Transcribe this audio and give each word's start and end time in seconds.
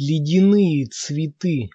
Ледяные 0.00 0.86
цветы. 0.86 1.70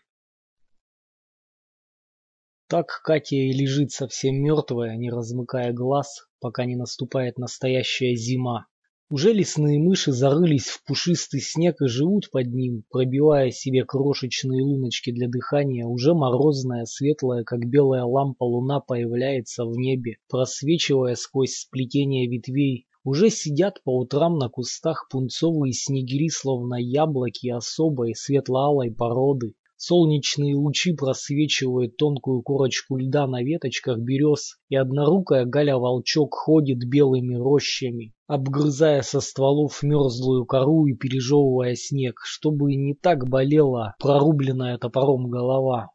Так 2.70 3.02
Катя 3.04 3.36
и 3.36 3.52
лежит 3.52 3.92
совсем 3.92 4.42
мертвая, 4.42 4.96
не 4.96 5.12
размыкая 5.12 5.74
глаз, 5.74 6.26
пока 6.40 6.64
не 6.64 6.78
наступает 6.78 7.38
настоящая 7.38 8.16
зима. 8.16 8.68
Уже 9.10 9.34
лесные 9.34 9.78
мыши 9.78 10.14
зарылись 10.14 10.68
в 10.68 10.86
пушистый 10.86 11.42
снег 11.42 11.82
и 11.82 11.88
живут 11.88 12.32
под 12.32 12.48
ним, 12.54 12.86
пробивая 12.90 13.52
себе 13.52 13.84
крошечные 13.84 14.64
луночки 14.64 15.12
для 15.12 15.28
дыхания. 15.28 15.86
Уже 15.86 16.14
морозная, 16.14 16.86
светлая, 16.86 17.44
как 17.44 17.68
белая 17.68 18.06
лампа 18.06 18.46
луна 18.46 18.80
появляется 18.80 19.66
в 19.66 19.76
небе, 19.76 20.16
просвечивая 20.30 21.16
сквозь 21.16 21.58
сплетение 21.58 22.30
ветвей, 22.30 22.88
уже 23.04 23.30
сидят 23.30 23.82
по 23.84 23.98
утрам 23.98 24.38
на 24.38 24.50
кустах 24.50 25.08
пунцовые 25.10 25.74
снегири, 25.74 26.30
словно 26.30 26.76
яблоки 26.76 27.50
особой 27.50 28.16
светло-алой 28.16 28.92
породы. 28.92 29.56
Солнечные 29.76 30.56
лучи 30.56 30.94
просвечивают 30.94 31.98
тонкую 31.98 32.42
корочку 32.42 32.96
льда 32.96 33.28
на 33.28 33.44
веточках 33.44 34.00
берез, 34.00 34.58
и 34.70 34.78
однорукая 34.78 35.44
Галя-волчок 35.44 36.34
ходит 36.34 36.88
белыми 36.88 37.36
рощами, 37.36 38.14
обгрызая 38.28 39.02
со 39.02 39.20
стволов 39.20 39.84
мерзлую 39.84 40.46
кору 40.46 40.86
и 40.86 40.94
пережевывая 40.94 41.76
снег, 41.76 42.22
чтобы 42.24 42.76
не 42.76 42.94
так 42.94 43.28
болела 43.28 43.96
прорубленная 44.00 44.78
топором 44.78 45.30
голова. 45.30 45.90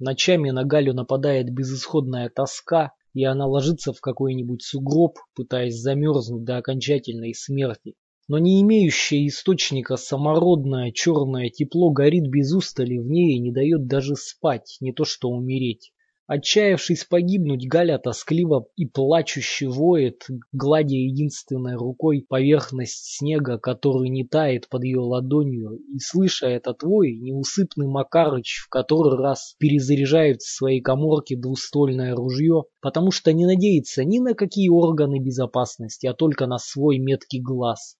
Ночами 0.00 0.50
на 0.50 0.64
Галю 0.64 0.92
нападает 0.92 1.48
безысходная 1.54 2.28
тоска, 2.28 2.90
и 3.14 3.24
она 3.24 3.46
ложится 3.46 3.92
в 3.92 4.00
какой-нибудь 4.00 4.62
сугроб, 4.62 5.18
пытаясь 5.34 5.80
замерзнуть 5.80 6.44
до 6.44 6.58
окончательной 6.58 7.34
смерти. 7.34 7.94
Но 8.28 8.38
не 8.38 8.62
имеющее 8.62 9.26
источника 9.26 9.96
самородное 9.96 10.92
черное 10.92 11.50
тепло 11.50 11.90
горит 11.90 12.28
без 12.28 12.52
устали 12.54 12.96
в 12.98 13.06
ней 13.06 13.36
и 13.36 13.40
не 13.40 13.52
дает 13.52 13.86
даже 13.86 14.16
спать, 14.16 14.76
не 14.80 14.92
то 14.92 15.04
что 15.04 15.28
умереть. 15.28 15.91
Отчаявшись 16.28 17.04
погибнуть, 17.04 17.66
Галя 17.66 17.98
тоскливо 17.98 18.66
и 18.76 18.86
плачуще 18.86 19.66
воет, 19.68 20.24
гладя 20.52 20.94
единственной 20.94 21.74
рукой 21.74 22.24
поверхность 22.28 23.16
снега, 23.16 23.58
который 23.58 24.08
не 24.08 24.24
тает 24.24 24.68
под 24.68 24.84
ее 24.84 25.00
ладонью, 25.00 25.80
и, 25.92 25.98
слыша 25.98 26.46
этот 26.46 26.84
вой, 26.84 27.16
неусыпный 27.16 27.88
Макарыч 27.88 28.62
в 28.64 28.68
который 28.68 29.18
раз 29.18 29.56
перезаряжает 29.58 30.42
в 30.42 30.48
своей 30.48 30.80
коморке 30.80 31.36
двуствольное 31.36 32.14
ружье, 32.14 32.64
потому 32.80 33.10
что 33.10 33.32
не 33.32 33.44
надеется 33.44 34.04
ни 34.04 34.20
на 34.20 34.34
какие 34.34 34.68
органы 34.68 35.18
безопасности, 35.18 36.06
а 36.06 36.14
только 36.14 36.46
на 36.46 36.58
свой 36.58 36.98
меткий 36.98 37.40
глаз. 37.40 37.96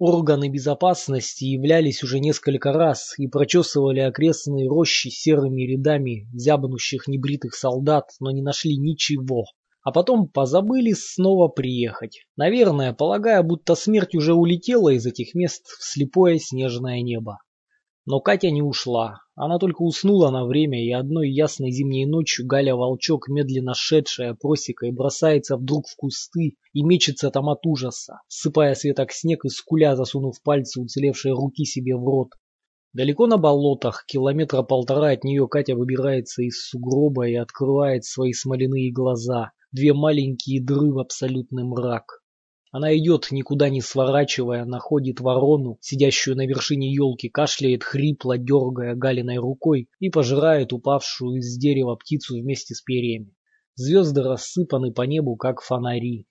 Органы 0.00 0.48
безопасности 0.48 1.44
являлись 1.44 2.02
уже 2.02 2.20
несколько 2.20 2.72
раз 2.72 3.12
и 3.18 3.26
прочесывали 3.26 4.00
окрестные 4.00 4.66
рощи 4.66 5.08
серыми 5.08 5.60
рядами 5.70 6.26
зябнущих 6.32 7.06
небритых 7.06 7.54
солдат, 7.54 8.06
но 8.18 8.30
не 8.30 8.40
нашли 8.40 8.78
ничего. 8.78 9.44
А 9.82 9.92
потом 9.92 10.26
позабыли 10.26 10.94
снова 10.94 11.48
приехать. 11.48 12.24
Наверное, 12.34 12.94
полагая, 12.94 13.42
будто 13.42 13.74
смерть 13.74 14.14
уже 14.14 14.32
улетела 14.32 14.88
из 14.88 15.04
этих 15.04 15.34
мест 15.34 15.66
в 15.66 15.84
слепое 15.84 16.38
снежное 16.38 17.02
небо. 17.02 17.36
Но 18.06 18.20
Катя 18.20 18.50
не 18.50 18.62
ушла. 18.62 19.18
Она 19.42 19.58
только 19.58 19.80
уснула 19.80 20.28
на 20.28 20.44
время, 20.44 20.84
и 20.84 20.92
одной 20.92 21.30
ясной 21.30 21.70
зимней 21.70 22.04
ночью 22.04 22.46
Галя-волчок, 22.46 23.28
медленно 23.28 23.72
шедшая 23.74 24.34
просекой, 24.34 24.92
бросается 24.92 25.56
вдруг 25.56 25.88
в 25.88 25.96
кусты 25.96 26.58
и 26.74 26.82
мечется 26.82 27.30
там 27.30 27.48
от 27.48 27.64
ужаса, 27.64 28.20
сыпая 28.28 28.74
светок 28.74 29.12
снег 29.12 29.46
и 29.46 29.48
скуля, 29.48 29.96
засунув 29.96 30.42
пальцы 30.42 30.78
уцелевшей 30.78 31.32
руки 31.32 31.64
себе 31.64 31.96
в 31.96 32.04
рот. 32.04 32.32
Далеко 32.92 33.26
на 33.26 33.38
болотах, 33.38 34.04
километра 34.06 34.60
полтора 34.60 35.12
от 35.12 35.24
нее 35.24 35.48
Катя 35.48 35.74
выбирается 35.74 36.42
из 36.42 36.62
сугроба 36.68 37.26
и 37.26 37.34
открывает 37.34 38.04
свои 38.04 38.34
смоляные 38.34 38.92
глаза, 38.92 39.52
две 39.72 39.94
маленькие 39.94 40.62
дыры 40.62 40.92
в 40.92 40.98
абсолютный 40.98 41.64
мрак. 41.64 42.19
Она 42.72 42.96
идет, 42.96 43.32
никуда 43.32 43.68
не 43.68 43.80
сворачивая, 43.80 44.64
находит 44.64 45.18
ворону, 45.20 45.78
сидящую 45.80 46.36
на 46.36 46.46
вершине 46.46 46.94
елки, 46.94 47.28
кашляет 47.28 47.82
хрипло, 47.82 48.38
дергая 48.38 48.94
галиной 48.94 49.38
рукой 49.38 49.88
и 49.98 50.08
пожирает 50.08 50.72
упавшую 50.72 51.38
из 51.38 51.56
дерева 51.58 51.96
птицу 51.96 52.34
вместе 52.36 52.76
с 52.76 52.80
перьями. 52.80 53.34
Звезды 53.74 54.22
рассыпаны 54.22 54.92
по 54.92 55.02
небу, 55.02 55.34
как 55.34 55.62
фонари. 55.62 56.28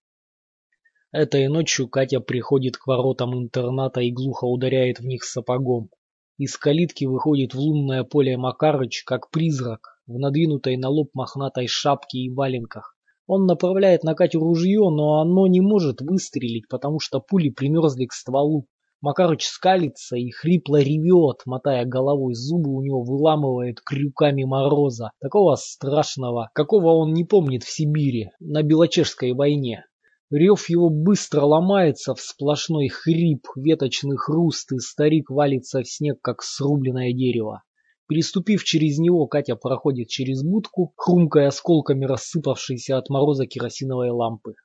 Этой 1.11 1.49
ночью 1.49 1.89
Катя 1.89 2.21
приходит 2.21 2.77
к 2.77 2.87
воротам 2.87 3.37
интерната 3.37 3.99
и 3.99 4.11
глухо 4.11 4.45
ударяет 4.45 4.99
в 4.99 5.05
них 5.05 5.25
сапогом. 5.25 5.89
Из 6.37 6.55
калитки 6.55 7.03
выходит 7.03 7.53
в 7.53 7.59
лунное 7.59 8.05
поле 8.05 8.37
Макарыч, 8.37 9.03
как 9.03 9.29
призрак, 9.29 10.01
в 10.07 10.17
надвинутой 10.17 10.77
на 10.77 10.87
лоб 10.87 11.09
мохнатой 11.13 11.67
шапке 11.67 12.19
и 12.19 12.29
валенках. 12.29 12.95
Он 13.31 13.45
направляет 13.45 14.03
на 14.03 14.15
Катю 14.15 14.39
ружье, 14.39 14.89
но 14.89 15.21
оно 15.21 15.45
не 15.45 15.61
может 15.61 16.01
выстрелить, 16.01 16.67
потому 16.67 16.99
что 16.99 17.19
пули 17.19 17.51
примерзли 17.51 18.07
к 18.07 18.11
стволу. 18.11 18.65
Макарыч 19.01 19.45
скалится 19.45 20.15
и 20.15 20.31
хрипло 20.31 20.81
ревет, 20.81 21.43
мотая 21.45 21.85
головой, 21.85 22.33
зубы 22.33 22.73
у 22.73 22.81
него 22.81 23.03
выламывает 23.03 23.81
крюками 23.81 24.45
мороза, 24.45 25.11
такого 25.21 25.57
страшного, 25.57 26.49
какого 26.55 26.95
он 26.95 27.13
не 27.13 27.23
помнит 27.23 27.61
в 27.61 27.71
Сибири, 27.71 28.31
на 28.39 28.63
Белочешской 28.63 29.33
войне. 29.33 29.85
Рев 30.31 30.67
его 30.67 30.89
быстро 30.89 31.41
ломается 31.41 32.15
в 32.15 32.21
сплошной 32.21 32.87
хрип, 32.87 33.45
веточный 33.55 34.17
хруст, 34.17 34.71
и 34.71 34.79
старик 34.79 35.29
валится 35.29 35.83
в 35.83 35.87
снег, 35.87 36.19
как 36.23 36.41
срубленное 36.41 37.13
дерево. 37.13 37.61
Переступив 38.09 38.63
через 38.63 38.97
него, 38.97 39.27
Катя 39.27 39.55
проходит 39.55 40.07
через 40.07 40.41
будку, 40.41 40.93
хрумкая 40.97 41.49
осколками 41.49 42.05
рассыпавшейся 42.05 42.97
от 42.97 43.07
мороза 43.09 43.45
керосиновой 43.45 44.09
лампы. 44.09 44.55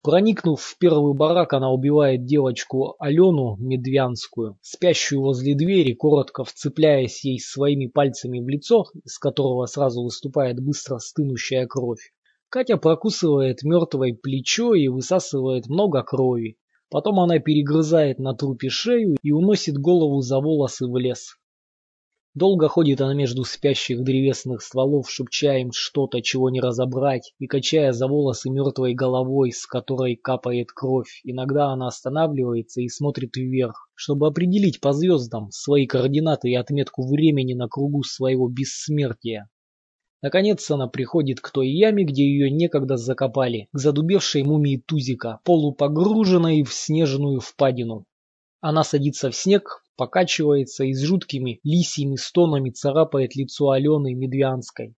Проникнув 0.00 0.60
в 0.60 0.78
первый 0.78 1.12
барак, 1.12 1.54
она 1.54 1.72
убивает 1.72 2.24
девочку 2.24 2.94
Алену 3.00 3.56
Медвянскую, 3.58 4.58
спящую 4.62 5.22
возле 5.22 5.56
двери, 5.56 5.92
коротко 5.92 6.44
вцепляясь 6.44 7.24
ей 7.24 7.40
своими 7.40 7.88
пальцами 7.88 8.38
в 8.38 8.48
лицо, 8.48 8.84
из 9.02 9.18
которого 9.18 9.66
сразу 9.66 10.04
выступает 10.04 10.60
быстро 10.60 10.98
стынущая 10.98 11.66
кровь. 11.66 12.12
Катя 12.48 12.76
прокусывает 12.76 13.64
мертвое 13.64 14.14
плечо 14.14 14.72
и 14.74 14.86
высасывает 14.86 15.66
много 15.66 16.04
крови. 16.04 16.58
Потом 16.90 17.18
она 17.18 17.40
перегрызает 17.40 18.20
на 18.20 18.34
трупе 18.34 18.68
шею 18.68 19.16
и 19.20 19.32
уносит 19.32 19.78
голову 19.78 20.20
за 20.20 20.38
волосы 20.38 20.86
в 20.86 20.96
лес. 20.96 21.34
Долго 22.34 22.66
ходит 22.68 23.00
она 23.00 23.14
между 23.14 23.44
спящих 23.44 24.02
древесных 24.02 24.60
стволов, 24.60 25.08
шепча 25.08 25.56
им 25.58 25.70
что-то, 25.70 26.20
чего 26.20 26.50
не 26.50 26.60
разобрать, 26.60 27.32
и 27.38 27.46
качая 27.46 27.92
за 27.92 28.08
волосы 28.08 28.50
мертвой 28.50 28.92
головой, 28.94 29.52
с 29.52 29.66
которой 29.66 30.16
капает 30.16 30.72
кровь. 30.72 31.20
Иногда 31.22 31.68
она 31.68 31.86
останавливается 31.86 32.80
и 32.80 32.88
смотрит 32.88 33.36
вверх, 33.36 33.88
чтобы 33.94 34.26
определить 34.26 34.80
по 34.80 34.92
звездам 34.92 35.52
свои 35.52 35.86
координаты 35.86 36.50
и 36.50 36.56
отметку 36.56 37.06
времени 37.06 37.54
на 37.54 37.68
кругу 37.68 38.02
своего 38.02 38.48
бессмертия. 38.48 39.48
Наконец 40.20 40.68
она 40.72 40.88
приходит 40.88 41.40
к 41.40 41.50
той 41.52 41.68
яме, 41.68 42.02
где 42.02 42.24
ее 42.24 42.50
некогда 42.50 42.96
закопали, 42.96 43.68
к 43.72 43.78
задубевшей 43.78 44.42
мумии 44.42 44.82
Тузика, 44.84 45.38
полупогруженной 45.44 46.64
в 46.64 46.74
снежную 46.74 47.38
впадину. 47.38 48.06
Она 48.60 48.82
садится 48.82 49.30
в 49.30 49.36
снег, 49.36 49.83
покачивается 49.96 50.84
и 50.84 50.92
с 50.92 51.02
жуткими 51.02 51.60
лисьими 51.62 52.16
стонами 52.16 52.70
царапает 52.70 53.36
лицо 53.36 53.70
Алены 53.70 54.14
Медвянской. 54.14 54.94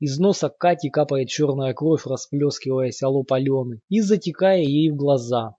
Из 0.00 0.18
носа 0.18 0.48
Кати 0.48 0.90
капает 0.90 1.28
черная 1.28 1.74
кровь, 1.74 2.06
расплескиваясь 2.06 3.02
о 3.02 3.08
лоб 3.08 3.32
Алены 3.32 3.80
и 3.88 4.00
затекая 4.00 4.62
ей 4.62 4.90
в 4.90 4.96
глаза. 4.96 5.56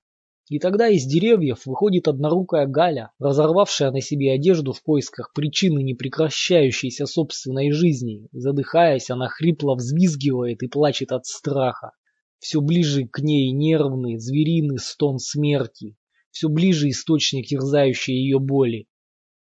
И 0.50 0.58
тогда 0.58 0.88
из 0.88 1.06
деревьев 1.06 1.68
выходит 1.68 2.08
однорукая 2.08 2.66
Галя, 2.66 3.12
разорвавшая 3.20 3.92
на 3.92 4.02
себе 4.02 4.32
одежду 4.32 4.74
в 4.74 4.82
поисках 4.82 5.32
причины 5.32 5.84
непрекращающейся 5.84 7.06
собственной 7.06 7.72
жизни. 7.72 8.28
Задыхаясь, 8.32 9.12
она 9.12 9.28
хрипло 9.28 9.76
взвизгивает 9.76 10.64
и 10.64 10.68
плачет 10.68 11.12
от 11.12 11.28
страха. 11.28 11.92
Все 12.40 12.62
ближе 12.62 13.06
к 13.06 13.20
ней 13.20 13.52
нервный, 13.52 14.18
звериный 14.18 14.80
стон 14.80 15.20
смерти, 15.20 15.98
все 16.32 16.50
ближе 16.50 16.90
источник 16.90 17.48
терзающей 17.48 18.14
ее 18.14 18.40
боли. 18.40 18.88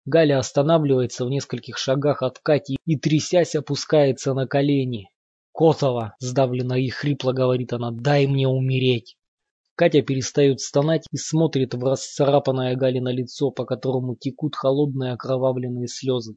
Галя 0.05 0.39
останавливается 0.39 1.25
в 1.25 1.29
нескольких 1.29 1.77
шагах 1.77 2.23
от 2.23 2.39
Кати 2.39 2.77
и, 2.85 2.97
трясясь, 2.97 3.55
опускается 3.55 4.33
на 4.33 4.47
колени. 4.47 5.09
«Котова!»— 5.53 6.15
сдавленно 6.19 6.73
и 6.73 6.89
хрипло 6.89 7.33
говорит 7.33 7.73
она. 7.73 7.91
«Дай 7.91 8.25
мне 8.25 8.47
умереть!» 8.47 9.17
Катя 9.75 10.01
перестает 10.01 10.59
стонать 10.59 11.05
и 11.11 11.17
смотрит 11.17 11.73
в 11.73 11.83
расцарапанное 11.83 12.75
Галина 12.75 13.09
лицо, 13.09 13.51
по 13.51 13.65
которому 13.65 14.15
текут 14.15 14.55
холодные 14.55 15.13
окровавленные 15.13 15.87
слезы. 15.87 16.35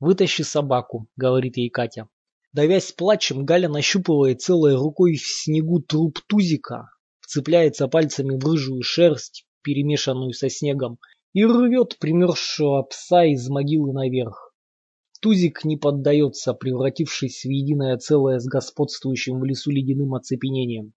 «Вытащи 0.00 0.42
собаку»,— 0.42 1.08
говорит 1.16 1.56
ей 1.56 1.70
Катя. 1.70 2.08
Давясь 2.52 2.92
плачем, 2.92 3.44
Галя 3.44 3.68
нащупывает 3.68 4.40
целой 4.40 4.74
рукой 4.74 5.16
в 5.16 5.26
снегу 5.26 5.80
труп 5.80 6.18
тузика, 6.26 6.88
вцепляется 7.20 7.88
пальцами 7.88 8.36
в 8.36 8.44
рыжую 8.44 8.82
шерсть, 8.82 9.46
перемешанную 9.68 10.32
со 10.32 10.48
снегом, 10.48 10.96
и 11.34 11.44
рвет 11.44 11.98
примерзшего 11.98 12.84
пса 12.84 13.26
из 13.26 13.50
могилы 13.50 13.92
наверх. 13.92 14.54
Тузик 15.20 15.62
не 15.62 15.76
поддается, 15.76 16.54
превратившись 16.54 17.44
в 17.44 17.50
единое 17.50 17.98
целое 17.98 18.38
с 18.38 18.46
господствующим 18.46 19.38
в 19.38 19.44
лесу 19.44 19.70
ледяным 19.70 20.14
оцепенением. 20.14 20.94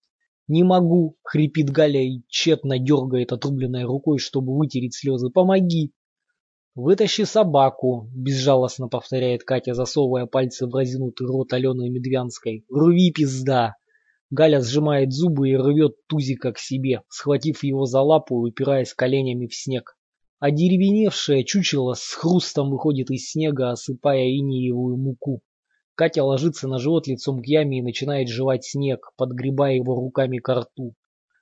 «Не 0.48 0.64
могу!»— 0.64 1.18
хрипит 1.24 1.70
Галя 1.70 2.02
и 2.02 2.22
тщетно 2.30 2.80
дергает 2.80 3.34
отрубленной 3.34 3.84
рукой, 3.84 4.20
чтобы 4.20 4.58
вытереть 4.58 4.96
слезы. 4.96 5.30
«Помоги!» 5.30 5.92
«Вытащи 6.74 7.26
собаку!»— 7.26 8.10
безжалостно 8.16 8.88
повторяет 8.88 9.44
Катя, 9.44 9.74
засовывая 9.74 10.28
пальцы 10.28 10.66
в 10.66 10.74
разинутый 10.74 11.28
рот 11.28 11.52
Алены 11.52 11.90
Медвянской. 11.90 12.64
«Рви, 12.70 13.12
пизда!» 13.12 13.76
Галя 14.32 14.62
сжимает 14.62 15.12
зубы 15.12 15.50
и 15.50 15.58
рвет 15.58 15.96
Тузика 16.08 16.54
к 16.54 16.58
себе, 16.58 17.04
схватив 17.10 17.64
его 17.64 17.86
за 17.86 18.00
лапу 18.02 18.46
и 18.46 18.52
упираясь 18.52 18.94
коленями 18.94 19.48
в 19.48 19.54
снег. 19.54 19.98
Одеревеневшее 20.40 21.44
чучело 21.44 21.96
с 21.96 22.14
хрустом 22.14 22.72
выходит 22.72 23.12
из 23.12 23.30
снега, 23.30 23.72
осыпая 23.72 24.30
инеевую 24.32 24.96
муку. 24.96 25.42
Катя 25.96 26.24
ложится 26.24 26.70
на 26.70 26.80
живот 26.80 27.08
лицом 27.08 27.42
к 27.42 27.46
яме 27.46 27.80
и 27.80 27.82
начинает 27.82 28.30
жевать 28.30 28.64
снег, 28.64 29.12
подгребая 29.18 29.76
его 29.76 29.96
руками 29.96 30.38
к 30.38 30.48
рту. 30.48 30.96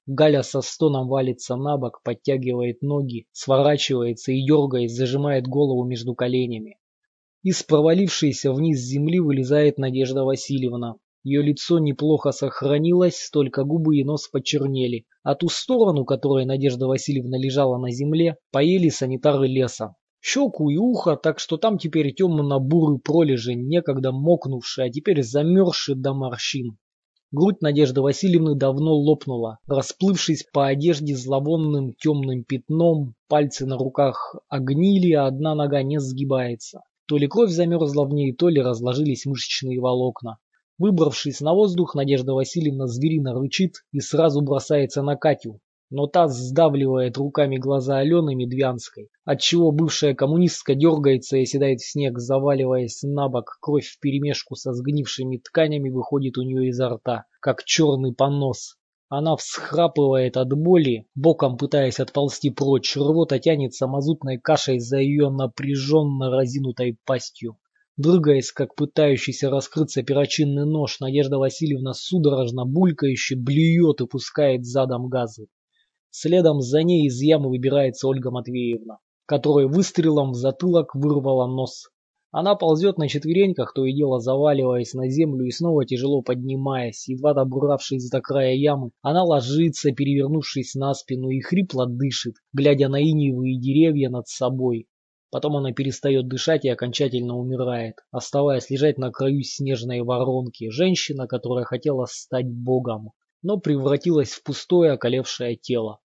Галя 0.07 0.42
со 0.42 0.62
стоном 0.62 1.07
валится 1.07 1.56
на 1.56 1.77
бок, 1.77 2.01
подтягивает 2.03 2.81
ноги, 2.81 3.27
сворачивается 3.31 4.31
и, 4.31 4.44
дергаясь, 4.44 4.95
зажимает 4.95 5.45
голову 5.45 5.85
между 5.85 6.15
коленями. 6.15 6.80
Из 7.44 7.62
провалившейся 7.62 8.51
вниз 8.51 8.80
земли 8.80 9.19
вылезает 9.19 9.77
Надежда 9.77 10.24
Васильевна. 10.24 10.95
Ее 11.24 11.42
лицо 11.42 11.80
неплохо 11.80 12.31
сохранилось, 12.31 13.30
только 13.31 13.66
губы 13.66 13.98
и 13.98 14.06
нос 14.06 14.30
почернели. 14.30 15.06
А 15.24 15.36
ту 15.36 15.50
сторону, 15.50 16.06
которой 16.06 16.45
Надежда 16.45 16.88
Васильевна 16.88 17.38
лежала 17.38 17.77
на 17.77 17.92
земле, 17.92 18.38
поели 18.51 18.88
санитары 18.88 19.48
леса. 19.48 19.95
Щеку 20.21 20.69
и 20.69 20.77
ухо, 20.77 21.18
так 21.18 21.39
что 21.39 21.57
там 21.57 21.77
теперь 21.77 22.13
темно-бурый 22.13 23.00
пролежень, 23.00 23.68
некогда 23.68 24.12
мокнувший, 24.12 24.86
а 24.86 24.89
теперь 24.89 25.21
замерзший 25.21 25.95
до 25.95 26.13
морщин. 26.13 26.77
Грудь 27.31 27.62
Надежды 27.62 28.01
Васильевны 28.01 28.56
давно 28.56 28.95
лопнула, 28.95 29.60
расплывшись 29.68 30.45
по 30.51 30.68
одежде 30.68 31.16
зловонным 31.16 31.94
темным 31.94 32.44
пятном, 32.44 33.13
пальцы 33.27 33.66
на 33.66 33.77
руках 33.77 34.36
огнили, 34.48 35.12
а 35.12 35.27
одна 35.27 35.54
нога 35.54 35.83
не 35.83 36.00
сгибается. 36.00 36.81
То 37.07 37.18
ли 37.18 37.27
кровь 37.27 37.51
замерзла 37.51 38.06
в 38.06 38.13
ней, 38.13 38.33
то 38.33 38.50
ли 38.50 38.62
разложились 38.62 39.25
мышечные 39.25 39.80
волокна. 39.80 40.38
Выбравшись 40.79 41.41
на 41.41 41.53
воздух, 41.53 41.93
Надежда 41.93 42.33
Васильевна 42.33 42.87
зверино 42.87 43.33
рычит 43.33 43.83
и 43.91 43.99
сразу 43.99 44.39
бросается 44.39 45.01
на 45.01 45.17
Катю, 45.17 45.59
но 45.89 46.07
та 46.07 46.29
сдавливает 46.29 47.17
руками 47.17 47.57
глаза 47.57 47.97
Алены 47.97 48.33
Медвянской, 48.33 49.09
отчего 49.25 49.73
бывшая 49.73 50.15
коммунистка 50.15 50.75
дергается 50.75 51.35
и 51.35 51.45
седает 51.45 51.81
в 51.81 51.91
снег, 51.91 52.17
заваливаясь 52.17 53.03
на 53.03 53.27
бок. 53.27 53.57
Кровь 53.59 53.87
вперемешку 53.87 54.55
со 54.55 54.71
сгнившими 54.71 55.39
тканями 55.39 55.89
выходит 55.89 56.37
у 56.37 56.43
нее 56.43 56.69
изо 56.69 56.87
рта, 56.87 57.25
как 57.41 57.65
черный 57.65 58.13
понос. 58.13 58.77
Она 59.09 59.35
всхрапывает 59.35 60.37
от 60.37 60.53
боли, 60.53 61.07
боком 61.13 61.57
пытаясь 61.57 61.99
отползти 61.99 62.51
прочь, 62.51 62.95
рвота 62.95 63.37
тянется 63.37 63.85
мазутной 63.85 64.37
кашей 64.37 64.79
за 64.79 64.99
ее 64.99 65.29
напряженно 65.29 66.29
разинутой 66.29 66.97
пастью. 67.05 67.57
Дрыгаясь, 67.99 68.53
как 68.53 68.75
пытающийся 68.75 69.49
раскрыться 69.49 70.03
перочинный 70.03 70.65
нож, 70.65 71.01
Надежда 71.01 71.37
Васильевна 71.37 71.91
судорожно 71.93 72.63
булькающе 72.63 73.35
блюет 73.35 73.99
и 73.99 74.07
пускает 74.07 74.65
задом 74.65 75.09
газы. 75.09 75.47
Следом 76.09 76.61
за 76.61 76.81
ней 76.83 77.07
из 77.07 77.19
ямы 77.19 77.49
выбирается 77.49 78.07
Ольга 78.07 78.31
Матвеевна, 78.31 78.99
которая 79.25 79.67
выстрелом 79.67 80.31
в 80.31 80.35
затылок 80.35 80.95
вырвала 80.95 81.45
нос. 81.45 81.89
Она 82.31 82.55
ползет 82.55 82.97
на 82.97 83.09
четвереньках, 83.09 83.73
то 83.73 83.83
и 83.83 83.93
дело 83.93 84.21
заваливаясь 84.21 84.93
на 84.93 85.09
землю 85.09 85.45
и 85.45 85.51
снова 85.51 85.85
тяжело 85.85 86.21
поднимаясь. 86.21 87.05
Едва 87.09 87.33
добравшись 87.33 88.09
до 88.09 88.21
края 88.21 88.55
ямы, 88.55 88.91
она 89.01 89.25
ложится, 89.25 89.91
перевернувшись 89.91 90.73
на 90.73 90.93
спину, 90.93 91.31
и 91.31 91.41
хрипло 91.41 91.85
дышит, 91.85 92.35
глядя 92.53 92.87
на 92.87 93.01
инеевые 93.01 93.59
деревья 93.59 94.09
над 94.09 94.29
собой. 94.29 94.87
Потом 95.31 95.57
она 95.57 95.71
перестает 95.71 96.27
дышать 96.27 96.65
и 96.65 96.69
окончательно 96.69 97.37
умирает, 97.37 97.95
оставаясь 98.11 98.69
лежать 98.69 98.97
на 98.97 99.11
краю 99.11 99.43
снежной 99.43 100.01
воронки. 100.01 100.69
Женщина, 100.69 101.27
которая 101.27 101.65
хотела 101.65 102.05
стать 102.05 102.47
богом 102.47 103.11
но 103.41 103.57
превратилась 103.57 104.31
в 104.31 104.43
пустое 104.43 104.93
околевшее 104.93 105.55
тело. 105.55 105.99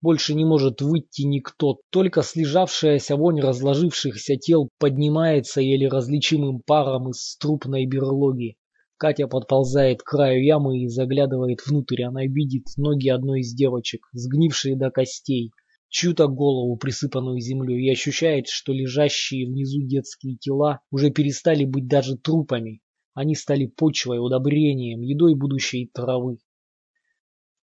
Больше 0.00 0.34
не 0.34 0.44
может 0.44 0.82
выйти 0.82 1.22
никто, 1.22 1.78
только 1.90 2.22
слежавшаяся 2.22 3.16
вонь 3.16 3.40
разложившихся 3.40 4.36
тел 4.36 4.68
поднимается 4.78 5.60
еле 5.60 5.88
различимым 5.88 6.60
паром 6.60 7.10
из 7.10 7.36
трупной 7.36 7.86
берлоги. 7.86 8.56
Катя 8.96 9.28
подползает 9.28 10.02
к 10.02 10.06
краю 10.06 10.44
ямы 10.44 10.80
и 10.80 10.88
заглядывает 10.88 11.60
внутрь. 11.64 12.02
Она 12.02 12.24
видит 12.24 12.64
ноги 12.76 13.08
одной 13.08 13.40
из 13.40 13.54
девочек, 13.54 14.08
сгнившие 14.12 14.76
до 14.76 14.90
костей, 14.90 15.52
чью-то 15.92 16.26
голову, 16.26 16.76
присыпанную 16.76 17.38
землей, 17.38 17.86
и 17.86 17.92
ощущает, 17.92 18.48
что 18.48 18.72
лежащие 18.72 19.46
внизу 19.46 19.82
детские 19.82 20.36
тела 20.38 20.80
уже 20.90 21.10
перестали 21.10 21.66
быть 21.66 21.86
даже 21.86 22.16
трупами. 22.16 22.80
Они 23.12 23.34
стали 23.34 23.66
почвой, 23.66 24.18
удобрением, 24.18 25.02
едой 25.02 25.34
будущей 25.34 25.90
травы. 25.92 26.38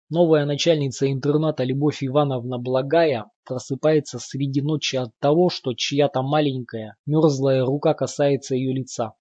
Новая 0.10 0.46
начальница 0.46 1.12
интерната 1.12 1.66
Любовь 1.66 2.04
Ивановна 2.04 2.58
Благая 2.58 3.26
просыпается 3.44 4.18
среди 4.20 4.62
ночи 4.62 4.96
от 4.96 5.12
того, 5.20 5.50
что 5.50 5.74
чья-то 5.74 6.22
маленькая, 6.22 6.96
мерзлая 7.06 7.66
рука 7.66 7.94
касается 7.94 8.56
ее 8.56 8.74
лица. 8.74 9.14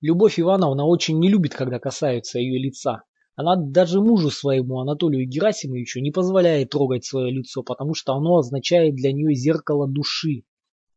Любовь 0.00 0.40
Ивановна 0.40 0.86
очень 0.86 1.20
не 1.20 1.28
любит, 1.28 1.54
когда 1.54 1.78
касаются 1.78 2.40
ее 2.40 2.58
лица. 2.58 3.04
Она 3.38 3.54
даже 3.54 4.00
мужу 4.00 4.30
своему, 4.30 4.80
Анатолию 4.80 5.24
Герасимовичу, 5.24 6.00
не 6.00 6.10
позволяет 6.10 6.70
трогать 6.70 7.04
свое 7.04 7.30
лицо, 7.30 7.62
потому 7.62 7.94
что 7.94 8.14
оно 8.14 8.38
означает 8.38 8.96
для 8.96 9.12
нее 9.12 9.32
зеркало 9.32 9.86
души. 9.86 10.42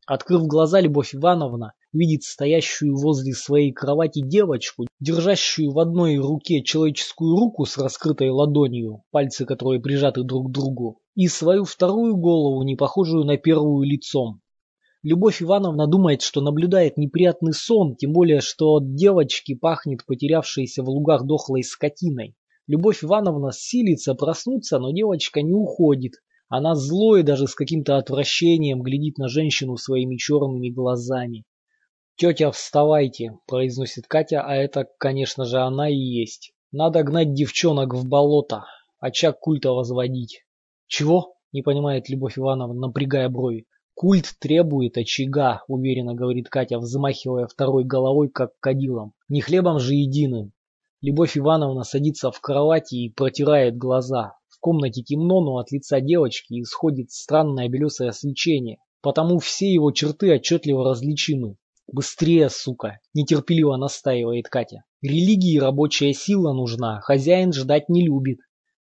Открыв 0.07 0.47
глаза, 0.47 0.81
Любовь 0.81 1.13
Ивановна 1.13 1.73
видит 1.93 2.23
стоящую 2.23 2.95
возле 2.97 3.33
своей 3.33 3.71
кровати 3.71 4.23
девочку, 4.25 4.87
держащую 4.99 5.69
в 5.69 5.77
одной 5.77 6.17
руке 6.17 6.63
человеческую 6.63 7.37
руку 7.37 7.65
с 7.65 7.77
раскрытой 7.77 8.31
ладонью, 8.31 9.03
пальцы 9.11 9.45
которой 9.45 9.79
прижаты 9.79 10.23
друг 10.23 10.49
к 10.49 10.51
другу, 10.51 10.99
и 11.13 11.27
свою 11.27 11.63
вторую 11.63 12.15
голову, 12.15 12.63
не 12.63 12.75
похожую 12.75 13.23
на 13.23 13.37
первую 13.37 13.87
лицом. 13.87 14.41
Любовь 15.03 15.41
Ивановна 15.41 15.87
думает, 15.87 16.21
что 16.21 16.41
наблюдает 16.41 16.95
неприятный 16.95 17.53
сон, 17.53 17.95
тем 17.95 18.13
более, 18.13 18.39
что 18.39 18.75
от 18.75 18.93
девочки 18.93 19.55
пахнет 19.55 20.05
потерявшейся 20.05 20.83
в 20.83 20.89
лугах 20.89 21.25
дохлой 21.25 21.63
скотиной. 21.63 22.35
Любовь 22.67 23.03
Ивановна 23.03 23.49
силится 23.51 24.13
проснуться, 24.13 24.77
но 24.77 24.91
девочка 24.91 25.41
не 25.41 25.53
уходит. 25.53 26.13
Она 26.49 26.75
злой 26.75 27.23
даже 27.23 27.47
с 27.47 27.55
каким-то 27.55 27.97
отвращением 27.97 28.83
глядит 28.83 29.17
на 29.17 29.27
женщину 29.27 29.75
своими 29.77 30.17
черными 30.17 30.69
глазами. 30.69 31.45
«Тетя, 32.15 32.51
вставайте!»– 32.51 33.31
произносит 33.47 34.05
Катя, 34.05 34.43
а 34.45 34.53
это, 34.53 34.87
конечно 34.99 35.45
же, 35.45 35.57
она 35.57 35.89
и 35.89 35.95
есть. 35.95 36.53
«Надо 36.71 37.01
гнать 37.01 37.33
девчонок 37.33 37.95
в 37.95 38.07
болото, 38.07 38.65
очаг 38.99 39.39
культа 39.39 39.71
возводить». 39.71 40.45
«Чего?»– 40.85 41.33
не 41.51 41.63
понимает 41.63 42.07
Любовь 42.09 42.37
Ивановна, 42.37 42.87
напрягая 42.87 43.27
брови. 43.27 43.65
«Культ 43.93 44.35
требует 44.39 44.97
очага»,– 44.97 45.63
уверенно 45.67 46.15
говорит 46.15 46.49
Катя, 46.49 46.79
взмахивая 46.79 47.47
второй 47.47 47.83
головой, 47.83 48.29
как 48.29 48.51
кадилом. 48.59 49.13
«Не 49.29 49.41
хлебом 49.41 49.79
же 49.79 49.93
единым». 49.93 50.53
Любовь 51.01 51.37
Ивановна 51.37 51.83
садится 51.83 52.31
в 52.31 52.39
кровати 52.41 52.95
и 52.95 53.11
протирает 53.11 53.77
глаза. 53.77 54.35
В 54.49 54.59
комнате 54.59 55.01
темно, 55.03 55.41
но 55.41 55.57
от 55.57 55.71
лица 55.71 55.99
девочки 55.99 56.61
исходит 56.61 57.11
странное 57.11 57.69
белесое 57.69 58.11
свечение, 58.11 58.77
потому 59.01 59.39
все 59.39 59.71
его 59.71 59.91
черты 59.91 60.33
отчетливо 60.33 60.83
различимы. 60.83 61.57
«Быстрее, 61.91 62.49
сука!»– 62.49 62.99
нетерпеливо 63.13 63.75
настаивает 63.75 64.47
Катя. 64.47 64.83
«Религии 65.01 65.57
рабочая 65.57 66.13
сила 66.13 66.53
нужна, 66.53 67.01
хозяин 67.01 67.51
ждать 67.51 67.89
не 67.89 68.05
любит». 68.05 68.39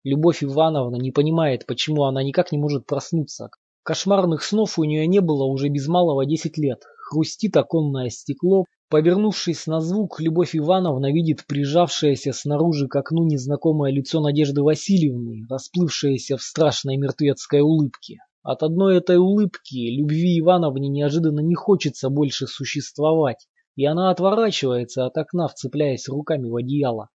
Любовь 0.02 0.42
Ивановна 0.42 0.96
не 0.96 1.10
понимает, 1.10 1.66
почему 1.66 2.04
она 2.04 2.22
никак 2.22 2.52
не 2.52 2.58
может 2.58 2.86
проснуться. 2.86 3.50
Кошмарных 3.82 4.42
снов 4.42 4.78
у 4.78 4.84
нее 4.84 5.06
не 5.06 5.20
было 5.20 5.44
уже 5.44 5.68
без 5.68 5.88
малого 5.88 6.26
десять 6.26 6.58
лет. 6.58 6.82
Хрустит 6.98 7.56
оконное 7.56 8.10
стекло. 8.10 8.64
Повернувшись 8.90 9.66
на 9.66 9.80
звук, 9.80 10.20
Любовь 10.20 10.54
Ивановна 10.54 11.12
видит 11.12 11.46
прижавшееся 11.46 12.32
снаружи 12.32 12.88
к 12.88 12.96
окну 12.96 13.24
незнакомое 13.24 13.92
лицо 13.92 14.20
Надежды 14.20 14.62
Васильевны, 14.62 15.46
расплывшееся 15.48 16.36
в 16.36 16.42
страшной 16.42 16.96
мертвецкой 16.96 17.60
улыбке. 17.60 18.18
От 18.42 18.62
одной 18.62 18.98
этой 18.98 19.16
улыбки 19.16 19.96
любви 19.96 20.40
Ивановне 20.40 20.88
неожиданно 20.88 21.40
не 21.40 21.54
хочется 21.54 22.08
больше 22.08 22.46
существовать, 22.46 23.46
и 23.76 23.84
она 23.84 24.10
отворачивается 24.10 25.06
от 25.06 25.16
окна, 25.16 25.46
вцепляясь 25.48 26.08
руками 26.08 26.48
в 26.48 26.56
одеяло. 26.56 27.08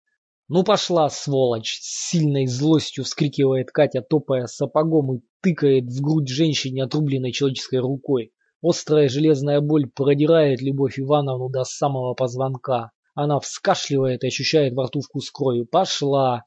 «Ну 0.49 0.63
пошла, 0.63 1.09
сволочь!»— 1.09 1.79
с 1.81 2.09
сильной 2.09 2.47
злостью 2.47 3.05
вскрикивает 3.05 3.71
Катя, 3.71 4.01
топая 4.01 4.47
сапогом 4.47 5.15
и 5.15 5.21
тыкает 5.41 5.85
в 5.85 6.01
грудь 6.01 6.27
женщине 6.27 6.83
отрубленной 6.83 7.31
человеческой 7.31 7.79
рукой. 7.79 8.33
Острая 8.61 9.07
железная 9.07 9.61
боль 9.61 9.89
продирает 9.89 10.61
Любовь 10.61 10.99
Ивановну 10.99 11.49
до 11.49 11.63
самого 11.63 12.13
позвонка. 12.13 12.91
Она 13.15 13.39
вскашливает 13.39 14.23
и 14.23 14.27
ощущает 14.27 14.73
во 14.73 14.85
рту 14.85 14.99
вкус 15.01 15.31
крови. 15.31 15.63
«Пошла!» 15.63 16.43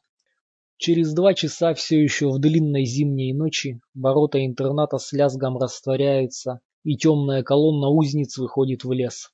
Через 0.78 1.14
два 1.14 1.32
часа 1.32 1.72
все 1.72 2.02
еще 2.02 2.28
в 2.28 2.38
длинной 2.38 2.84
зимней 2.84 3.32
ночи 3.32 3.80
ворота 3.94 4.44
интерната 4.44 4.98
с 4.98 5.10
лязгом 5.12 5.56
растворяются, 5.56 6.60
и 6.84 6.98
темная 6.98 7.42
колонна 7.42 7.88
узниц 7.88 8.36
выходит 8.36 8.84
в 8.84 8.92
лес. 8.92 9.30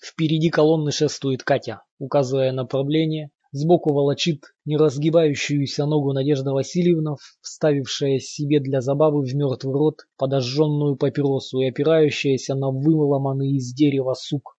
Впереди 0.00 0.50
колонны 0.50 0.92
шествует 0.92 1.42
Катя, 1.42 1.82
указывая 1.98 2.52
направление, 2.52 3.32
Сбоку 3.50 3.94
волочит 3.94 4.44
неразгибающуюся 4.66 5.86
ногу 5.86 6.12
Надежда 6.12 6.52
Васильевна, 6.52 7.16
вставившая 7.40 8.18
себе 8.18 8.60
для 8.60 8.82
забавы 8.82 9.22
в 9.22 9.34
мертвый 9.34 9.72
рот 9.72 10.00
подожженную 10.18 10.96
папиросу 10.96 11.60
и 11.60 11.68
опирающаяся 11.68 12.54
на 12.54 12.70
выломанный 12.70 13.52
из 13.52 13.72
дерева 13.72 14.12
сук. 14.12 14.58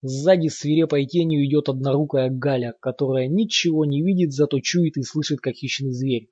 Сзади 0.00 0.48
свирепой 0.48 1.04
тенью 1.04 1.44
идет 1.44 1.68
однорукая 1.68 2.30
Галя, 2.30 2.72
которая 2.80 3.28
ничего 3.28 3.84
не 3.84 4.02
видит, 4.02 4.32
зато 4.32 4.58
чует 4.60 4.96
и 4.96 5.02
слышит, 5.02 5.40
как 5.40 5.56
хищный 5.56 5.92
зверь. 5.92 6.30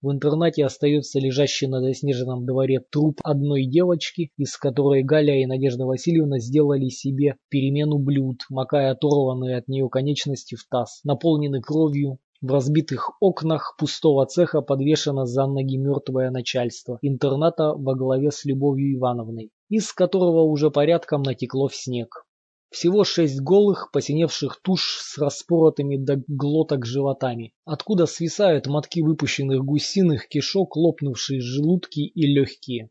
В 0.00 0.12
интернате 0.12 0.64
остается 0.64 1.18
лежащий 1.18 1.66
на 1.66 1.80
заснеженном 1.80 2.46
дворе 2.46 2.78
труп 2.78 3.20
одной 3.24 3.64
девочки, 3.66 4.30
из 4.36 4.56
которой 4.56 5.02
Галя 5.02 5.42
и 5.42 5.46
Надежда 5.46 5.86
Васильевна 5.86 6.38
сделали 6.38 6.88
себе 6.88 7.34
перемену 7.48 7.98
блюд, 7.98 8.42
макая 8.48 8.92
оторванные 8.92 9.56
от 9.56 9.66
нее 9.66 9.88
конечности 9.88 10.54
в 10.54 10.64
таз, 10.70 11.00
наполненный 11.02 11.60
кровью. 11.60 12.18
В 12.40 12.52
разбитых 12.52 13.10
окнах 13.20 13.74
пустого 13.76 14.24
цеха 14.26 14.60
подвешено 14.60 15.26
за 15.26 15.48
ноги 15.48 15.76
мертвое 15.76 16.30
начальство 16.30 17.00
интерната 17.02 17.72
во 17.74 17.96
главе 17.96 18.30
с 18.30 18.44
Любовью 18.44 18.96
Ивановной, 18.96 19.50
из 19.68 19.92
которого 19.92 20.42
уже 20.42 20.70
порядком 20.70 21.22
натекло 21.22 21.66
в 21.66 21.74
снег. 21.74 22.24
Всего 22.70 23.02
шесть 23.02 23.40
голых, 23.40 23.90
посиневших 23.92 24.60
туш 24.62 24.98
с 25.00 25.16
распоротыми 25.16 25.96
до 25.96 26.22
глоток 26.26 26.84
животами, 26.84 27.54
откуда 27.64 28.04
свисают 28.04 28.66
мотки 28.66 29.00
выпущенных 29.00 29.64
гусиных 29.64 30.28
кишок, 30.28 30.76
лопнувшие 30.76 31.40
желудки 31.40 32.00
и 32.00 32.26
легкие. 32.26 32.90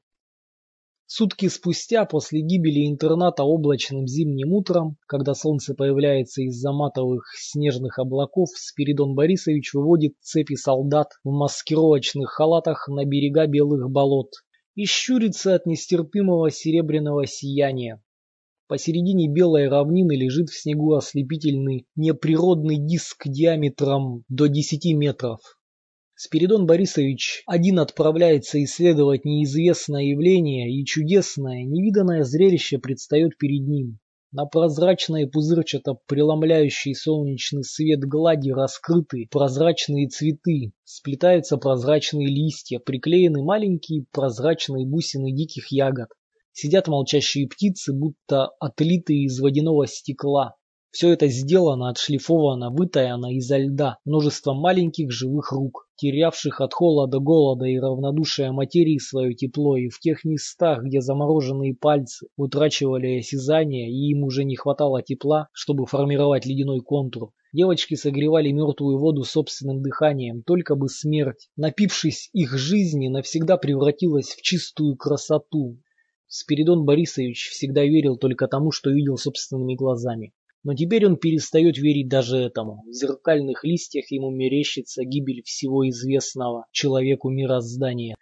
Сутки 1.09 1.47
спустя, 1.47 2.03
после 2.03 2.41
гибели 2.41 2.85
интерната 2.85 3.43
облачным 3.43 4.07
зимним 4.07 4.51
утром, 4.51 4.97
когда 5.07 5.35
солнце 5.35 5.73
появляется 5.73 6.41
из-за 6.41 6.73
матовых 6.73 7.33
снежных 7.37 7.97
облаков, 7.97 8.49
Спиридон 8.55 9.15
Борисович 9.15 9.73
выводит 9.73 10.15
цепи 10.19 10.55
солдат 10.55 11.11
в 11.23 11.29
маскировочных 11.29 12.31
халатах 12.31 12.89
на 12.89 13.05
берега 13.05 13.47
белых 13.47 13.89
болот 13.89 14.31
и 14.75 14.85
щурится 14.85 15.55
от 15.55 15.65
нестерпимого 15.65 16.51
серебряного 16.51 17.25
сияния, 17.25 18.03
Посередине 18.67 19.29
белой 19.29 19.69
равнины 19.69 20.13
лежит 20.17 20.49
в 20.49 20.59
снегу 20.59 20.93
ослепительный 20.93 21.85
неприродный 21.95 22.77
диск 22.77 23.25
диаметром 23.25 24.25
до 24.27 24.47
10 24.47 24.93
метров. 24.93 25.39
Спиридон 26.15 26.65
Борисович 26.65 27.43
один 27.45 27.79
отправляется 27.79 28.61
исследовать 28.61 29.23
неизвестное 29.23 30.03
явление, 30.03 30.69
и 30.69 30.83
чудесное, 30.83 31.63
невиданное 31.63 32.23
зрелище 32.23 32.77
предстает 32.77 33.37
перед 33.37 33.65
ним. 33.65 33.99
На 34.33 34.45
прозрачной 34.45 35.29
пузырчато 35.29 35.95
преломляющий 36.05 36.93
солнечный 36.93 37.63
свет 37.63 38.01
глади 38.01 38.49
раскрыты 38.49 39.27
прозрачные 39.31 40.09
цветы, 40.09 40.73
сплетаются 40.83 41.55
прозрачные 41.55 42.27
листья, 42.27 42.79
приклеены 42.79 43.41
маленькие 43.43 44.03
прозрачные 44.11 44.85
бусины 44.85 45.31
диких 45.31 45.71
ягод. 45.71 46.09
Сидят 46.59 46.87
молчащие 46.87 47.47
птицы, 47.47 47.93
будто 47.93 48.47
отлитые 48.59 49.25
из 49.25 49.39
водяного 49.39 49.85
стекла. 49.85 50.55
Все 50.89 51.11
это 51.11 51.27
сделано, 51.27 51.89
отшлифовано, 51.89 52.71
вытаяно 52.71 53.27
изо 53.35 53.59
льда 53.59 53.99
множеством 54.05 54.57
маленьких 54.57 55.11
живых 55.11 55.51
рук, 55.51 55.87
терявших 55.97 56.59
от 56.59 56.73
холода, 56.73 57.19
голода 57.19 57.65
и 57.65 57.77
равнодушия 57.77 58.51
материи 58.51 58.97
свое 58.97 59.35
тепло, 59.35 59.77
и 59.77 59.89
в 59.89 59.99
тех 59.99 60.25
местах, 60.25 60.81
где 60.81 60.99
замороженные 60.99 61.75
пальцы 61.75 62.25
утрачивали 62.37 63.19
осязание, 63.19 63.91
и 63.91 64.09
им 64.09 64.23
уже 64.23 64.43
не 64.43 64.55
хватало 64.55 65.03
тепла, 65.03 65.49
чтобы 65.53 65.85
формировать 65.85 66.47
ледяной 66.47 66.79
контур, 66.79 67.33
Девочки 67.53 67.95
согревали 67.95 68.51
мертвую 68.51 68.99
воду 68.99 69.23
собственным 69.23 69.81
дыханием, 69.81 70.43
только 70.43 70.75
бы 70.75 70.89
смерть, 70.89 71.49
напившись 71.55 72.29
их 72.33 72.57
жизни, 72.57 73.07
навсегда 73.07 73.57
превратилась 73.57 74.29
в 74.29 74.41
чистую 74.41 74.95
красоту, 74.97 75.77
Спиридон 76.29 76.83
Борисович 76.83 77.51
всегда 77.51 77.83
верил 77.83 78.17
только 78.17 78.47
тому, 78.47 78.71
что 78.71 78.89
видел 78.89 79.17
собственными 79.17 79.75
глазами. 79.75 80.33
Но 80.63 80.73
теперь 80.73 81.05
он 81.05 81.15
перестает 81.15 81.77
верить 81.77 82.09
даже 82.09 82.35
этому. 82.35 82.83
В 82.85 82.91
зеркальных 82.91 83.63
листьях 83.63 84.11
ему 84.11 84.29
мерещится 84.29 85.05
гибель 85.05 85.41
всего 85.43 85.87
известного 85.87 86.65
человеку 86.73 87.29
мироздания. 87.29 88.17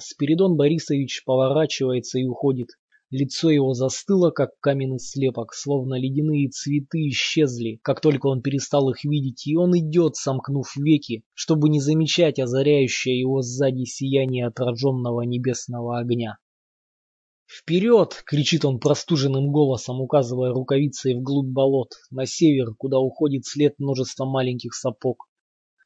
Спиридон 0.00 0.56
Борисович 0.56 1.24
поворачивается 1.26 2.18
и 2.18 2.24
уходит. 2.24 2.68
Лицо 3.10 3.50
его 3.50 3.74
застыло, 3.74 4.30
как 4.30 4.58
каменный 4.60 4.98
слепок, 4.98 5.52
словно 5.52 6.00
ледяные 6.00 6.48
цветы 6.48 7.10
исчезли, 7.10 7.78
как 7.82 8.00
только 8.00 8.28
он 8.28 8.40
перестал 8.40 8.88
их 8.88 9.04
видеть, 9.04 9.46
и 9.46 9.54
он 9.54 9.78
идет, 9.78 10.16
сомкнув 10.16 10.74
веки, 10.76 11.22
чтобы 11.34 11.68
не 11.68 11.80
замечать 11.80 12.38
озаряющее 12.38 13.20
его 13.20 13.42
сзади 13.42 13.84
сияние 13.84 14.46
отраженного 14.46 15.20
небесного 15.20 15.98
огня. 15.98 16.38
«Вперед!»— 17.54 18.22
кричит 18.26 18.64
он 18.64 18.78
простуженным 18.78 19.52
голосом, 19.52 20.00
указывая 20.00 20.54
рукавицей 20.54 21.14
вглубь 21.14 21.52
болот, 21.52 21.90
на 22.10 22.24
север, 22.24 22.74
куда 22.78 22.98
уходит 22.98 23.44
след 23.44 23.78
множества 23.78 24.24
маленьких 24.24 24.72
сапог. 24.72 25.28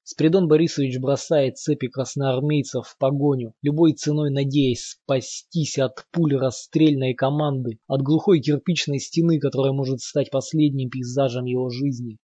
Спридон 0.05 0.47
Борисович 0.47 1.01
бросает 1.01 1.59
цепи 1.59 1.89
красноармейцев 1.89 2.87
в 2.87 2.97
погоню, 2.99 3.55
любой 3.63 3.95
ценой 3.95 4.31
надеясь 4.31 4.91
спастись 4.91 5.77
от 5.79 6.07
пуль 6.13 6.37
расстрельной 6.37 7.15
команды, 7.15 7.81
от 7.89 8.03
глухой 8.03 8.39
кирпичной 8.39 9.01
стены, 9.01 9.41
которая 9.41 9.73
может 9.73 10.03
стать 10.03 10.31
последним 10.31 10.89
пейзажем 10.89 11.47
его 11.47 11.69
жизни. 11.71 12.19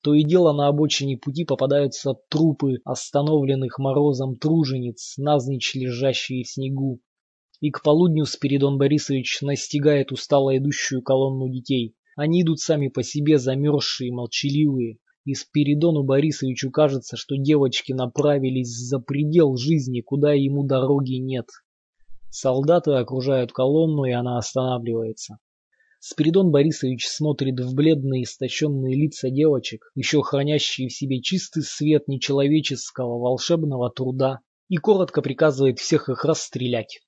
То 0.00 0.14
и 0.14 0.24
дело 0.24 0.54
на 0.54 0.68
обочине 0.68 1.18
пути 1.18 1.44
попадаются 1.44 2.14
трупы 2.30 2.78
остановленных 2.86 3.78
морозом 3.78 4.36
тружениц, 4.36 5.18
навзничь 5.18 5.74
лежащие 5.74 6.44
в 6.44 6.48
снегу, 6.48 7.02
и 7.60 7.70
к 7.70 7.82
полудню 7.82 8.26
Спиридон 8.26 8.78
Борисович 8.78 9.40
настигает 9.42 10.12
устало 10.12 10.56
идущую 10.56 11.02
колонну 11.02 11.48
детей. 11.48 11.94
Они 12.16 12.42
идут 12.42 12.60
сами 12.60 12.88
по 12.88 13.02
себе, 13.02 13.38
замерзшие, 13.38 14.12
молчаливые. 14.12 14.98
И 15.24 15.34
Спиридону 15.34 16.04
Борисовичу 16.04 16.70
кажется, 16.70 17.16
что 17.16 17.36
девочки 17.36 17.92
направились 17.92 18.68
за 18.68 19.00
предел 19.00 19.56
жизни, 19.56 20.00
куда 20.00 20.32
ему 20.32 20.64
дороги 20.64 21.14
нет. 21.14 21.46
Солдаты 22.30 22.92
окружают 22.92 23.52
колонну, 23.52 24.04
и 24.04 24.12
она 24.12 24.38
останавливается. 24.38 25.38
Спиридон 25.98 26.50
Борисович 26.50 27.08
смотрит 27.08 27.58
в 27.58 27.74
бледные 27.74 28.22
истощенные 28.22 28.94
лица 28.94 29.30
девочек, 29.30 29.90
еще 29.94 30.22
хранящие 30.22 30.88
в 30.88 30.92
себе 30.92 31.20
чистый 31.20 31.62
свет 31.62 32.06
нечеловеческого 32.06 33.18
волшебного 33.18 33.90
труда, 33.90 34.40
и 34.68 34.76
коротко 34.76 35.22
приказывает 35.22 35.78
всех 35.78 36.08
их 36.08 36.24
расстрелять. 36.24 37.00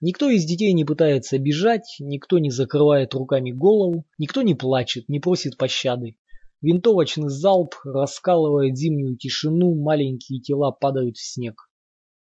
Никто 0.00 0.28
из 0.28 0.44
детей 0.44 0.72
не 0.72 0.84
пытается 0.84 1.38
бежать, 1.38 1.96
никто 1.98 2.38
не 2.38 2.50
закрывает 2.50 3.14
руками 3.14 3.52
голову, 3.52 4.04
никто 4.18 4.42
не 4.42 4.54
плачет, 4.54 5.08
не 5.08 5.18
просит 5.18 5.56
пощады. 5.56 6.16
Винтовочный 6.60 7.28
залп 7.28 7.74
раскалывает 7.84 8.76
зимнюю 8.76 9.16
тишину, 9.16 9.74
маленькие 9.74 10.40
тела 10.40 10.72
падают 10.72 11.16
в 11.16 11.24
снег. 11.24 11.70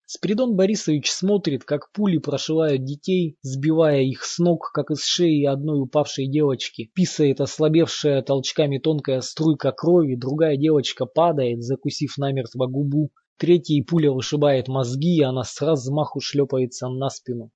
Спиридон 0.06 0.56
Борисович 0.56 1.12
смотрит, 1.12 1.64
как 1.66 1.92
пули 1.92 2.18
прошивают 2.18 2.84
детей, 2.84 3.38
сбивая 3.44 4.02
их 4.02 4.24
с 4.24 4.40
ног, 4.40 4.72
как 4.74 4.90
из 4.90 5.06
шеи 5.06 5.46
одной 5.46 5.82
упавшей 5.82 6.28
девочки. 6.28 6.90
Писает 6.96 7.40
ослабевшая 7.42 8.24
толчками 8.24 8.80
тонкая 8.80 9.22
струйка 9.22 9.72
крови, 9.72 10.16
другая 10.16 10.58
девочка 10.58 11.06
падает, 11.06 11.62
закусив 11.62 12.18
намертво 12.18 12.66
губу. 12.66 13.12
Третья 13.38 13.84
пуля 13.84 14.12
вышибает 14.12 14.68
мозги, 14.68 15.18
и 15.18 15.22
она 15.22 15.44
с 15.44 15.62
размаху 15.62 16.20
шлепается 16.20 16.88
на 16.90 17.10
спину. 17.10 17.52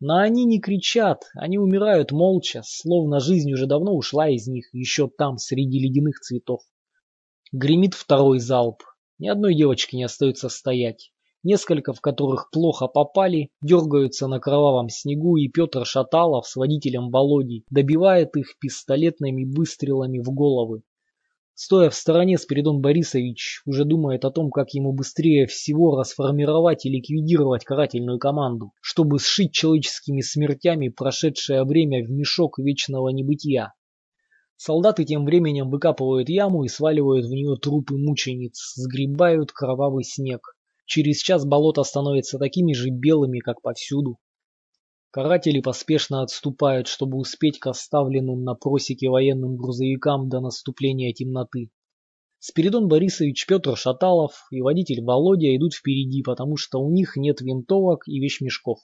Но 0.00 0.18
они 0.18 0.44
не 0.44 0.60
кричат, 0.60 1.24
они 1.34 1.58
умирают 1.58 2.12
молча, 2.12 2.62
словно 2.64 3.18
жизнь 3.18 3.52
уже 3.52 3.66
давно 3.66 3.96
ушла 3.96 4.28
из 4.28 4.46
них, 4.46 4.72
еще 4.72 5.08
там, 5.08 5.38
среди 5.38 5.80
ледяных 5.80 6.20
цветов. 6.20 6.60
Гремит 7.50 7.94
второй 7.94 8.38
залп. 8.38 8.82
Ни 9.18 9.28
одной 9.28 9.56
девочки 9.56 9.96
не 9.96 10.04
остается 10.04 10.48
стоять. 10.48 11.10
Несколько, 11.42 11.92
в 11.92 12.00
которых 12.00 12.50
плохо 12.50 12.86
попали, 12.86 13.50
дергаются 13.60 14.28
на 14.28 14.38
кровавом 14.38 14.88
снегу, 14.88 15.36
и 15.36 15.48
Петр 15.48 15.84
Шаталов 15.84 16.46
с 16.46 16.54
водителем 16.54 17.10
Володей 17.10 17.64
добивает 17.70 18.36
их 18.36 18.56
пистолетными 18.60 19.44
выстрелами 19.44 20.18
в 20.18 20.30
головы. 20.32 20.82
Стоя 21.60 21.90
в 21.90 21.94
стороне, 21.96 22.38
Спиридон 22.38 22.80
Борисович 22.80 23.62
уже 23.66 23.84
думает 23.84 24.24
о 24.24 24.30
том, 24.30 24.48
как 24.48 24.74
ему 24.74 24.92
быстрее 24.92 25.48
всего 25.48 25.98
расформировать 25.98 26.86
и 26.86 26.88
ликвидировать 26.88 27.64
карательную 27.64 28.20
команду, 28.20 28.70
чтобы 28.80 29.18
сшить 29.18 29.54
человеческими 29.54 30.20
смертями 30.20 30.88
прошедшее 30.88 31.64
время 31.64 32.04
в 32.06 32.10
мешок 32.10 32.60
вечного 32.60 33.08
небытия. 33.08 33.74
Солдаты 34.54 35.04
тем 35.04 35.24
временем 35.24 35.68
выкапывают 35.68 36.28
яму 36.28 36.62
и 36.62 36.68
сваливают 36.68 37.26
в 37.26 37.30
нее 37.30 37.56
трупы 37.60 37.96
мучениц, 37.96 38.74
сгребают 38.76 39.50
кровавый 39.50 40.04
снег. 40.04 40.54
Через 40.86 41.18
час 41.20 41.44
болота 41.44 41.82
становятся 41.82 42.38
такими 42.38 42.72
же 42.72 42.90
белыми, 42.90 43.40
как 43.40 43.62
повсюду. 43.62 44.18
Каратели 45.10 45.60
поспешно 45.60 46.22
отступают, 46.22 46.86
чтобы 46.86 47.16
успеть 47.16 47.58
к 47.58 47.66
оставленным 47.66 48.44
на 48.44 48.54
просеке 48.54 49.08
военным 49.08 49.56
грузовикам 49.56 50.28
до 50.28 50.40
наступления 50.40 51.14
темноты. 51.14 51.70
Спиридон 52.40 52.88
Борисович, 52.88 53.46
Петр 53.46 53.76
Шаталов 53.76 54.46
и 54.50 54.60
водитель 54.60 55.02
Володя 55.02 55.56
идут 55.56 55.74
впереди, 55.74 56.22
потому 56.22 56.56
что 56.56 56.78
у 56.78 56.90
них 56.90 57.16
нет 57.16 57.40
винтовок 57.40 58.06
и 58.06 58.20
вещмешков. 58.20 58.78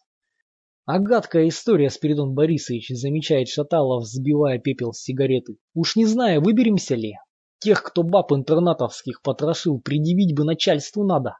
А 0.86 0.98
гадкая 0.98 1.48
история, 1.48 1.90
Спиридон 1.90 2.34
Борисович, 2.34 2.88
замечает 2.88 3.48
Шаталов, 3.48 4.04
сбивая 4.06 4.58
пепел 4.58 4.92
с 4.92 5.02
сигареты. 5.02 5.58
Уж 5.74 5.96
не 5.96 6.06
знаю, 6.06 6.42
выберемся 6.42 6.94
ли. 6.94 7.14
Тех, 7.58 7.82
кто 7.82 8.02
баб 8.02 8.32
интернатовских 8.32 9.22
потрошил, 9.22 9.78
предъявить 9.78 10.34
бы 10.34 10.44
начальству 10.44 11.04
надо. 11.04 11.36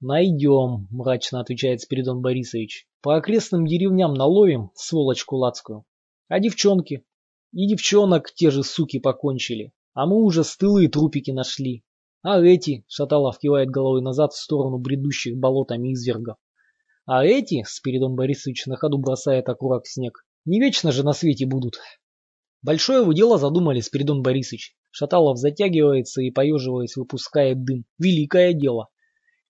«Найдем»,— 0.00 0.86
мрачно 0.90 1.40
отвечает 1.40 1.80
Спиридон 1.80 2.20
Борисович. 2.20 2.86
«По 3.02 3.16
окрестным 3.16 3.66
деревням 3.66 4.14
наловим, 4.14 4.70
сволочь 4.74 5.24
кулацкую. 5.24 5.84
А 6.28 6.38
девчонки? 6.38 7.04
И 7.52 7.66
девчонок 7.66 8.32
те 8.32 8.50
же 8.52 8.62
суки 8.62 9.00
покончили. 9.00 9.72
А 9.94 10.06
мы 10.06 10.22
уже 10.22 10.44
стылые 10.44 10.88
трупики 10.88 11.32
нашли. 11.32 11.82
А 12.22 12.40
эти?»— 12.40 12.84
Шаталов 12.88 13.38
кивает 13.38 13.70
головой 13.70 14.00
назад 14.00 14.32
в 14.32 14.40
сторону 14.40 14.78
бредущих 14.78 15.36
болотами 15.36 15.92
извергов. 15.94 16.36
«А 17.04 17.24
эти?»— 17.24 17.64
Спиридон 17.66 18.14
Борисович 18.14 18.66
на 18.66 18.76
ходу 18.76 18.98
бросает 18.98 19.48
окурок 19.48 19.84
в 19.84 19.92
снег. 19.92 20.24
«Не 20.44 20.60
вечно 20.60 20.92
же 20.92 21.02
на 21.02 21.12
свете 21.12 21.46
будут». 21.46 21.80
Большое 22.62 23.02
вы 23.02 23.14
дело 23.14 23.38
задумали, 23.38 23.80
Спиридон 23.80 24.22
Борисович. 24.22 24.76
Шаталов 24.90 25.38
затягивается 25.38 26.22
и, 26.22 26.30
поеживаясь, 26.30 26.96
выпускает 26.96 27.64
дым. 27.64 27.84
Великое 27.98 28.52
дело. 28.52 28.88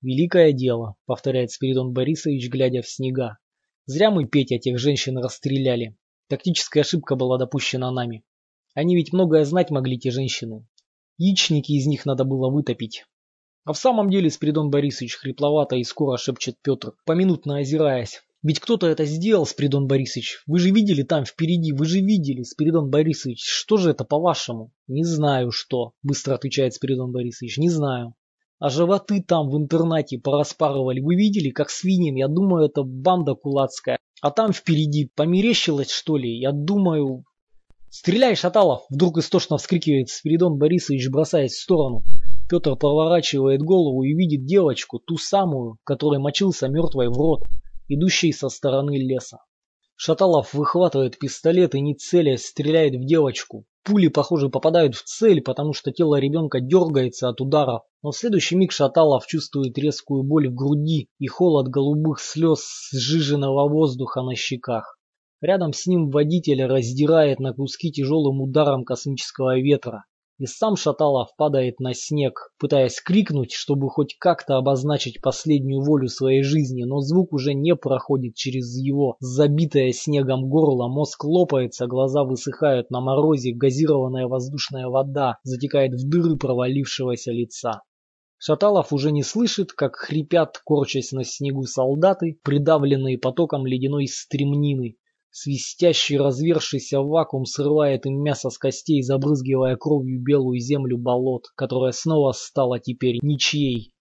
«Великое 0.00 0.52
дело»,— 0.52 0.96
повторяет 1.06 1.50
Спиридон 1.50 1.92
Борисович, 1.92 2.48
глядя 2.48 2.82
в 2.82 2.88
снега. 2.88 3.38
«Зря 3.86 4.10
мы, 4.10 4.26
Петя, 4.26 4.58
тех 4.58 4.78
женщин 4.78 5.18
расстреляли. 5.18 5.96
Тактическая 6.28 6.82
ошибка 6.82 7.16
была 7.16 7.38
допущена 7.38 7.90
нами. 7.90 8.24
Они 8.74 8.94
ведь 8.94 9.12
многое 9.12 9.44
знать 9.44 9.70
могли, 9.70 9.98
те 9.98 10.10
женщины. 10.10 10.66
Яичники 11.16 11.72
из 11.72 11.86
них 11.86 12.06
надо 12.06 12.24
было 12.24 12.50
вытопить». 12.50 13.04
А 13.64 13.74
в 13.74 13.78
самом 13.78 14.08
деле 14.08 14.30
Спиридон 14.30 14.70
Борисович 14.70 15.16
хрипловато 15.16 15.76
и 15.76 15.84
скоро 15.84 16.16
шепчет 16.16 16.56
Петр, 16.62 16.92
поминутно 17.04 17.58
озираясь. 17.58 18.22
Ведь 18.42 18.60
кто-то 18.60 18.86
это 18.86 19.04
сделал, 19.04 19.44
Спиридон 19.44 19.88
Борисович. 19.88 20.42
Вы 20.46 20.60
же 20.60 20.70
видели 20.70 21.02
там 21.02 21.24
впереди, 21.24 21.72
вы 21.72 21.84
же 21.84 22.00
видели, 22.00 22.44
Спиридон 22.44 22.88
Борисович. 22.88 23.42
Что 23.42 23.76
же 23.76 23.90
это 23.90 24.04
по-вашему? 24.04 24.72
Не 24.86 25.04
знаю 25.04 25.50
что, 25.50 25.92
быстро 26.02 26.34
отвечает 26.34 26.72
Спиридон 26.72 27.10
Борисович. 27.10 27.58
Не 27.58 27.68
знаю. 27.68 28.14
А 28.58 28.70
животы 28.70 29.22
там 29.22 29.48
в 29.50 29.56
интернате 29.56 30.18
пораспарывали. 30.18 31.00
Вы 31.00 31.14
видели, 31.14 31.50
как 31.50 31.70
свиньям? 31.70 32.16
Я 32.16 32.26
думаю, 32.26 32.66
это 32.66 32.82
банда 32.82 33.34
кулацкая. 33.34 33.98
А 34.20 34.30
там 34.32 34.52
впереди 34.52 35.10
померещилось, 35.14 35.90
что 35.90 36.16
ли? 36.16 36.38
Я 36.38 36.52
думаю... 36.52 37.24
«Стреляй, 37.90 38.34
Шаталов!» 38.34 38.84
Вдруг 38.90 39.16
истошно 39.16 39.56
вскрикивает 39.56 40.10
Спиридон 40.10 40.58
Борисович, 40.58 41.08
бросаясь 41.08 41.52
в 41.52 41.62
сторону. 41.62 42.02
Петр 42.50 42.76
поворачивает 42.76 43.62
голову 43.62 44.02
и 44.02 44.12
видит 44.14 44.44
девочку, 44.44 44.98
ту 44.98 45.16
самую, 45.16 45.78
которой 45.84 46.18
мочился 46.18 46.68
мертвой 46.68 47.08
в 47.08 47.16
рот, 47.16 47.44
идущей 47.88 48.34
со 48.34 48.50
стороны 48.50 48.98
леса. 48.98 49.38
Шаталов 49.96 50.52
выхватывает 50.52 51.18
пистолет 51.18 51.74
и 51.74 51.80
не 51.80 51.94
целясь 51.94 52.46
стреляет 52.46 52.94
в 52.94 53.06
девочку. 53.06 53.64
Пули, 53.88 54.08
похоже, 54.08 54.50
попадают 54.50 54.94
в 54.94 55.02
цель, 55.04 55.40
потому 55.40 55.72
что 55.72 55.90
тело 55.92 56.20
ребенка 56.20 56.60
дергается 56.60 57.30
от 57.30 57.40
ударов. 57.40 57.84
Но 58.02 58.10
в 58.10 58.16
следующий 58.16 58.54
миг 58.54 58.70
Шаталов 58.70 59.26
чувствует 59.26 59.78
резкую 59.78 60.24
боль 60.24 60.50
в 60.50 60.54
груди 60.54 61.08
и 61.18 61.26
холод 61.26 61.68
голубых 61.68 62.20
слез 62.20 62.90
сжиженного 62.92 63.66
воздуха 63.66 64.20
на 64.20 64.34
щеках. 64.34 64.98
Рядом 65.40 65.72
с 65.72 65.86
ним 65.86 66.10
водитель 66.10 66.64
раздирает 66.64 67.40
на 67.40 67.54
куски 67.54 67.90
тяжелым 67.90 68.42
ударом 68.42 68.84
космического 68.84 69.58
ветра. 69.58 70.04
И 70.38 70.46
сам 70.46 70.76
Шаталов 70.76 71.34
падает 71.36 71.80
на 71.80 71.94
снег, 71.94 72.52
пытаясь 72.60 73.00
крикнуть, 73.00 73.50
чтобы 73.50 73.90
хоть 73.90 74.16
как-то 74.20 74.56
обозначить 74.56 75.20
последнюю 75.20 75.82
волю 75.82 76.06
своей 76.06 76.44
жизни, 76.44 76.84
но 76.84 77.00
звук 77.00 77.32
уже 77.32 77.54
не 77.54 77.74
проходит 77.74 78.36
через 78.36 78.76
его 78.76 79.16
забитое 79.18 79.90
снегом 79.90 80.48
горло, 80.48 80.86
мозг 80.86 81.24
лопается, 81.24 81.88
глаза 81.88 82.22
высыхают 82.22 82.88
на 82.90 83.00
морозе, 83.00 83.52
газированная 83.52 84.28
воздушная 84.28 84.86
вода 84.86 85.38
затекает 85.42 85.94
в 85.94 86.08
дыры 86.08 86.36
провалившегося 86.36 87.32
лица. 87.32 87.82
Шаталов 88.36 88.92
уже 88.92 89.10
не 89.10 89.24
слышит, 89.24 89.72
как 89.72 89.96
хрипят, 89.96 90.60
корчась 90.64 91.10
на 91.10 91.24
снегу 91.24 91.64
солдаты, 91.64 92.38
придавленные 92.44 93.18
потоком 93.18 93.66
ледяной 93.66 94.06
стремнины, 94.06 94.98
Свистящий 95.30 96.16
развершийся 96.16 97.00
вакуум 97.00 97.44
срывает 97.44 98.06
им 98.06 98.22
мясо 98.22 98.50
с 98.50 98.58
костей, 98.58 99.02
забрызгивая 99.02 99.76
кровью 99.76 100.22
белую 100.22 100.58
землю 100.58 100.98
болот, 100.98 101.44
которая 101.54 101.92
снова 101.92 102.32
стала 102.32 102.78
теперь 102.78 103.18
ничьей. 103.22 103.92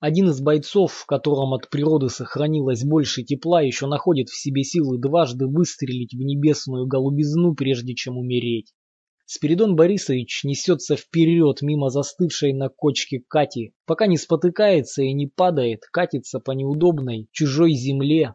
Один 0.00 0.30
из 0.30 0.40
бойцов, 0.40 0.92
в 0.92 1.04
котором 1.04 1.52
от 1.52 1.68
природы 1.68 2.08
сохранилось 2.08 2.84
больше 2.84 3.22
тепла, 3.22 3.60
еще 3.60 3.86
находит 3.86 4.30
в 4.30 4.40
себе 4.40 4.64
силы 4.64 4.98
дважды 4.98 5.46
выстрелить 5.46 6.14
в 6.14 6.18
небесную 6.18 6.86
голубизну, 6.86 7.54
прежде 7.54 7.94
чем 7.94 8.16
умереть. 8.16 8.72
Спиридон 9.26 9.76
Борисович 9.76 10.42
несется 10.42 10.96
вперед 10.96 11.62
мимо 11.62 11.90
застывшей 11.90 12.52
на 12.52 12.68
кочке 12.68 13.22
Кати, 13.28 13.74
пока 13.84 14.06
не 14.06 14.16
спотыкается 14.16 15.02
и 15.02 15.12
не 15.12 15.26
падает, 15.26 15.82
катится 15.92 16.40
по 16.40 16.52
неудобной 16.52 17.28
чужой 17.30 17.74
земле, 17.74 18.34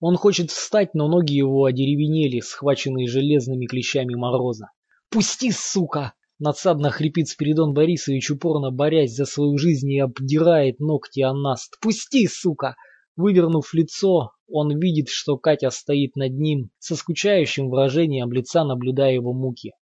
он 0.00 0.16
хочет 0.16 0.50
встать, 0.50 0.94
но 0.94 1.08
ноги 1.08 1.32
его 1.32 1.64
одеревенели, 1.64 2.40
схваченные 2.40 3.08
железными 3.08 3.66
клещами 3.66 4.14
мороза. 4.14 4.70
«Пусти, 5.10 5.50
сука!» 5.50 6.14
Надсадно 6.40 6.90
хрипит 6.90 7.28
Спиридон 7.28 7.74
Борисович, 7.74 8.30
упорно 8.30 8.70
борясь 8.70 9.12
за 9.12 9.24
свою 9.24 9.58
жизнь 9.58 9.90
и 9.90 9.98
обдирает 9.98 10.78
ногти 10.78 11.20
о 11.20 11.32
наст. 11.32 11.78
«Пусти, 11.80 12.28
сука!» 12.28 12.76
Вывернув 13.16 13.74
лицо, 13.74 14.30
он 14.46 14.78
видит, 14.78 15.08
что 15.08 15.36
Катя 15.36 15.70
стоит 15.70 16.14
над 16.14 16.34
ним, 16.34 16.70
со 16.78 16.94
скучающим 16.94 17.68
выражением 17.68 18.30
лица, 18.30 18.64
наблюдая 18.64 19.14
его 19.14 19.32
муки. 19.32 19.72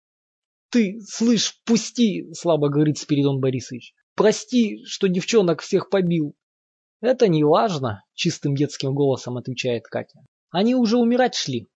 «Ты, 0.71 0.99
слышь, 1.07 1.61
пусти!»— 1.63 2.27
слабо 2.33 2.69
говорит 2.69 2.97
Спиридон 2.97 3.39
Борисович. 3.39 3.93
«Прости, 4.15 4.83
что 4.85 5.07
девчонок 5.07 5.61
всех 5.61 5.91
побил. 5.91 6.33
«Это 6.99 7.27
не 7.27 7.43
важно»,— 7.43 8.03
чистым 8.15 8.55
детским 8.55 8.95
голосом 8.95 9.37
отвечает 9.37 9.83
Катя. 9.87 10.19
«Они 10.49 10.73
уже 10.73 10.97
умирать 10.97 11.35
шли». 11.35 11.67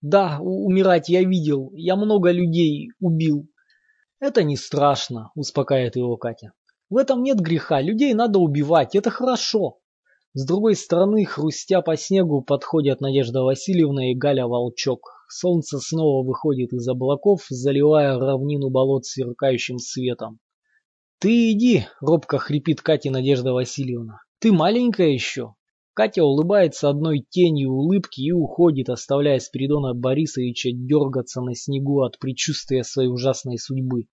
«Да, 0.00 0.38
умирать 0.40 1.08
я 1.08 1.22
видел. 1.22 1.70
Я 1.72 1.94
много 1.94 2.32
людей 2.32 2.90
убил». 3.00 3.48
«Это 4.18 4.42
не 4.42 4.56
страшно»,— 4.56 5.30
успокаивает 5.36 5.94
его 5.96 6.16
Катя. 6.16 6.52
«В 6.90 6.96
этом 6.96 7.22
нет 7.22 7.38
греха. 7.38 7.80
Людей 7.80 8.12
надо 8.14 8.38
убивать. 8.40 8.96
Это 8.96 9.10
хорошо». 9.10 9.78
С 10.34 10.44
другой 10.44 10.74
стороны, 10.74 11.24
хрустя 11.24 11.80
по 11.80 11.96
снегу, 11.96 12.42
подходят 12.42 13.00
Надежда 13.00 13.42
Васильевна 13.42 14.10
и 14.10 14.14
Галя 14.14 14.46
Волчок. 14.46 15.00
Солнце 15.30 15.78
снова 15.78 16.26
выходит 16.26 16.72
из 16.72 16.86
облаков, 16.88 17.46
заливая 17.48 18.18
равнину 18.18 18.68
болот 18.68 19.06
сверкающим 19.06 19.78
светом. 19.78 20.40
«Ты 21.20 21.52
иди!»— 21.52 21.86
робко 22.00 22.38
хрипит 22.38 22.82
Катя 22.82 23.10
Надежда 23.10 23.52
Васильевна. 23.52 24.18
Ты 24.38 24.52
маленькая 24.52 25.08
еще. 25.08 25.54
Катя 25.94 26.22
улыбается 26.22 26.90
одной 26.90 27.20
тенью 27.20 27.70
улыбки 27.70 28.20
и 28.20 28.32
уходит, 28.32 28.90
оставляя 28.90 29.38
Спиридона 29.38 29.94
Борисовича 29.94 30.70
дергаться 30.72 31.40
на 31.40 31.54
снегу 31.54 32.02
от 32.02 32.18
предчувствия 32.18 32.84
своей 32.84 33.08
ужасной 33.08 33.56
судьбы. 33.56 34.08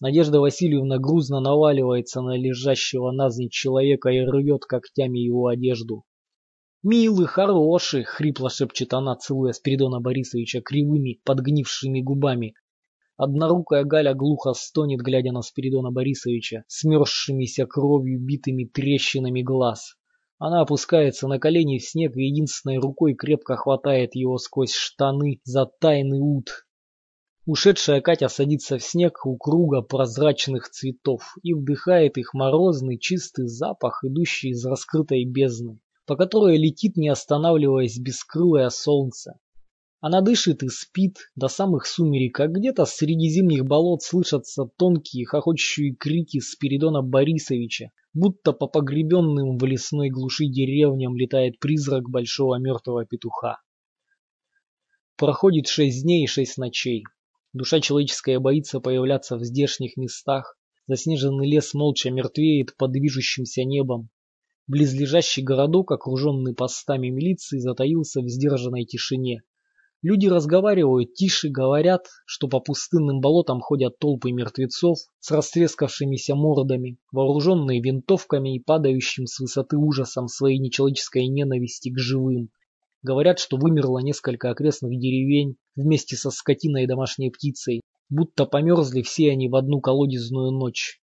Надежда 0.00 0.40
Васильевна 0.40 0.98
грузно 0.98 1.38
наваливается 1.38 2.22
на 2.22 2.36
лежащего 2.36 3.12
навзничь 3.12 3.52
человека 3.52 4.08
и 4.10 4.20
рвет 4.20 4.64
когтями 4.64 5.20
его 5.20 5.46
одежду. 5.46 6.04
«Милый, 6.82 7.26
хороший!»— 7.26 8.02
хрипло 8.04 8.50
шепчет 8.50 8.94
она, 8.94 9.14
целуя 9.14 9.52
Спиридона 9.52 10.00
Борисовича 10.00 10.60
кривыми, 10.60 11.20
подгнившими 11.24 12.00
губами. 12.00 12.54
Однорукая 13.18 13.82
Галя 13.82 14.14
глухо 14.14 14.52
стонет, 14.52 15.00
глядя 15.00 15.32
на 15.32 15.42
Спиридона 15.42 15.90
Борисовича, 15.90 16.62
смерзшимися 16.68 17.66
кровью 17.66 18.20
битыми 18.20 18.64
трещинами 18.64 19.42
глаз. 19.42 19.96
Она 20.38 20.60
опускается 20.60 21.26
на 21.26 21.40
колени 21.40 21.78
в 21.78 21.84
снег 21.84 22.16
и 22.16 22.26
единственной 22.26 22.78
рукой 22.78 23.14
крепко 23.14 23.56
хватает 23.56 24.14
его 24.14 24.38
сквозь 24.38 24.72
штаны 24.72 25.40
за 25.42 25.66
тайный 25.66 26.20
ут. 26.20 26.64
Ушедшая 27.44 28.00
Катя 28.02 28.28
садится 28.28 28.78
в 28.78 28.84
снег 28.84 29.26
у 29.26 29.36
круга 29.36 29.82
прозрачных 29.82 30.68
цветов 30.70 31.34
и 31.42 31.54
вдыхает 31.54 32.18
их 32.18 32.34
морозный 32.34 33.00
чистый 33.00 33.48
запах, 33.48 34.04
идущий 34.04 34.50
из 34.50 34.64
раскрытой 34.64 35.24
бездны, 35.24 35.80
по 36.06 36.14
которой 36.14 36.56
летит, 36.56 36.96
не 36.96 37.08
останавливаясь, 37.08 37.98
бескрылое 37.98 38.68
солнце. 38.68 39.40
Она 40.00 40.20
дышит 40.20 40.62
и 40.62 40.68
спит 40.68 41.16
до 41.34 41.48
самых 41.48 41.84
сумерек, 41.84 42.38
а 42.38 42.46
где-то 42.46 42.84
среди 42.84 43.28
зимних 43.28 43.64
болот 43.64 44.02
слышатся 44.02 44.64
тонкие 44.76 45.26
хохочущие 45.26 45.96
крики 45.96 46.38
Спиридона 46.38 47.02
Борисовича, 47.02 47.90
будто 48.14 48.52
по 48.52 48.68
погребенным 48.68 49.58
в 49.58 49.64
лесной 49.64 50.08
глуши 50.10 50.46
деревням 50.46 51.16
летает 51.16 51.58
призрак 51.58 52.08
большого 52.08 52.60
мертвого 52.60 53.06
петуха. 53.06 53.60
Проходит 55.16 55.66
шесть 55.66 56.04
дней 56.04 56.22
и 56.22 56.28
шесть 56.28 56.58
ночей. 56.58 57.02
Душа 57.52 57.80
человеческая 57.80 58.38
боится 58.38 58.78
появляться 58.78 59.36
в 59.36 59.42
здешних 59.42 59.96
местах. 59.96 60.56
Заснеженный 60.86 61.50
лес 61.50 61.74
молча 61.74 62.12
мертвеет 62.12 62.76
под 62.76 62.92
движущимся 62.92 63.64
небом. 63.64 64.10
Близлежащий 64.68 65.42
городок, 65.42 65.90
окруженный 65.90 66.54
постами 66.54 67.08
милиции, 67.08 67.58
затаился 67.58 68.20
в 68.20 68.28
сдержанной 68.28 68.84
тишине. 68.84 69.42
Люди 70.00 70.28
разговаривают 70.28 71.14
тише, 71.14 71.48
говорят, 71.48 72.06
что 72.24 72.46
по 72.46 72.60
пустынным 72.60 73.20
болотам 73.20 73.60
ходят 73.60 73.98
толпы 73.98 74.30
мертвецов 74.30 74.98
с 75.18 75.30
растрескавшимися 75.32 76.36
мордами, 76.36 76.98
вооруженные 77.10 77.82
винтовками 77.82 78.54
и 78.54 78.62
падающим 78.62 79.26
с 79.26 79.40
высоты 79.40 79.76
ужасом 79.76 80.28
своей 80.28 80.60
нечеловеческой 80.60 81.26
ненависти 81.26 81.90
к 81.90 81.98
живым. 81.98 82.50
Говорят, 83.02 83.40
что 83.40 83.56
вымерло 83.56 83.98
несколько 83.98 84.50
окрестных 84.50 84.92
деревень 85.00 85.56
вместе 85.74 86.14
со 86.14 86.30
скотиной 86.30 86.84
и 86.84 86.86
домашней 86.86 87.30
птицей, 87.30 87.80
будто 88.08 88.46
померзли 88.46 89.02
все 89.02 89.32
они 89.32 89.48
в 89.48 89.56
одну 89.56 89.80
колодезную 89.80 90.52
ночь. 90.52 91.00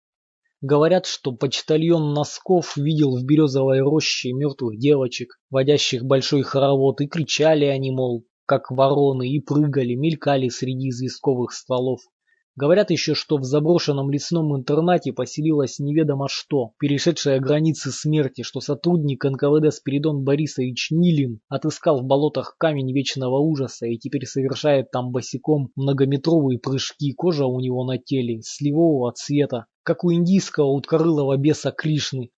Говорят, 0.61 1.05
что 1.05 1.31
почтальон 1.31 2.13
Носков 2.13 2.75
видел 2.75 3.15
в 3.15 3.23
березовой 3.23 3.81
роще 3.81 4.33
мертвых 4.33 4.79
девочек, 4.79 5.39
водящих 5.51 6.03
большой 6.03 6.41
хоровод, 6.41 7.01
и 7.01 7.07
кричали 7.07 7.65
они, 7.65 7.91
мол, 7.91 8.25
как 8.49 8.71
вороны, 8.71 9.29
и 9.29 9.39
прыгали, 9.39 9.93
мелькали 9.93 10.49
среди 10.49 10.89
известковых 10.89 11.51
стволов. 11.51 11.99
Говорят 12.55 12.89
еще, 12.89 13.13
что 13.13 13.37
в 13.37 13.43
заброшенном 13.43 14.09
лесном 14.09 14.57
интернате 14.57 15.13
поселилось 15.13 15.77
неведомо 15.77 16.25
что, 16.27 16.71
перешедшее 16.79 17.39
границы 17.39 17.91
смерти, 17.91 18.41
что 18.41 18.59
сотрудник 18.59 19.23
НКВД 19.23 19.71
Спиридон 19.71 20.23
Борисович 20.23 20.87
Нилин 20.89 21.41
отыскал 21.47 22.01
в 22.01 22.05
болотах 22.05 22.55
камень 22.57 22.91
вечного 22.91 23.37
ужаса 23.37 23.85
и 23.85 23.99
теперь 23.99 24.25
совершает 24.25 24.89
там 24.89 25.11
босиком 25.11 25.69
многометровые 25.75 26.57
прыжки, 26.57 27.13
кожа 27.13 27.45
у 27.45 27.59
него 27.59 27.85
на 27.85 27.99
теле, 27.99 28.41
сливового 28.41 29.13
цвета, 29.13 29.67
как 29.83 30.03
у 30.03 30.11
индийского 30.11 30.69
уткорылого 30.69 31.37
беса 31.37 31.71
Кришны. 31.71 32.31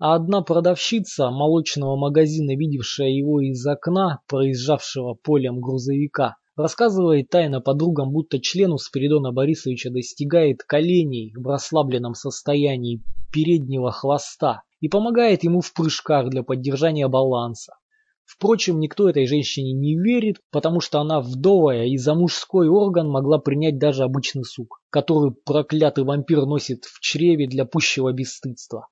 А 0.00 0.14
одна 0.14 0.42
продавщица 0.42 1.30
молочного 1.30 1.94
магазина, 1.94 2.56
видевшая 2.56 3.10
его 3.10 3.40
из 3.40 3.64
окна, 3.66 4.20
проезжавшего 4.26 5.14
полем 5.14 5.60
грузовика, 5.60 6.36
Рассказывает 6.60 7.30
тайно 7.30 7.62
подругам, 7.62 8.12
будто 8.12 8.38
члену 8.38 8.76
Спиридона 8.76 9.32
Борисовича 9.32 9.88
достигает 9.88 10.62
коленей 10.62 11.32
в 11.34 11.46
расслабленном 11.46 12.12
состоянии 12.14 13.02
переднего 13.32 13.90
хвоста 13.92 14.62
и 14.80 14.88
помогает 14.90 15.42
ему 15.42 15.62
в 15.62 15.72
прыжках 15.72 16.28
для 16.28 16.42
поддержания 16.42 17.08
баланса. 17.08 17.76
Впрочем, 18.26 18.78
никто 18.78 19.08
этой 19.08 19.26
женщине 19.26 19.72
не 19.72 19.98
верит, 19.98 20.36
потому 20.50 20.80
что 20.80 21.00
она 21.00 21.20
вдовая 21.20 21.86
и 21.86 21.96
за 21.96 22.14
мужской 22.14 22.68
орган 22.68 23.08
могла 23.08 23.38
принять 23.38 23.78
даже 23.78 24.02
обычный 24.02 24.44
сук, 24.44 24.82
который 24.90 25.32
проклятый 25.32 26.04
вампир 26.04 26.44
носит 26.44 26.84
в 26.84 27.00
чреве 27.00 27.46
для 27.46 27.64
пущего 27.64 28.12
бесстыдства. 28.12 28.88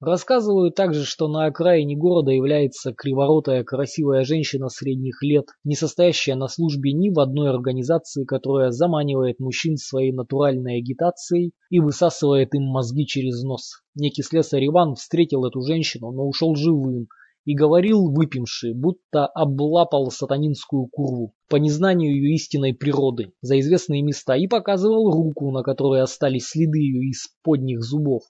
Рассказывают 0.00 0.74
также, 0.74 1.04
что 1.04 1.28
на 1.28 1.46
окраине 1.46 1.96
города 1.96 2.30
является 2.30 2.92
криворотая 2.92 3.62
красивая 3.64 4.24
женщина 4.24 4.68
средних 4.68 5.22
лет, 5.22 5.46
не 5.62 5.76
состоящая 5.76 6.34
на 6.34 6.48
службе 6.48 6.92
ни 6.92 7.10
в 7.10 7.20
одной 7.20 7.48
организации, 7.48 8.24
которая 8.24 8.70
заманивает 8.70 9.38
мужчин 9.38 9.76
своей 9.76 10.12
натуральной 10.12 10.78
агитацией 10.78 11.52
и 11.70 11.80
высасывает 11.80 12.54
им 12.54 12.64
мозги 12.64 13.06
через 13.06 13.42
нос. 13.42 13.82
Некий 13.94 14.22
слесарь 14.22 14.66
Иван 14.66 14.94
встретил 14.96 15.44
эту 15.44 15.60
женщину, 15.62 16.10
но 16.10 16.26
ушел 16.26 16.56
живым, 16.56 17.06
и 17.44 17.54
говорил 17.54 18.10
выпивший, 18.10 18.74
будто 18.74 19.26
облапал 19.26 20.10
сатанинскую 20.10 20.86
курву 20.86 21.34
по 21.48 21.56
незнанию 21.56 22.14
ее 22.14 22.34
истинной 22.34 22.74
природы 22.74 23.32
за 23.42 23.60
известные 23.60 24.02
места 24.02 24.34
и 24.34 24.46
показывал 24.46 25.12
руку, 25.12 25.50
на 25.50 25.62
которой 25.62 26.00
остались 26.02 26.48
следы 26.48 26.78
ее 26.78 27.10
из 27.10 27.28
подних 27.42 27.82
зубов. 27.82 28.22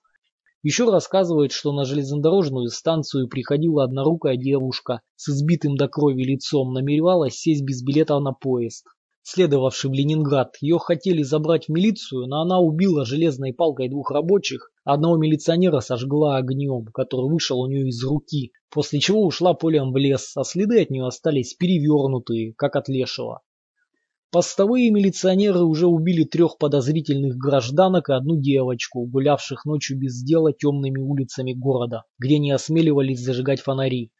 Еще 0.64 0.90
рассказывает, 0.90 1.52
что 1.52 1.72
на 1.72 1.84
железнодорожную 1.84 2.70
станцию 2.70 3.28
приходила 3.28 3.84
однорукая 3.84 4.38
девушка 4.38 5.02
с 5.14 5.28
избитым 5.28 5.76
до 5.76 5.88
крови 5.88 6.22
лицом, 6.22 6.72
намеревалась 6.72 7.34
сесть 7.34 7.62
без 7.62 7.82
билета 7.82 8.18
на 8.18 8.32
поезд. 8.32 8.86
Следовавший 9.22 9.90
в 9.90 9.92
Ленинград, 9.92 10.56
ее 10.62 10.78
хотели 10.78 11.22
забрать 11.22 11.66
в 11.66 11.68
милицию, 11.68 12.28
но 12.28 12.40
она 12.40 12.60
убила 12.60 13.04
железной 13.04 13.52
палкой 13.52 13.90
двух 13.90 14.10
рабочих, 14.10 14.70
одного 14.84 15.18
милиционера 15.18 15.80
сожгла 15.80 16.38
огнем, 16.38 16.86
который 16.94 17.30
вышел 17.30 17.60
у 17.60 17.66
нее 17.66 17.88
из 17.88 18.02
руки, 18.02 18.52
после 18.70 19.00
чего 19.00 19.22
ушла 19.26 19.52
полем 19.52 19.92
в 19.92 19.96
лес, 19.98 20.34
а 20.34 20.44
следы 20.44 20.80
от 20.80 20.88
нее 20.88 21.06
остались 21.06 21.52
перевернутые, 21.52 22.54
как 22.54 22.76
от 22.76 22.88
лешего. 22.88 23.42
Постовые 24.34 24.90
милиционеры 24.90 25.60
уже 25.60 25.86
убили 25.86 26.24
трех 26.24 26.58
подозрительных 26.58 27.36
гражданок 27.36 28.08
и 28.08 28.14
одну 28.14 28.34
девочку, 28.36 29.06
гулявших 29.06 29.64
ночью 29.64 29.96
без 29.96 30.24
дела 30.24 30.52
темными 30.52 30.98
улицами 30.98 31.52
города, 31.52 32.02
где 32.18 32.40
не 32.40 32.50
осмеливались 32.50 33.20
зажигать 33.20 33.60
фонари. 33.60 34.10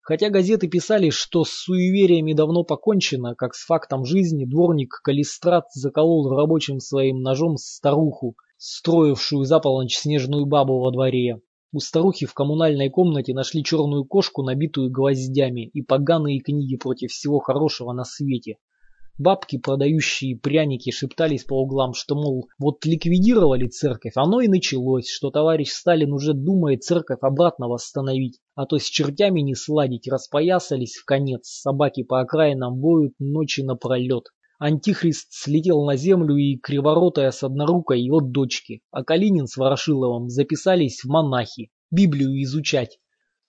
Хотя 0.00 0.30
газеты 0.30 0.66
писали, 0.66 1.10
что 1.10 1.44
с 1.44 1.50
суевериями 1.50 2.32
давно 2.32 2.64
покончено, 2.64 3.34
как 3.34 3.54
с 3.54 3.66
фактом 3.66 4.06
жизни, 4.06 4.46
дворник 4.46 4.98
Калистрат 5.04 5.66
заколол 5.74 6.34
рабочим 6.34 6.80
своим 6.80 7.20
ножом 7.20 7.58
старуху, 7.58 8.36
строившую 8.56 9.44
за 9.44 9.60
полночь 9.60 9.98
снежную 9.98 10.46
бабу 10.46 10.80
во 10.80 10.90
дворе. 10.90 11.42
У 11.70 11.80
старухи 11.80 12.24
в 12.24 12.32
коммунальной 12.32 12.88
комнате 12.88 13.34
нашли 13.34 13.62
черную 13.62 14.06
кошку, 14.06 14.42
набитую 14.42 14.90
гвоздями, 14.90 15.66
и 15.68 15.82
поганые 15.82 16.40
книги 16.40 16.78
против 16.78 17.10
всего 17.10 17.40
хорошего 17.40 17.92
на 17.92 18.04
свете. 18.04 18.56
Бабки, 19.20 19.58
продающие 19.58 20.34
пряники, 20.34 20.90
шептались 20.90 21.44
по 21.44 21.60
углам, 21.60 21.92
что, 21.92 22.14
мол, 22.14 22.48
вот 22.58 22.86
ликвидировали 22.86 23.68
церковь, 23.68 24.14
оно 24.16 24.40
и 24.40 24.48
началось, 24.48 25.10
что 25.10 25.30
товарищ 25.30 25.72
Сталин 25.72 26.14
уже 26.14 26.32
думает 26.32 26.84
церковь 26.84 27.18
обратно 27.20 27.68
восстановить, 27.68 28.38
а 28.54 28.64
то 28.64 28.78
с 28.78 28.84
чертями 28.84 29.42
не 29.42 29.54
сладить, 29.54 30.08
распоясались 30.08 30.96
в 30.96 31.04
конец, 31.04 31.48
собаки 31.48 32.02
по 32.02 32.20
окраинам 32.20 32.80
воют 32.80 33.12
ночи 33.18 33.60
напролет. 33.60 34.24
Антихрист 34.58 35.26
слетел 35.32 35.84
на 35.84 35.96
землю 35.96 36.36
и 36.36 36.56
криворотая 36.56 37.30
с 37.30 37.42
однорукой 37.42 38.00
его 38.00 38.22
дочки, 38.22 38.80
а 38.90 39.04
Калинин 39.04 39.46
с 39.46 39.58
Ворошиловым 39.58 40.30
записались 40.30 41.04
в 41.04 41.08
монахи, 41.08 41.70
Библию 41.90 42.42
изучать. 42.42 42.98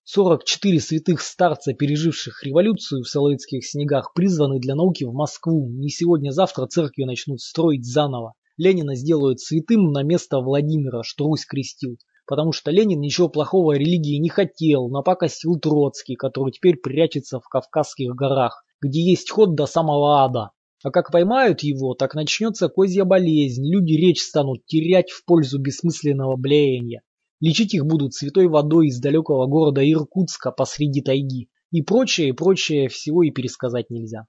44 0.03 0.79
святых 0.79 1.21
старца, 1.21 1.73
переживших 1.73 2.43
революцию 2.43 3.03
в 3.03 3.07
Соловецких 3.07 3.63
снегах, 3.63 4.13
призваны 4.13 4.59
для 4.59 4.73
науки 4.73 5.03
в 5.03 5.13
Москву. 5.13 5.69
Не 5.69 5.89
сегодня-завтра 5.89 6.65
церкви 6.65 7.03
начнут 7.03 7.39
строить 7.39 7.85
заново. 7.85 8.33
Ленина 8.57 8.95
сделают 8.95 9.39
святым 9.39 9.91
на 9.91 10.01
место 10.01 10.39
Владимира, 10.39 11.03
что 11.03 11.25
Русь 11.25 11.45
крестил. 11.45 11.97
Потому 12.25 12.51
что 12.51 12.71
Ленин 12.71 12.99
ничего 12.99 13.29
плохого 13.29 13.73
религии 13.73 14.17
не 14.17 14.29
хотел, 14.29 14.89
напакостил 14.89 15.59
Троцкий, 15.59 16.15
который 16.15 16.51
теперь 16.51 16.77
прячется 16.77 17.39
в 17.39 17.47
Кавказских 17.47 18.15
горах, 18.15 18.63
где 18.81 19.01
есть 19.01 19.29
ход 19.29 19.55
до 19.55 19.67
самого 19.67 20.23
ада. 20.23 20.49
А 20.83 20.89
как 20.89 21.11
поймают 21.11 21.61
его, 21.61 21.93
так 21.93 22.15
начнется 22.15 22.69
козья 22.69 23.05
болезнь, 23.05 23.63
люди 23.71 23.93
речь 23.93 24.21
станут 24.21 24.65
терять 24.65 25.11
в 25.11 25.25
пользу 25.25 25.59
бессмысленного 25.59 26.37
блеяния. 26.37 27.01
Лечить 27.41 27.73
их 27.73 27.85
будут 27.85 28.13
святой 28.13 28.47
водой 28.47 28.87
из 28.87 28.99
далекого 28.99 29.47
города 29.47 29.81
Иркутска 29.81 30.51
посреди 30.51 31.01
тайги. 31.01 31.49
И 31.71 31.81
прочее, 31.81 32.29
и 32.29 32.33
прочее 32.33 32.87
всего 32.87 33.23
и 33.23 33.31
пересказать 33.31 33.89
нельзя. 33.89 34.27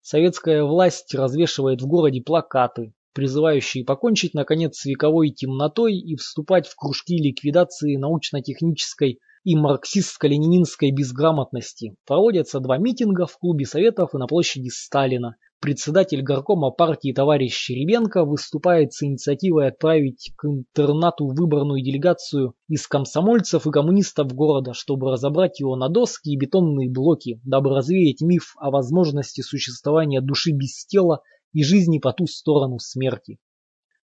Советская 0.00 0.62
власть 0.62 1.12
развешивает 1.14 1.82
в 1.82 1.86
городе 1.86 2.22
плакаты, 2.22 2.92
призывающие 3.14 3.84
покончить 3.84 4.34
наконец 4.34 4.76
с 4.76 4.84
вековой 4.84 5.30
темнотой 5.30 5.96
и 5.96 6.14
вступать 6.14 6.68
в 6.68 6.76
кружки 6.76 7.16
ликвидации 7.16 7.96
научно-технической 7.96 9.18
и 9.42 9.56
марксистско-ленининской 9.56 10.90
безграмотности. 10.90 11.96
Проводятся 12.06 12.60
два 12.60 12.78
митинга 12.78 13.26
в 13.26 13.38
клубе 13.38 13.64
Советов 13.64 14.14
и 14.14 14.18
на 14.18 14.26
площади 14.26 14.68
Сталина. 14.68 15.36
Председатель 15.64 16.20
горкома 16.20 16.70
партии 16.70 17.14
товарищ 17.14 17.54
Щеребенко 17.54 18.26
выступает 18.26 18.92
с 18.92 19.02
инициативой 19.02 19.68
отправить 19.68 20.30
к 20.36 20.44
интернату 20.44 21.26
выборную 21.28 21.82
делегацию 21.82 22.52
из 22.68 22.86
комсомольцев 22.86 23.66
и 23.66 23.70
коммунистов 23.70 24.34
города, 24.34 24.74
чтобы 24.74 25.10
разобрать 25.10 25.60
его 25.60 25.74
на 25.74 25.88
доски 25.88 26.28
и 26.28 26.36
бетонные 26.36 26.90
блоки, 26.90 27.40
дабы 27.44 27.70
развеять 27.70 28.20
миф 28.20 28.54
о 28.58 28.70
возможности 28.70 29.40
существования 29.40 30.20
души 30.20 30.50
без 30.52 30.84
тела 30.84 31.22
и 31.54 31.64
жизни 31.64 31.98
по 31.98 32.12
ту 32.12 32.26
сторону 32.26 32.78
смерти. 32.78 33.38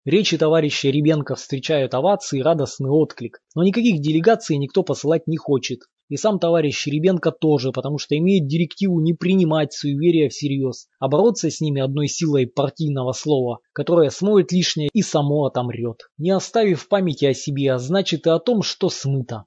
Речи 0.06 0.38
товарища 0.38 0.88
Ребенко 0.88 1.34
встречают 1.34 1.92
овации 1.92 2.38
и 2.38 2.42
радостный 2.42 2.88
отклик, 2.88 3.42
но 3.54 3.64
никаких 3.64 4.00
делегаций 4.00 4.56
никто 4.56 4.82
посылать 4.82 5.26
не 5.26 5.36
хочет. 5.36 5.80
И 6.10 6.16
сам 6.16 6.40
товарищ 6.40 6.88
Ребенко 6.88 7.30
тоже, 7.30 7.70
потому 7.70 7.98
что 7.98 8.18
имеет 8.18 8.48
директиву 8.48 9.00
не 9.00 9.14
принимать 9.14 9.72
суеверия 9.72 10.28
всерьез, 10.28 10.88
а 10.98 11.08
бороться 11.08 11.50
с 11.50 11.60
ними 11.60 11.80
одной 11.80 12.08
силой 12.08 12.48
партийного 12.48 13.12
слова, 13.12 13.60
которое 13.72 14.10
смоет 14.10 14.50
лишнее 14.50 14.90
и 14.92 15.02
само 15.02 15.46
отомрет, 15.46 16.10
не 16.18 16.32
оставив 16.32 16.88
памяти 16.88 17.26
о 17.26 17.34
себе, 17.34 17.72
а 17.72 17.78
значит 17.78 18.26
и 18.26 18.30
о 18.30 18.40
том, 18.40 18.62
что 18.62 18.88
смыто. 18.88 19.44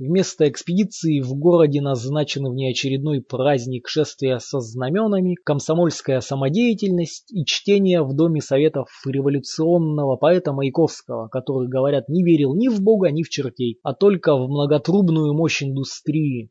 Вместо 0.00 0.48
экспедиции 0.48 1.20
в 1.20 1.34
городе 1.34 1.82
назначен 1.82 2.48
внеочередной 2.48 3.20
праздник 3.20 3.86
шествия 3.86 4.38
со 4.38 4.58
знаменами, 4.58 5.34
комсомольская 5.44 6.20
самодеятельность 6.20 7.30
и 7.30 7.44
чтение 7.44 8.02
в 8.02 8.16
Доме 8.16 8.40
Советов 8.40 8.88
революционного 9.04 10.16
поэта 10.16 10.54
Маяковского, 10.54 11.28
который, 11.28 11.68
говорят, 11.68 12.08
не 12.08 12.24
верил 12.24 12.54
ни 12.54 12.68
в 12.68 12.80
Бога, 12.80 13.10
ни 13.10 13.22
в 13.22 13.28
чертей, 13.28 13.78
а 13.82 13.92
только 13.92 14.34
в 14.36 14.48
многотрубную 14.48 15.34
мощь 15.34 15.62
индустрии. 15.62 16.50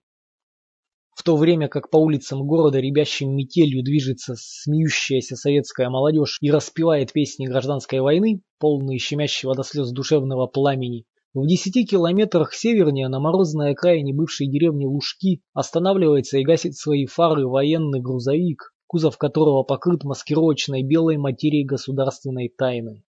В 1.16 1.24
то 1.24 1.36
время 1.36 1.70
как 1.70 1.90
по 1.90 1.98
улицам 1.98 2.46
города 2.46 2.80
ребящим 2.80 3.36
метелью 3.36 3.84
движется 3.84 4.36
смеющаяся 4.38 5.36
советская 5.36 5.90
молодежь 5.90 6.38
и 6.40 6.52
распевает 6.52 7.14
песни 7.14 7.48
гражданской 7.48 8.00
войны, 8.00 8.44
полные 8.60 9.00
щемящего 9.00 9.56
до 9.56 9.64
слез 9.64 9.92
душевного 9.92 10.46
пламени, 10.46 11.08
в 11.40 11.48
десяти 11.48 11.86
километрах 11.86 12.54
севернее 12.54 13.08
на 13.08 13.20
морозной 13.20 13.72
окраине 13.72 14.14
бывшей 14.14 14.48
деревни 14.48 14.86
Лужки 14.86 15.42
останавливается 15.54 16.38
и 16.38 16.44
гасит 16.44 16.76
свои 16.76 17.06
фары 17.06 17.48
военный 17.48 18.02
грузовик, 18.02 18.74
кузов 18.88 19.18
которого 19.18 19.64
покрыт 19.64 20.04
маскировочной 20.04 20.84
белой 20.84 21.18
материей 21.18 21.66
государственной 21.66 22.50
тайны. 22.50 23.04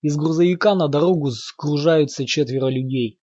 Из 0.00 0.16
грузовика 0.16 0.74
на 0.74 0.86
дорогу 0.88 1.30
скружаются 1.30 2.26
четверо 2.26 2.68
людей. 2.68 3.18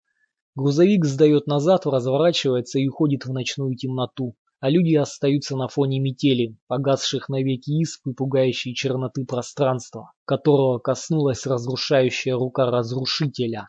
Грузовик 0.54 1.04
сдает 1.04 1.46
назад, 1.46 1.86
разворачивается 1.86 2.78
и 2.78 2.86
уходит 2.86 3.24
в 3.24 3.32
ночную 3.32 3.74
темноту, 3.74 4.36
а 4.60 4.70
люди 4.70 4.94
остаются 4.94 5.56
на 5.56 5.66
фоне 5.68 5.98
метели, 5.98 6.56
погасших 6.68 7.28
навеки 7.28 7.70
исп 7.82 8.06
и 8.06 8.12
пугающей 8.12 8.72
черноты 8.72 9.24
пространства, 9.24 10.12
которого 10.24 10.78
коснулась 10.78 11.44
разрушающая 11.44 12.34
рука 12.34 12.70
разрушителя. 12.70 13.68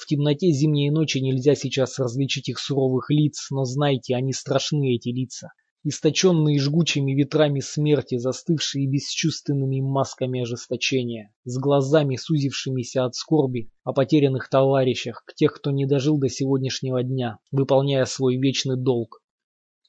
В 0.00 0.06
темноте 0.06 0.50
зимней 0.50 0.88
ночи 0.88 1.18
нельзя 1.18 1.54
сейчас 1.54 1.98
различить 1.98 2.48
их 2.48 2.58
суровых 2.58 3.10
лиц, 3.10 3.48
но 3.50 3.66
знайте, 3.66 4.16
они 4.16 4.32
страшны, 4.32 4.94
эти 4.94 5.10
лица. 5.10 5.52
Источенные 5.84 6.58
жгучими 6.58 7.12
ветрами 7.12 7.60
смерти, 7.60 8.16
застывшие 8.16 8.88
бесчувственными 8.88 9.82
масками 9.82 10.40
ожесточения, 10.40 11.34
с 11.44 11.58
глазами, 11.58 12.16
сузившимися 12.16 13.04
от 13.04 13.14
скорби 13.14 13.70
о 13.84 13.92
потерянных 13.92 14.48
товарищах, 14.48 15.22
тех, 15.36 15.52
кто 15.52 15.70
не 15.70 15.84
дожил 15.84 16.16
до 16.16 16.30
сегодняшнего 16.30 17.02
дня, 17.02 17.36
выполняя 17.52 18.06
свой 18.06 18.38
вечный 18.38 18.78
долг. 18.78 19.22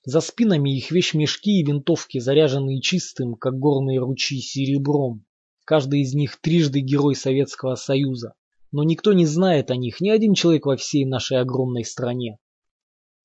За 0.04 0.20
спинами 0.20 0.76
их 0.76 0.92
вещмешки 0.92 1.62
и 1.62 1.66
винтовки, 1.66 2.20
заряженные 2.20 2.82
чистым, 2.82 3.36
как 3.36 3.58
горные 3.58 4.00
ручьи, 4.00 4.42
серебром. 4.42 5.24
Каждый 5.64 6.02
из 6.02 6.14
них 6.14 6.42
трижды 6.42 6.82
герой 6.82 7.16
Советского 7.16 7.76
Союза, 7.76 8.34
но 8.72 8.84
никто 8.84 9.14
не 9.14 9.26
знает 9.26 9.72
о 9.72 9.76
них, 9.76 10.02
ни 10.02 10.10
один 10.10 10.34
человек 10.34 10.66
во 10.66 10.78
всей 10.78 11.06
нашей 11.06 11.40
огромной 11.40 11.84
стране. 11.84 12.38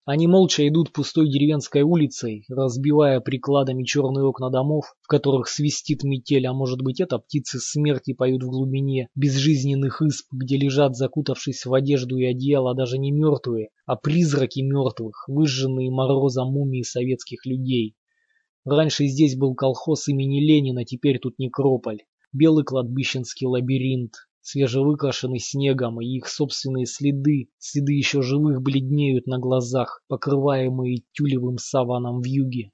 Они 0.06 0.28
молча 0.28 0.66
идут 0.68 0.92
пустой 0.92 1.28
деревенской 1.28 1.82
улицей, 1.82 2.44
разбивая 2.48 3.18
прикладами 3.18 3.82
черные 3.82 4.24
окна 4.24 4.50
домов, 4.50 4.94
в 5.02 5.08
которых 5.08 5.48
свистит 5.48 6.04
метель, 6.04 6.46
а 6.46 6.52
может 6.52 6.80
быть 6.80 7.00
это 7.00 7.18
птицы 7.18 7.58
смерти 7.58 8.12
поют 8.12 8.44
в 8.44 8.46
глубине 8.46 9.08
безжизненных 9.16 10.02
исп, 10.02 10.28
где 10.30 10.58
лежат, 10.58 10.94
закутавшись 10.94 11.66
в 11.66 11.74
одежду 11.74 12.18
и 12.18 12.24
одеяло, 12.24 12.76
даже 12.76 12.98
не 12.98 13.10
мертвые, 13.10 13.70
а 13.84 13.96
призраки 13.96 14.60
мертвых, 14.60 15.24
выжженные 15.26 15.90
морозом 15.90 16.52
мумии 16.52 16.82
советских 16.82 17.44
людей. 17.44 17.96
Раньше 18.64 19.06
здесь 19.06 19.36
был 19.36 19.56
колхоз 19.56 20.06
имени 20.06 20.40
Ленина, 20.40 20.84
теперь 20.84 21.18
тут 21.18 21.40
некрополь. 21.40 22.02
Белый 22.32 22.64
кладбищенский 22.64 23.48
лабиринт, 23.48 24.12
свежевыкрашены 24.46 25.40
снегом, 25.40 26.00
и 26.00 26.06
их 26.06 26.28
собственные 26.28 26.86
следы, 26.86 27.48
следы 27.58 27.94
еще 27.94 28.22
живых, 28.22 28.62
бледнеют 28.62 29.26
на 29.26 29.40
глазах, 29.40 30.04
покрываемые 30.06 31.02
тюлевым 31.12 31.58
саваном 31.58 32.20
в 32.20 32.26
юге. 32.26 32.70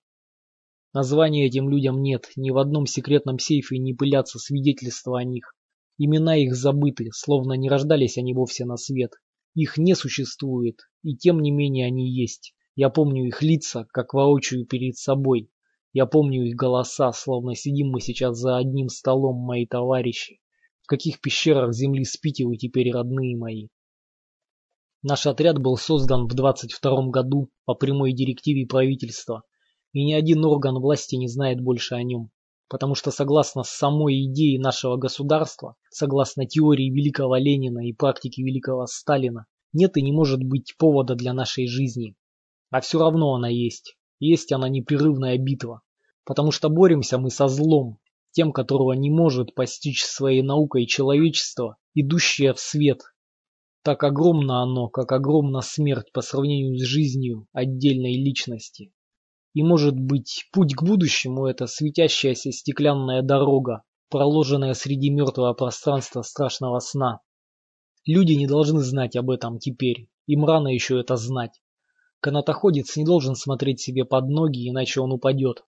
Названия 0.93 1.47
этим 1.47 1.71
людям 1.71 2.03
нет, 2.03 2.27
ни 2.37 2.51
в 2.51 2.59
одном 2.59 2.85
секретном 2.85 3.39
сейфе 3.39 3.79
не 3.79 3.95
пылятся 3.95 4.39
свидетельства 4.39 5.19
о 5.19 5.25
них. 5.25 5.55
Имена 5.97 6.37
их 6.37 6.55
забыты, 6.55 7.09
словно 7.11 7.55
не 7.55 7.71
рождались 7.71 8.19
они 8.19 8.35
вовсе 8.35 8.67
на 8.67 8.77
свет. 8.77 9.13
Их 9.55 9.79
не 9.79 9.95
существует, 9.95 10.81
и 11.03 11.17
тем 11.17 11.41
не 11.41 11.51
менее 11.51 11.87
они 11.87 12.07
есть. 12.07 12.53
Я 12.77 12.91
помню 12.91 13.27
их 13.27 13.41
лица, 13.41 13.87
как 13.95 14.13
воочию 14.13 14.67
перед 14.67 14.99
собой. 14.99 15.51
Я 15.95 16.05
помню 16.05 16.45
их 16.45 16.55
голоса, 16.55 17.13
словно 17.13 17.55
сидим 17.55 17.89
мы 17.89 18.03
сейчас 18.03 18.37
за 18.37 18.59
одним 18.59 18.91
столом, 18.91 19.39
мои 19.39 19.65
товарищи. 19.65 20.42
Каких 20.93 21.23
пещерах 21.23 21.73
земли 21.73 22.05
спите 22.05 22.45
вы 22.45 22.59
теперь, 22.59 22.93
родные 22.93 23.35
мои? 23.35 23.69
Наш 25.03 25.27
отряд 25.27 25.59
был 25.59 25.79
создан 25.79 26.27
в 26.27 26.35
22 26.35 27.09
году 27.09 27.49
по 27.65 27.73
прямой 27.73 28.13
директиве 28.13 28.67
правительства, 28.67 29.43
и 29.95 30.05
ни 30.05 30.13
один 30.13 30.45
орган 30.45 30.79
власти 30.79 31.15
не 31.15 31.29
знает 31.29 31.63
больше 31.63 31.95
о 31.95 32.03
нем, 32.03 32.31
потому 32.69 32.95
что 32.95 33.11
согласно 33.11 33.63
самой 33.63 34.27
идее 34.27 34.61
нашего 34.61 34.99
государства, 34.99 35.77
согласно 35.89 36.45
теории 36.45 36.91
великого 36.91 37.37
Ленина 37.37 37.89
и 37.89 37.95
практике 37.95 38.43
великого 38.43 38.85
Сталина, 38.85 39.47
нет 39.73 39.97
и 39.97 40.03
не 40.03 40.13
может 40.13 40.43
быть 40.43 40.77
повода 40.77 41.15
для 41.15 41.33
нашей 41.33 41.69
жизни. 41.69 42.17
А 42.69 42.83
все 42.83 42.99
равно 42.99 43.33
она 43.33 43.49
есть. 43.49 43.97
Есть 44.19 44.53
она 44.53 44.69
непрерывная 44.69 45.39
битва. 45.39 45.81
Потому 46.27 46.51
что 46.51 46.69
боремся 46.69 47.17
мы 47.17 47.31
со 47.31 47.49
злом, 47.49 47.99
тем, 48.33 48.53
которого 48.53 48.93
не 48.93 49.11
может 49.11 49.55
постичь 49.55 50.05
своей 50.05 50.43
наукой 50.43 50.87
человечество, 50.87 51.77
идущее 51.95 52.53
в 52.55 52.59
свет. 52.59 53.01
Так 53.83 54.03
огромно 54.05 54.63
оно, 54.63 54.89
как 54.89 55.13
огромна 55.13 55.61
смерть 55.61 56.13
по 56.13 56.21
сравнению 56.21 56.77
с 56.77 56.83
жизнью 56.83 57.47
отдельной 57.53 58.17
личности. 58.17 58.93
И 59.55 59.63
может 59.63 59.99
быть, 59.99 60.49
путь 60.53 60.75
к 60.75 60.83
будущему– 60.83 61.47
это 61.47 61.67
светящаяся 61.67 62.53
стеклянная 62.53 63.23
дорога, 63.23 63.83
проложенная 64.09 64.75
среди 64.75 65.11
мертвого 65.11 65.53
пространства 65.53 66.23
страшного 66.23 66.79
сна. 66.79 67.21
Люди 68.07 68.33
не 68.33 68.47
должны 68.47 68.81
знать 68.81 69.15
об 69.17 69.31
этом 69.31 69.59
теперь, 69.59 70.09
им 70.27 70.45
рано 70.45 70.69
еще 70.69 70.99
это 70.99 71.17
знать. 71.17 71.61
Канатоходец 72.21 72.97
не 72.97 73.05
должен 73.05 73.35
смотреть 73.35 73.81
себе 73.81 74.05
под 74.05 74.29
ноги, 74.29 74.69
иначе 74.69 75.01
он 75.01 75.13
упадет. 75.13 75.65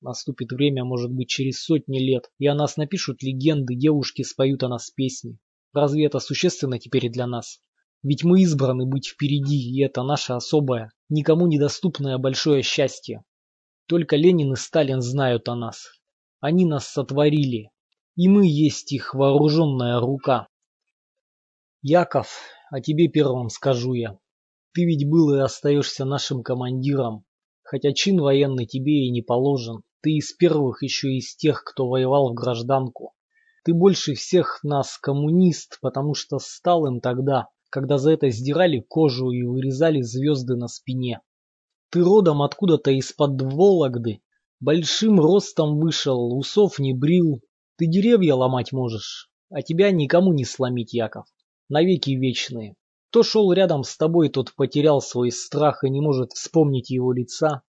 Наступит 0.00 0.52
время, 0.52 0.84
может 0.84 1.10
быть, 1.10 1.28
через 1.28 1.60
сотни 1.60 1.98
лет, 1.98 2.30
и 2.38 2.46
о 2.46 2.54
нас 2.54 2.76
напишут 2.76 3.22
легенды, 3.22 3.74
девушки 3.74 4.22
споют 4.22 4.62
о 4.62 4.68
нас 4.68 4.90
песни. 4.90 5.38
Разве 5.72 6.06
это 6.06 6.20
существенно 6.20 6.78
теперь 6.78 7.10
для 7.10 7.26
нас? 7.26 7.60
Ведь 8.04 8.22
мы 8.22 8.42
избраны 8.42 8.86
быть 8.86 9.08
впереди, 9.08 9.56
и 9.56 9.82
это 9.82 10.04
наше 10.04 10.34
особое, 10.34 10.92
никому 11.08 11.48
недоступное 11.48 12.16
большое 12.18 12.62
счастье. 12.62 13.24
Только 13.86 14.14
Ленин 14.14 14.52
и 14.52 14.56
Сталин 14.56 15.02
знают 15.02 15.48
о 15.48 15.56
нас. 15.56 15.88
Они 16.38 16.64
нас 16.64 16.86
сотворили, 16.86 17.70
и 18.14 18.28
мы 18.28 18.46
есть 18.46 18.92
их 18.92 19.14
вооруженная 19.14 19.98
рука. 19.98 20.46
Яков, 21.82 22.40
о 22.70 22.80
тебе 22.80 23.08
первым 23.08 23.48
скажу 23.48 23.94
я. 23.94 24.16
Ты 24.74 24.84
ведь 24.84 25.08
был 25.08 25.34
и 25.34 25.38
остаешься 25.38 26.04
нашим 26.04 26.44
командиром, 26.44 27.24
хотя 27.62 27.92
чин 27.92 28.20
военный 28.20 28.66
тебе 28.66 29.06
и 29.06 29.10
не 29.10 29.22
положен. 29.22 29.82
Ты 30.00 30.12
из 30.12 30.32
первых 30.32 30.82
еще 30.82 31.12
из 31.14 31.34
тех, 31.34 31.64
кто 31.64 31.88
воевал 31.88 32.30
в 32.30 32.34
гражданку. 32.34 33.14
Ты 33.64 33.74
больше 33.74 34.14
всех 34.14 34.60
нас 34.62 34.96
коммунист, 34.96 35.78
потому 35.80 36.14
что 36.14 36.38
стал 36.38 36.86
им 36.86 37.00
тогда, 37.00 37.48
когда 37.70 37.98
за 37.98 38.12
это 38.12 38.30
сдирали 38.30 38.80
кожу 38.80 39.30
и 39.30 39.42
вырезали 39.42 40.00
звезды 40.02 40.56
на 40.56 40.68
спине. 40.68 41.20
Ты 41.90 42.02
родом 42.02 42.42
откуда-то 42.42 42.90
из-под 42.92 43.40
Вологды, 43.42 44.20
большим 44.60 45.20
ростом 45.20 45.78
вышел, 45.78 46.36
усов 46.38 46.78
не 46.78 46.94
брил. 46.94 47.42
Ты 47.76 47.86
деревья 47.86 48.34
ломать 48.34 48.72
можешь, 48.72 49.30
а 49.50 49.62
тебя 49.62 49.90
никому 49.90 50.32
не 50.32 50.44
сломить, 50.44 50.92
Яков. 50.92 51.26
Навеки 51.68 52.10
вечные. 52.10 52.76
Кто 53.10 53.22
шел 53.22 53.52
рядом 53.52 53.84
с 53.84 53.96
тобой, 53.96 54.28
тот 54.28 54.54
потерял 54.54 55.00
свой 55.00 55.32
страх 55.32 55.82
и 55.82 55.90
не 55.90 56.00
может 56.00 56.32
вспомнить 56.32 56.90
его 56.90 57.12
лица. 57.12 57.62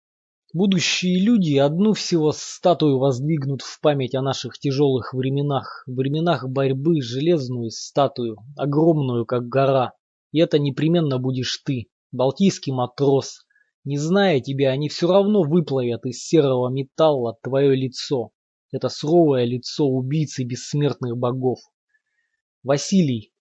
Будущие 0.57 1.19
люди 1.23 1.55
одну 1.57 1.93
всего 1.93 2.31
статую 2.31 2.97
воздвигнут 2.97 3.61
в 3.61 3.79
память 3.79 4.15
о 4.15 4.23
наших 4.23 4.57
тяжелых 4.57 5.13
временах, 5.13 5.83
временах 5.85 6.49
борьбы, 6.49 6.99
железную 6.99 7.69
статую, 7.69 8.37
огромную, 8.55 9.27
как 9.27 9.47
гора. 9.47 9.93
И 10.31 10.39
это 10.39 10.57
непременно 10.57 11.19
будешь 11.19 11.61
ты, 11.63 11.89
балтийский 12.11 12.73
матрос. 12.73 13.45
Не 13.83 13.99
зная 13.99 14.39
тебя, 14.39 14.71
они 14.71 14.89
все 14.89 15.07
равно 15.07 15.43
выплавят 15.43 16.07
из 16.07 16.25
серого 16.25 16.69
металла 16.69 17.37
твое 17.43 17.75
лицо. 17.75 18.31
Это 18.71 18.89
суровое 18.89 19.45
лицо 19.45 19.85
убийцы 19.85 20.43
бессмертных 20.43 21.17
богов. 21.17 21.59
Василий, 22.63 23.31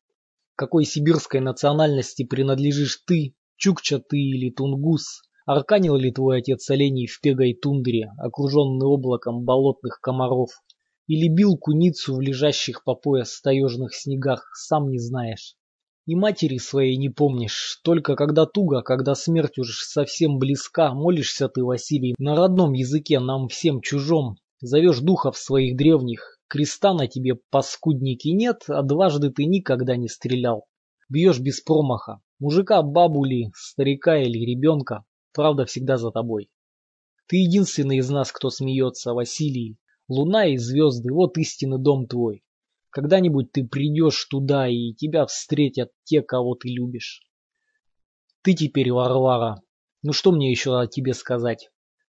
какой 0.55 0.85
сибирской 0.85 1.40
национальности 1.40 2.24
принадлежишь 2.26 3.00
ты, 3.07 3.35
чукча 3.57 4.00
ты 4.00 4.18
или 4.18 4.50
тунгус? 4.50 5.22
Арканил 5.46 5.94
ли 5.94 6.11
твой 6.11 6.38
отец 6.38 6.68
оленей 6.70 7.06
в 7.06 7.20
пегой 7.20 7.54
тундре, 7.54 8.11
окруженный 8.18 8.85
облаком 8.85 9.44
болотных 9.44 10.00
комаров? 10.00 10.50
Или 11.06 11.28
бил 11.28 11.56
куницу 11.56 12.16
в 12.16 12.20
лежащих 12.20 12.82
по 12.82 12.96
пояс 12.96 13.40
таежных 13.40 13.94
снегах, 13.94 14.50
сам 14.56 14.90
не 14.90 14.98
знаешь? 14.98 15.54
И 16.04 16.16
матери 16.16 16.59
своей 16.59 16.96
не 16.96 17.11
помнишь, 17.11 17.80
только 17.85 18.16
когда 18.16 18.44
туго, 18.44 18.82
когда 18.82 19.14
смерть 19.14 19.56
уж 19.59 19.85
совсем 19.85 20.40
близка, 20.40 20.92
молишься 20.92 21.48
ты, 21.48 21.62
Василий, 21.62 22.16
на 22.18 22.35
родном 22.35 22.72
языке, 22.72 23.20
нам 23.20 23.46
всем 23.46 23.80
чужом, 23.80 24.38
зовешь 24.61 24.98
духов 24.98 25.38
своих 25.38 25.76
древних, 25.76 26.40
креста 26.48 26.92
на 26.92 27.06
тебе, 27.06 27.38
паскудники, 27.50 28.30
нет, 28.30 28.64
а 28.66 28.82
дважды 28.82 29.30
ты 29.30 29.44
никогда 29.44 29.96
не 29.96 30.09
стрелял. 30.09 30.64
Бьешь 31.09 31.38
без 31.38 31.61
промаха, 31.61 32.20
мужика, 32.40 32.82
бабули, 32.82 33.52
старика 33.54 34.16
или 34.16 34.38
ребенка, 34.38 35.04
правда 35.37 35.66
всегда 35.66 35.99
за 35.99 36.11
тобой. 36.11 36.51
Ты 37.29 37.37
единственный 37.37 37.99
из 37.99 38.09
нас, 38.09 38.33
кто 38.33 38.49
смеется, 38.49 39.12
Василий, 39.12 39.77
луна 40.09 40.46
и 40.46 40.57
звезды, 40.57 41.12
вот 41.12 41.37
истинный 41.37 41.79
дом 41.79 42.07
твой. 42.07 42.42
Когда-нибудь 42.88 43.53
ты 43.53 43.66
придешь 43.66 44.25
туда, 44.25 44.66
и 44.66 44.94
тебя 44.94 45.27
встретят 45.27 45.90
те, 46.05 46.22
кого 46.22 46.55
ты 46.55 46.70
любишь. 46.70 47.20
Ты 48.42 48.55
теперь 48.55 48.90
Варвара. 48.90 49.61
Ну 50.03 50.14
что 50.14 50.33
мне 50.33 50.51
еще 50.51 50.81
о 50.81 50.87
тебе 50.87 51.12
сказать? 51.12 51.68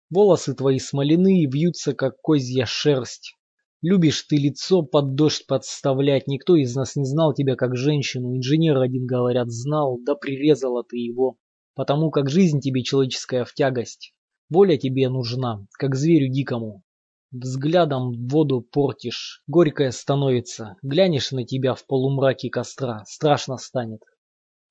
Волосы 0.09 0.55
твои 0.55 0.79
смоляные 0.79 1.45
вьются, 1.45 1.93
как 1.93 2.19
козья 2.21 2.65
шерсть. 2.65 3.37
Любишь 3.83 4.23
ты 4.23 4.37
лицо 4.37 4.81
под 4.81 5.13
дождь 5.13 5.45
подставлять. 5.45 6.25
Никто 6.25 6.55
из 6.55 6.75
нас 6.75 6.95
не 6.95 7.05
знал 7.05 7.33
тебя 7.35 7.55
как 7.55 7.75
женщину. 7.75 8.35
Инженер 8.35 8.79
один, 8.79 9.05
говорят, 9.05 9.51
знал, 9.51 9.99
да 10.03 10.15
прирезала 10.15 10.83
ты 10.83 10.97
его. 10.97 11.37
Потому 11.73 12.11
как 12.11 12.29
жизнь 12.29 12.59
тебе 12.59 12.83
человеческая 12.83 13.45
в 13.45 13.53
тягость. 13.53 14.13
Воля 14.49 14.77
тебе 14.77 15.07
нужна, 15.09 15.65
как 15.73 15.95
зверю 15.95 16.27
дикому. 16.29 16.83
Взглядом 17.31 18.27
воду 18.27 18.61
портишь, 18.61 19.41
горькая 19.47 19.91
становится, 19.91 20.75
глянешь 20.81 21.31
на 21.31 21.45
тебя 21.45 21.75
в 21.75 21.85
полумраке 21.85 22.49
костра, 22.49 23.05
страшно 23.07 23.55
станет. 23.55 24.01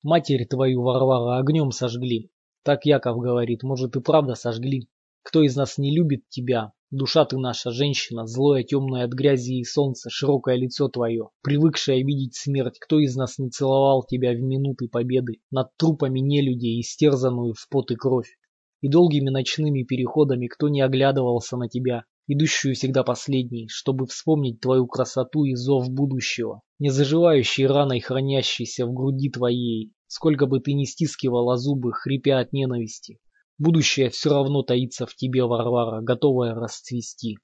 Матерь 0.03 0.45
твою, 0.47 0.83
Варвара, 0.83 1.39
огнем 1.39 1.71
сожгли. 1.71 2.29
Так 2.63 2.85
Яков 2.85 3.17
говорит, 3.17 3.63
может 3.63 3.95
и 3.95 4.01
правда 4.01 4.35
сожгли. 4.35 4.87
Кто 5.23 5.41
из 5.41 5.55
нас 5.55 5.79
не 5.79 5.95
любит 5.95 6.29
тебя? 6.29 6.73
Душа 6.91 7.23
ты 7.23 7.37
наша, 7.37 7.71
женщина, 7.71 8.27
злое, 8.27 8.63
темное 8.63 9.05
от 9.05 9.13
грязи 9.13 9.59
и 9.59 9.63
солнца, 9.63 10.09
широкое 10.09 10.57
лицо 10.57 10.89
твое, 10.89 11.29
привыкшее 11.41 12.03
видеть 12.03 12.35
смерть. 12.35 12.79
Кто 12.79 12.99
из 12.99 13.15
нас 13.15 13.39
не 13.39 13.49
целовал 13.49 14.03
тебя 14.03 14.33
в 14.33 14.41
минуты 14.41 14.89
победы, 14.89 15.37
над 15.51 15.69
трупами 15.77 16.19
нелюдей, 16.19 16.81
истерзанную 16.81 17.53
в 17.53 17.69
пот 17.69 17.91
и 17.91 17.95
кровь? 17.95 18.37
И 18.81 18.89
долгими 18.89 19.29
ночными 19.29 19.83
переходами 19.83 20.47
кто 20.47 20.67
не 20.67 20.81
оглядывался 20.81 21.55
на 21.55 21.69
тебя, 21.69 22.03
идущую 22.27 22.75
всегда 22.75 23.03
последней, 23.03 23.69
чтобы 23.69 24.05
вспомнить 24.05 24.59
твою 24.59 24.85
красоту 24.85 25.45
и 25.45 25.55
зов 25.55 25.89
будущего, 25.89 26.59
не 26.77 26.89
заживающий 26.89 27.67
раной, 27.67 28.01
хранящийся 28.01 28.85
в 28.85 28.93
груди 28.93 29.29
твоей, 29.29 29.93
сколько 30.07 30.45
бы 30.45 30.59
ты 30.59 30.73
ни 30.73 30.83
стискивала 30.83 31.55
зубы, 31.55 31.93
хрипя 31.93 32.39
от 32.39 32.51
ненависти. 32.51 33.19
Будущее 33.61 34.09
все 34.09 34.31
равно 34.31 34.63
таится 34.63 35.05
в 35.05 35.15
тебе, 35.15 35.45
Варвара, 35.45 36.01
готовая 36.01 36.55
расцвести. 36.55 37.37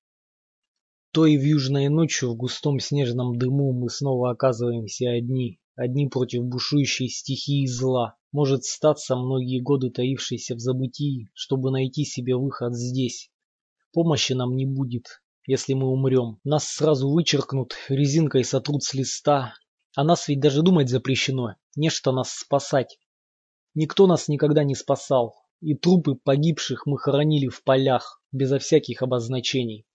То 1.12 1.26
и 1.28 1.38
в 1.38 1.44
южной 1.44 1.90
ночью 1.90 2.32
в 2.32 2.36
густом 2.36 2.80
снежном 2.80 3.38
дыму 3.38 3.72
мы 3.72 3.90
снова 3.90 4.32
оказываемся 4.32 5.12
одни, 5.12 5.60
одни 5.76 6.08
против 6.08 6.44
бушующей 6.44 7.08
стихии 7.08 7.68
зла, 7.68 8.16
может 8.32 8.64
статься 8.64 9.16
многие 9.16 9.62
годы 9.62 9.92
таившейся 9.92 10.56
в 10.56 10.60
забытии, 10.60 11.30
чтобы 11.34 11.70
найти 11.70 12.04
себе 12.04 12.36
выход 12.36 12.76
здесь, 12.76 13.30
Помощи 13.94 14.34
нам 14.34 14.56
не 14.56 14.66
будет, 14.66 15.24
если 15.46 15.74
мы 15.74 15.88
умрем. 15.88 16.40
Нас 16.44 16.68
сразу 16.68 17.10
вычеркнут, 17.10 17.74
резинкой 17.90 18.44
сотрут 18.44 18.84
с 18.84 18.94
листа. 18.94 19.54
А 19.96 20.04
нас 20.04 20.28
ведь 20.28 20.40
даже 20.40 20.62
думать 20.62 20.90
запрещено. 20.90 21.56
Нечто 21.76 22.12
нас 22.12 22.32
спасать. 22.32 22.98
Никто 23.74 24.06
нас 24.08 24.28
никогда 24.28 24.64
не 24.64 24.76
спасал. 24.76 25.36
И 25.60 25.74
трупы 25.74 26.14
погибших 26.14 26.86
мы 26.86 27.00
хоронили 27.00 27.48
в 27.48 27.64
полях, 27.64 28.22
безо 28.32 28.60
всяких 28.60 29.02
обозначений. 29.02 29.88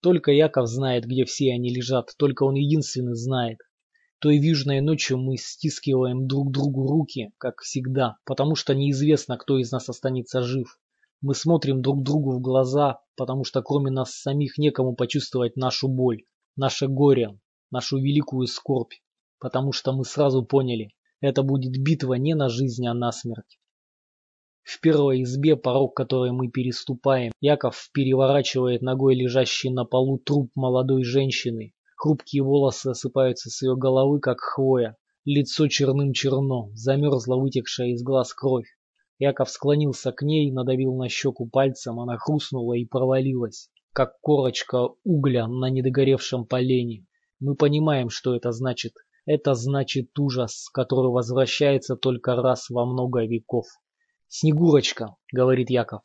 Только 0.00 0.32
Яков 0.32 0.66
знает, 0.68 1.06
где 1.06 1.24
все 1.24 1.52
они 1.52 1.70
лежат, 1.70 2.10
только 2.18 2.42
он 2.42 2.54
единственный 2.54 3.14
знает. 3.14 3.58
Той 4.18 4.38
южной 4.38 4.80
ночью 4.80 5.16
мы 5.18 5.36
стискиваем 5.36 6.26
друг 6.26 6.50
другу 6.50 6.88
руки, 6.88 7.30
как 7.38 7.60
всегда, 7.60 8.16
потому 8.24 8.56
что 8.56 8.74
неизвестно, 8.74 9.36
кто 9.36 9.58
из 9.58 9.70
нас 9.70 9.88
останется 9.88 10.42
жив. 10.42 10.80
Мы 11.20 11.34
смотрим 11.34 11.80
друг 11.80 12.02
другу 12.02 12.32
в 12.32 12.40
глаза, 12.40 13.00
потому 13.16 13.44
что 13.44 13.62
кроме 13.62 13.92
нас 13.92 14.10
самих 14.12 14.58
некому 14.58 14.96
почувствовать 14.96 15.56
нашу 15.56 15.88
боль, 15.88 16.24
наше 16.56 16.88
горе, 16.88 17.38
нашу 17.70 17.98
великую 17.98 18.48
скорбь, 18.48 18.94
потому 19.38 19.72
что 19.72 19.92
мы 19.92 20.04
сразу 20.04 20.44
поняли, 20.44 20.90
это 21.20 21.42
будет 21.44 21.80
битва 21.80 22.14
не 22.14 22.34
на 22.34 22.48
жизнь, 22.48 22.86
а 22.86 22.94
на 22.94 23.12
смерть. 23.12 23.58
В 24.64 24.80
первой 24.80 25.24
избе, 25.24 25.56
порог 25.56 25.94
которой 25.94 26.32
мы 26.32 26.48
переступаем, 26.48 27.32
Яков 27.38 27.90
переворачивает 27.92 28.80
ногой 28.80 29.14
лежащий 29.14 29.68
на 29.68 29.84
полу 29.84 30.18
труп 30.18 30.50
молодой 30.54 31.04
женщины. 31.04 31.74
Хрупкие 31.96 32.42
волосы 32.42 32.88
осыпаются 32.88 33.50
с 33.50 33.60
ее 33.60 33.76
головы, 33.76 34.20
как 34.20 34.40
хвоя. 34.40 34.96
Лицо 35.26 35.68
черным 35.68 36.14
черно, 36.14 36.70
замерзла 36.72 37.36
вытекшая 37.36 37.88
из 37.88 38.02
глаз 38.02 38.32
кровь. 38.32 38.66
Яков 39.18 39.50
склонился 39.50 40.12
к 40.12 40.22
ней, 40.22 40.50
надавил 40.50 40.96
на 40.96 41.10
щеку 41.10 41.46
пальцем, 41.46 42.00
она 42.00 42.16
хрустнула 42.16 42.72
и 42.72 42.86
провалилась, 42.86 43.68
как 43.92 44.18
корочка 44.22 44.88
угля 45.04 45.46
на 45.46 45.68
недогоревшем 45.68 46.46
полене. 46.46 47.04
Мы 47.38 47.54
понимаем, 47.54 48.08
что 48.08 48.34
это 48.34 48.50
значит. 48.50 48.94
Это 49.26 49.52
значит 49.52 50.18
ужас, 50.18 50.70
который 50.72 51.10
возвращается 51.10 51.96
только 51.96 52.34
раз 52.34 52.70
во 52.70 52.86
много 52.86 53.26
веков. 53.26 53.66
«Снегурочка»,— 54.36 55.14
говорит 55.32 55.70
Яков. 55.70 56.02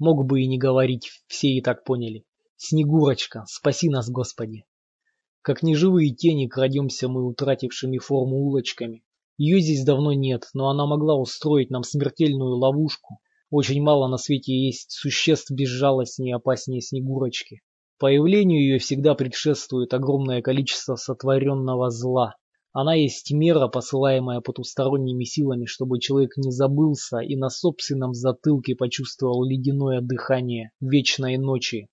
Мог 0.00 0.26
бы 0.26 0.42
и 0.42 0.48
не 0.48 0.58
говорить, 0.58 1.08
все 1.28 1.50
и 1.50 1.60
так 1.60 1.84
поняли. 1.84 2.24
«Снегурочка, 2.56 3.44
спаси 3.46 3.88
нас, 3.88 4.10
Господи!» 4.10 4.64
Как 5.40 5.62
неживые 5.62 6.12
тени 6.12 6.48
крадемся 6.48 7.06
мы 7.06 7.24
утратившими 7.24 7.98
форму 7.98 8.38
улочками, 8.38 9.04
ее 9.38 9.60
здесь 9.60 9.84
давно 9.84 10.12
нет, 10.12 10.48
но 10.52 10.68
она 10.68 10.84
могла 10.84 11.14
устроить 11.14 11.70
нам 11.70 11.84
смертельную 11.84 12.56
ловушку. 12.56 13.20
Очень 13.50 13.82
мало 13.82 14.08
на 14.08 14.16
свете 14.16 14.52
есть 14.52 14.90
существ 14.90 15.52
безжалостнее 15.52 16.32
и 16.32 16.34
опаснее 16.34 16.80
Снегурочки. 16.80 17.60
Появлению 18.00 18.62
ее 18.62 18.78
всегда 18.80 19.14
предшествует 19.14 19.94
огромное 19.94 20.42
количество 20.42 20.96
сотворенного 20.96 21.90
зла. 21.90 22.34
Она 22.72 22.94
есть 22.94 23.32
мера, 23.32 23.68
посылаемая 23.68 24.40
потусторонними 24.40 25.24
силами, 25.24 25.64
чтобы 25.66 25.98
человек 25.98 26.36
не 26.36 26.50
забылся 26.50 27.18
и 27.18 27.36
на 27.36 27.48
собственном 27.48 28.14
затылке 28.14 28.76
почувствовал 28.76 29.44
ледяное 29.44 30.00
дыхание 30.00 30.70
вечной 30.80 31.36
ночи, 31.36 31.88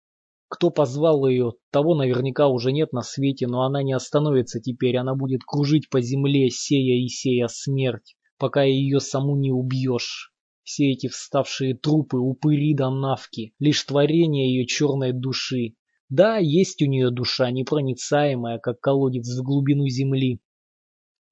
кто 0.49 0.69
позвал 0.69 1.27
ее, 1.27 1.53
того 1.71 1.93
наверняка 1.93 2.47
уже 2.47 2.71
нет 2.71 2.93
на 2.93 3.01
свете, 3.01 3.47
но 3.47 3.63
она 3.63 3.83
не 3.83 3.91
остановится 3.91 4.61
теперь, 4.61 4.95
она 4.95 5.13
будет 5.13 5.41
кружить 5.43 5.89
по 5.89 5.99
земле, 5.99 6.49
сея 6.49 7.03
и 7.03 7.09
сея 7.09 7.47
смерть, 7.47 8.15
пока 8.37 8.63
ее 8.63 9.01
саму 9.01 9.35
не 9.35 9.51
убьешь. 9.51 10.31
Все 10.63 10.91
эти 10.91 11.07
вставшие 11.07 11.75
трупы, 11.75 12.17
упыри 12.17 12.73
да 12.73 12.89
навки, 12.89 13.53
лишь 13.59 13.83
творение 13.83 14.53
ее 14.53 14.65
черной 14.65 15.11
души. 15.11 15.75
Да, 16.07 16.37
есть 16.37 16.81
у 16.81 16.85
нее 16.85 17.09
душа, 17.11 17.51
непроницаемая, 17.51 18.59
как 18.59 18.79
колодец 18.79 19.27
в 19.27 19.43
глубину 19.43 19.89
земли. 19.89 20.39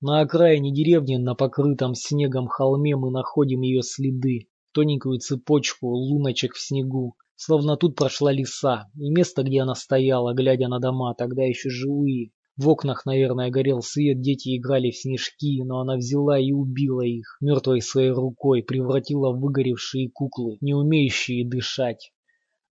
На 0.07 0.19
окраине 0.19 0.71
деревни, 0.71 1.15
на 1.15 1.33
покрытом 1.33 1.95
снегом 1.95 2.45
холме 2.45 2.95
мы 2.95 3.09
находим 3.09 3.61
ее 3.61 3.81
следы, 3.81 4.49
тоненькую 4.71 5.17
цепочку 5.17 5.87
луночек 5.87 6.53
в 6.53 6.61
снегу, 6.61 7.15
Словно 7.35 7.75
тут 7.75 7.95
прошла 7.95 8.31
лиса, 8.31 8.85
и 8.95 9.09
место, 9.09 9.41
где 9.41 9.61
она 9.61 9.73
стояла, 9.73 10.35
глядя 10.35 10.67
на 10.67 10.79
дома, 10.79 11.15
тогда 11.15 11.41
еще 11.41 11.71
живые. 11.71 12.29
В 12.55 12.69
окнах, 12.69 13.07
наверное, 13.07 13.49
горел 13.49 13.81
свет, 13.81 14.21
дети 14.21 14.55
играли 14.55 14.91
в 14.91 14.95
снежки, 14.95 15.63
но 15.63 15.79
она 15.79 15.95
взяла 15.95 16.39
и 16.39 16.51
убила 16.51 17.01
их, 17.01 17.37
мертвой 17.41 17.81
своей 17.81 18.11
рукой, 18.11 18.61
превратила 18.61 19.31
в 19.31 19.39
выгоревшие 19.39 20.11
куклы, 20.11 20.59
не 20.61 20.75
умеющие 20.75 21.49
дышать. 21.49 22.11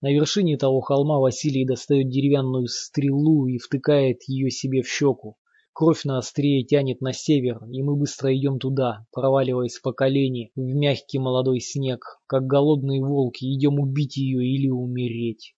На 0.01 0.13
вершине 0.13 0.57
того 0.57 0.81
холма 0.83 1.19
Василий 1.19 1.67
достает 1.67 2.11
деревянную 2.11 2.69
стрелу 2.69 3.49
и 3.49 3.59
втыкает 3.59 4.19
ее 4.29 4.51
себе 4.51 4.83
в 4.83 4.89
щеку. 4.89 5.37
Кровь 5.77 6.05
на 6.05 6.19
острие 6.19 6.63
тянет 6.63 7.01
на 7.01 7.13
север, 7.13 7.65
и 7.69 7.83
мы 7.83 7.97
быстро 7.97 8.33
идем 8.33 8.61
туда, 8.61 9.09
проваливаясь 9.11 9.81
по 9.81 9.93
колени 9.93 10.53
в 10.55 10.61
мягкий 10.61 11.19
молодой 11.19 11.59
снег, 11.59 12.21
как 12.29 12.47
голодные 12.47 13.05
волки, 13.05 13.45
идем 13.45 13.81
убить 13.81 14.17
ее 14.17 14.47
или 14.47 14.69
умереть. 14.69 15.57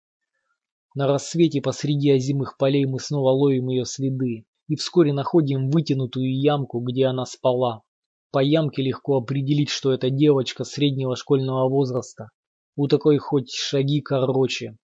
На 0.95 1.07
рассвете 1.07 1.61
посреди 1.61 2.13
озимых 2.13 2.57
полей 2.57 2.87
мы 2.87 2.99
снова 2.99 3.29
ловим 3.29 3.69
ее 3.69 3.85
следы 3.85 4.47
и 4.69 4.77
вскоре 4.77 5.13
находим 5.13 5.69
вытянутую 5.69 6.35
ямку, 6.35 6.81
где 6.81 7.05
она 7.05 7.27
спала. 7.27 7.83
По 8.31 8.39
ямке 8.39 8.81
легко 8.81 9.19
определить, 9.19 9.69
что 9.69 9.93
это 9.93 10.09
девочка 10.09 10.65
среднего 10.65 11.15
школьного 11.15 11.69
возраста. 11.69 12.31
У 12.75 12.89
такой 12.89 13.19
хоть 13.19 13.51
шаги 13.51 14.01
короче. 14.01 14.79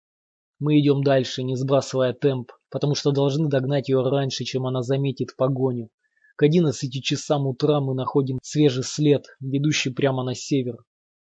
Мы 0.64 0.78
идем 0.78 1.02
дальше, 1.02 1.42
не 1.42 1.56
сбрасывая 1.56 2.12
темп, 2.12 2.52
потому 2.70 2.94
что 2.94 3.10
должны 3.10 3.48
догнать 3.48 3.88
ее 3.88 4.00
раньше, 4.08 4.44
чем 4.44 4.64
она 4.64 4.82
заметит 4.82 5.34
погоню. 5.36 5.88
К 6.36 6.44
одиннадцати 6.44 7.00
часам 7.00 7.48
утра 7.48 7.80
мы 7.80 7.96
находим 7.96 8.38
свежий 8.44 8.84
след, 8.84 9.24
ведущий 9.40 9.90
прямо 9.90 10.22
на 10.22 10.36
север. 10.36 10.76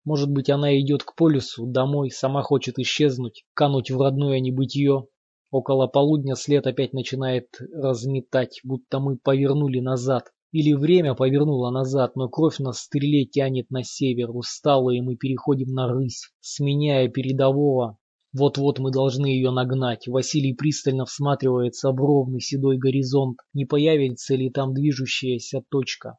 Может 0.03 0.31
быть, 0.31 0.49
она 0.49 0.75
идет 0.79 1.03
к 1.03 1.13
полюсу, 1.13 1.67
домой, 1.67 2.09
сама 2.09 2.41
хочет 2.41 2.79
исчезнуть, 2.79 3.45
кануть 3.53 3.91
в 3.91 4.01
родное 4.01 4.39
небытие. 4.39 5.05
Около 5.51 5.85
полудня 5.85 6.33
след 6.33 6.65
опять 6.65 6.93
начинает 6.93 7.49
разметать, 7.71 8.61
будто 8.63 8.99
мы 8.99 9.17
повернули 9.17 9.79
назад. 9.79 10.31
Или 10.51 10.73
время 10.73 11.13
повернуло 11.13 11.69
назад, 11.69 12.15
но 12.15 12.29
кровь 12.29 12.57
на 12.57 12.73
стреле 12.73 13.25
тянет 13.25 13.69
на 13.69 13.83
север, 13.83 14.31
усталые 14.31 15.03
мы 15.03 15.17
переходим 15.17 15.71
на 15.71 15.87
рысь, 15.87 16.31
сменяя 16.39 17.07
передового. 17.09 17.99
Вот-вот 18.31 18.77
мы 18.77 18.91
должны 18.91 19.25
ее 19.25 19.49
нагнать. 19.49 20.07
Василий 20.07 20.53
пристально 20.53 21.05
всматривается 21.05 21.91
в 21.91 21.95
ровный 21.95 22.41
седой 22.41 22.77
горизонт, 22.77 23.39
не 23.53 23.65
появится 23.65 24.35
ли 24.35 24.51
там 24.51 24.73
движущаяся 24.73 25.63
точка. 25.69 26.17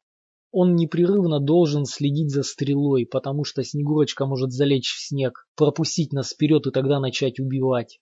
Он 0.52 0.74
непрерывно 0.74 1.38
должен 1.38 1.84
следить 1.84 2.30
за 2.30 2.42
стрелой, 2.42 3.06
потому 3.06 3.44
что 3.44 3.62
Снегурочка 3.62 4.26
может 4.26 4.50
залечь 4.50 4.92
в 4.92 5.00
снег, 5.00 5.46
пропустить 5.56 6.12
нас 6.12 6.30
вперед 6.30 6.66
и 6.66 6.72
тогда 6.72 6.98
начать 6.98 7.38
убивать. 7.38 8.00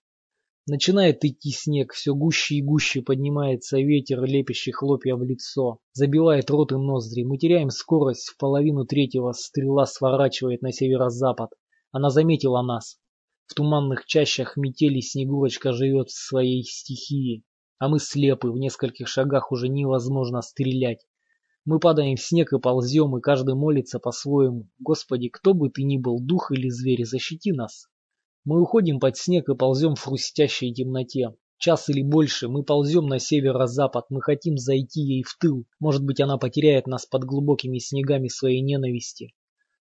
Начинает 0.65 1.23
идти 1.23 1.51
снег, 1.51 1.93
все 1.93 2.15
гуще 2.15 2.55
и 2.55 2.63
гуще 2.63 3.03
поднимается 3.03 3.79
ветер, 3.79 4.23
лепящий 4.23 4.71
хлопья 4.71 5.15
в 5.15 5.23
лицо, 5.23 5.77
забивает 5.93 6.49
рот 6.49 6.71
и 6.71 6.75
ноздри. 6.75 7.23
Мы 7.23 7.37
теряем 7.37 7.69
скорость, 7.69 8.29
в 8.29 8.37
половину 8.37 8.85
третьего 8.85 9.31
стрела 9.33 9.85
сворачивает 9.85 10.63
на 10.63 10.71
северо-запад. 10.71 11.51
Она 11.91 12.09
заметила 12.09 12.63
нас. 12.63 12.97
В 13.49 13.55
туманных 13.55 14.05
чащах 14.05 14.57
метели 14.57 14.99
Снегурочка 14.99 15.73
живет 15.73 16.09
в 16.09 16.27
своей 16.27 16.61
стихии, 16.63 17.43
а 17.79 17.89
мы 17.89 17.97
слепы, 17.97 18.51
в 18.51 18.59
нескольких 18.59 19.07
шагах 19.07 19.51
уже 19.51 19.69
невозможно 19.69 20.43
стрелять. 20.43 21.03
Мы 21.65 21.79
падаем 21.79 22.15
в 22.15 22.21
снег 22.21 22.53
и 22.53 22.59
ползем, 22.59 23.17
и 23.17 23.21
каждый 23.21 23.55
молится 23.55 23.97
по-своему. 23.97 24.69
Господи, 24.77 25.29
кто 25.29 25.55
бы 25.55 25.71
ты 25.71 25.81
ни 25.81 25.97
был, 25.97 26.19
дух 26.19 26.51
или 26.51 26.69
зверь, 26.69 27.03
защити 27.05 27.51
нас. 27.51 27.87
Мы 28.45 28.61
уходим 28.61 28.99
под 28.99 29.17
снег 29.17 29.49
и 29.49 29.55
ползем 29.55 29.95
в 29.95 30.03
хрустящей 30.03 30.71
темноте. 30.71 31.33
Час 31.57 31.89
или 31.89 32.03
больше 32.03 32.49
мы 32.49 32.63
ползем 32.63 33.07
на 33.07 33.17
северо-запад, 33.17 34.05
мы 34.11 34.21
хотим 34.21 34.57
зайти 34.57 35.01
ей 35.01 35.23
в 35.23 35.35
тыл. 35.39 35.65
Может 35.79 36.05
быть, 36.05 36.21
она 36.21 36.37
потеряет 36.37 36.85
нас 36.85 37.07
под 37.07 37.23
глубокими 37.23 37.79
снегами 37.79 38.27
своей 38.27 38.61
ненависти. 38.61 39.33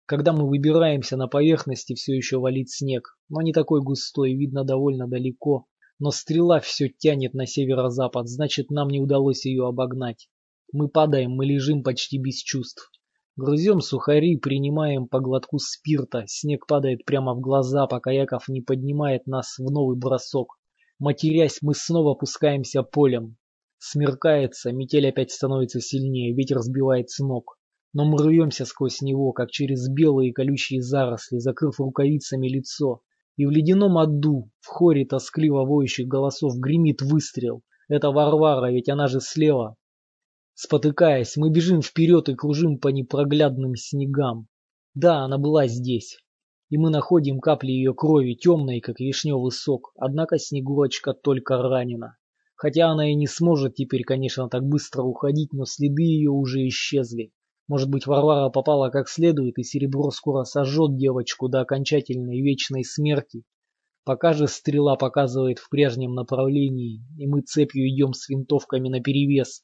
Когда 0.06 0.34
мы 0.34 0.48
выбираемся 0.48 1.16
на 1.16 1.28
поверхности, 1.28 1.96
все 1.96 2.14
еще 2.14 2.38
валит 2.38 2.70
снег, 2.70 3.18
но 3.30 3.42
не 3.42 3.54
такой 3.54 3.82
густой, 3.82 4.34
видно 4.34 4.66
довольно 4.66 5.08
далеко. 5.08 5.66
Но 5.98 6.12
стрела 6.12 6.60
все 6.60 6.90
тянет 6.90 7.34
на 7.34 7.46
северо-запад, 7.46 8.28
значит, 8.28 8.70
нам 8.70 8.90
не 8.90 9.00
удалось 9.00 9.46
ее 9.46 9.66
обогнать. 9.66 10.28
Мы 10.74 10.90
падаем, 10.90 11.32
мы 11.32 11.46
лежим 11.46 11.84
почти 11.84 12.18
без 12.18 12.42
чувств. 12.42 12.92
Грузем 13.38 13.80
сухари, 13.80 14.38
принимаем 14.38 15.08
по 15.08 15.22
глотку 15.22 15.58
спирта. 15.58 16.26
Снег 16.28 16.68
падает 16.68 17.06
прямо 17.06 17.34
в 17.34 17.40
глаза, 17.40 17.88
пока 17.88 18.12
Яков 18.12 18.50
не 18.50 18.62
поднимает 18.62 19.26
нас 19.26 19.58
в 19.58 19.72
новый 19.72 19.98
бросок. 19.98 20.60
Матерясь, 21.00 21.60
мы 21.62 21.74
снова 21.74 22.12
опускаемся 22.12 22.84
полем. 22.84 23.38
Смеркается, 23.78 24.72
метель 24.72 25.08
опять 25.08 25.32
становится 25.32 25.80
сильнее, 25.80 26.36
ветер 26.36 26.60
сбивает 26.60 27.10
с 27.10 27.20
ног. 27.20 27.58
Но 27.94 28.06
мы 28.06 28.18
рвемся 28.24 28.66
сквозь 28.66 29.02
него, 29.02 29.32
как 29.32 29.52
через 29.52 29.88
белые 29.88 30.34
колючие 30.34 30.82
заросли, 30.82 31.38
закрыв 31.38 31.80
рукавицами 31.80 32.48
лицо. 32.48 33.02
И 33.38 33.46
в 33.46 33.52
ледяном 33.52 33.98
аду, 33.98 34.50
в 34.60 34.68
хоре 34.68 35.06
тоскливо 35.06 35.66
воющих 35.66 36.08
голосов, 36.08 36.54
гремит 36.58 37.02
выстрел. 37.02 37.62
Это 37.88 38.12
Варвара, 38.12 38.72
ведь 38.72 38.90
она 38.90 39.08
же 39.08 39.20
слева, 39.20 39.78
Спотыкаясь, 40.56 41.36
мы 41.36 41.50
бежим 41.50 41.82
вперед 41.82 42.30
и 42.30 42.36
кружим 42.36 42.78
по 42.78 42.90
непроглядным 42.90 43.76
снегам. 43.76 44.48
Да, 44.94 45.24
она 45.24 45.40
была 45.40 45.66
здесь. 45.68 46.20
И 46.70 46.78
мы 46.78 46.92
находим 46.92 47.40
капли 47.40 47.72
ее 47.72 47.96
крови, 47.96 48.36
темной, 48.36 48.80
как 48.80 49.00
вишневый 49.00 49.52
сок. 49.52 49.94
Однако 49.98 50.38
Снегурочка 50.38 51.14
только 51.14 51.58
ранена. 51.58 52.18
Хотя 52.56 52.90
она 52.90 53.10
и 53.10 53.16
не 53.16 53.26
сможет 53.26 53.74
теперь, 53.74 54.04
конечно, 54.04 54.48
так 54.48 54.64
быстро 54.64 55.02
уходить, 55.02 55.54
но 55.54 55.66
следы 55.66 56.04
ее 56.04 56.30
уже 56.30 56.68
исчезли. 56.68 57.32
Может 57.68 57.90
быть, 57.90 58.08
Варвара 58.08 58.50
попала 58.50 58.90
как 58.90 59.08
следует, 59.08 59.58
и 59.58 59.64
серебро 59.64 60.12
скоро 60.12 60.44
сожжет 60.44 60.98
девочку 60.98 61.48
до 61.48 61.62
окончательной 61.62 62.42
вечной 62.42 62.84
смерти. 62.84 63.44
Пока 64.04 64.34
же 64.34 64.48
стрела 64.50 64.98
показывает 64.98 65.60
в 65.60 65.70
прежнем 65.70 66.14
направлении, 66.14 67.06
и 67.18 67.26
мы 67.26 67.42
цепью 67.42 67.88
идем 67.88 68.12
с 68.12 68.28
винтовками 68.28 68.90
наперевес. 68.90 69.64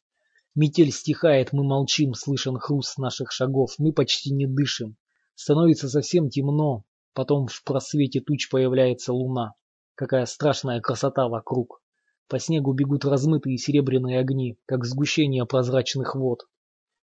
Метель 0.56 0.93
стихает, 0.93 1.52
мы 1.52 1.64
молчим, 1.66 2.14
слышен 2.14 2.58
хруст 2.58 2.97
наших 2.97 3.34
шагов, 3.34 3.74
мы 3.78 3.91
почти 3.91 4.34
не 4.34 4.47
дышим. 4.47 4.95
Становится 5.36 5.89
совсем 5.89 6.30
темно, 6.30 6.86
потом 7.14 7.47
в 7.47 7.64
просвете 7.66 8.22
туч 8.22 8.50
появляется 8.50 9.12
луна. 9.12 9.54
Какая 9.95 10.26
страшная 10.26 10.80
красота 10.80 11.28
вокруг. 11.28 11.82
По 12.30 12.39
снегу 12.39 12.72
бегут 12.72 13.04
размытые 13.04 13.58
серебряные 13.58 14.20
огни, 14.20 14.58
как 14.66 14.86
сгущение 14.86 15.45
прозрачных 15.45 16.16
вод. 16.16 16.43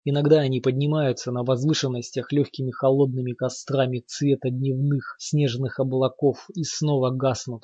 Иногда 0.09 0.39
они 0.39 0.61
поднимаются 0.61 1.33
на 1.33 1.43
возвышенностях 1.43 2.31
легкими 2.31 2.71
холодными 2.71 3.33
кострами 3.33 4.01
цвета 4.07 4.49
дневных 4.49 5.17
снежных 5.19 5.81
облаков 5.81 6.47
и 6.55 6.63
снова 6.63 7.09
гаснут. 7.09 7.63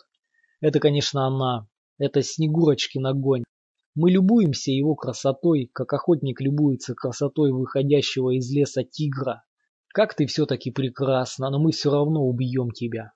Это, 0.60 0.82
конечно, 0.82 1.26
она. 1.26 1.70
Это 2.00 2.22
Снегурочкин 2.22 3.06
огонь. 3.06 3.46
Мы 3.96 4.12
любуемся 4.12 4.72
его 4.72 4.94
красотой, 4.94 5.70
как 5.72 5.94
охотник 5.94 6.42
любуется 6.42 6.96
красотой 6.96 7.54
выходящего 7.54 8.38
из 8.38 8.52
леса 8.52 8.84
тигра. 8.84 9.46
Как 9.94 10.14
ты 10.14 10.26
все-таки 10.26 10.70
прекрасна, 10.70 11.50
но 11.50 11.60
мы 11.60 11.72
все 11.72 11.92
равно 11.92 12.26
убьем 12.26 12.72
тебя. 12.72 13.14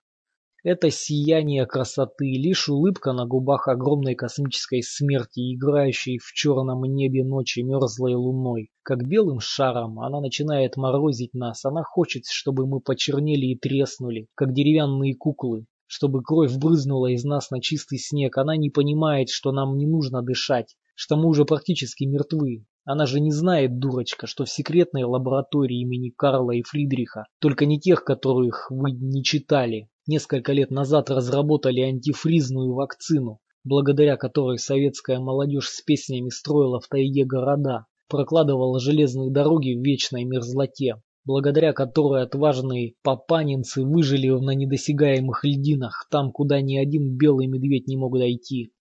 Это 0.70 0.91
сияние 0.91 1.65
красоты, 1.65 2.26
лишь 2.26 2.68
улыбка 2.68 3.13
на 3.13 3.26
губах 3.26 3.70
огромной 3.70 4.15
космической 4.15 4.84
смерти, 4.84 5.55
играющей 5.55 6.18
в 6.18 6.34
черном 6.34 6.82
небе 6.82 7.24
ночи 7.24 7.61
мерзлой 7.61 8.15
луной. 8.15 8.70
Как 8.84 9.07
белым 9.07 9.39
шаром 9.39 10.01
она 10.01 10.20
начинает 10.20 10.76
морозить 10.76 11.34
нас, 11.34 11.63
она 11.63 11.84
хочет, 11.84 12.24
чтобы 12.30 12.68
мы 12.68 12.82
почернели 12.82 13.45
и 13.45 13.57
треснули, 13.57 14.28
как 14.36 14.51
деревянные 14.51 15.15
куклы 15.15 15.68
чтобы 15.89 16.22
кровь 16.22 16.53
брызнула 16.57 17.07
из 17.13 17.24
нас 17.24 17.49
на 17.49 17.61
чистый 17.61 17.97
снег. 17.97 18.38
Она 18.38 18.57
не 18.57 18.70
понимает, 18.70 19.30
что 19.30 19.53
нам 19.53 19.78
не 19.78 19.88
нужно 19.88 20.22
дышать, 20.22 20.76
что 20.95 21.15
мы 21.15 21.30
уже 21.30 21.45
практически 21.45 22.03
мертвы. 22.03 22.65
Она 22.84 23.05
же 23.05 23.22
не 23.22 23.32
знает, 23.32 23.80
дурочка, 23.80 24.28
что 24.28 24.43
в 24.43 24.49
секретной 24.49 25.05
лаборатории 25.05 25.80
имени 25.80 26.09
Карла 26.09 26.51
и 26.51 26.61
Фридриха, 26.61 27.24
только 27.39 27.65
не 27.65 27.80
тех, 27.80 28.03
которых 28.03 28.70
вы 28.70 28.91
не 28.91 29.24
читали, 29.24 29.88
несколько 30.08 30.53
лет 30.53 30.72
назад 30.72 31.10
разработали 31.10 31.82
антифризную 31.82 32.74
вакцину, 32.74 33.39
благодаря 33.64 34.18
которой 34.18 34.58
советская 34.58 35.20
молодежь 35.20 35.70
с 35.70 35.82
песнями 35.82 36.30
строила 36.30 36.80
в 36.80 36.88
тайге 36.88 37.26
города, 37.26 37.86
прокладывала 38.08 38.80
железные 38.80 39.32
дороги 39.32 39.76
в 39.76 39.84
вечной 39.84 40.24
мерзлоте 40.24 40.95
благодаря 41.28 41.74
которой 41.74 42.24
отважные 42.24 42.93
папанинцы 43.03 43.84
выжили 43.84 44.30
на 44.30 44.51
недосягаемых 44.51 45.43
льдинах, 45.43 46.08
там, 46.10 46.32
куда 46.32 46.62
ни 46.62 46.78
один 46.78 47.18
белый 47.18 47.47
медведь 47.47 47.86
не 47.86 47.97
мог 47.97 48.18
дойти, 48.18 48.72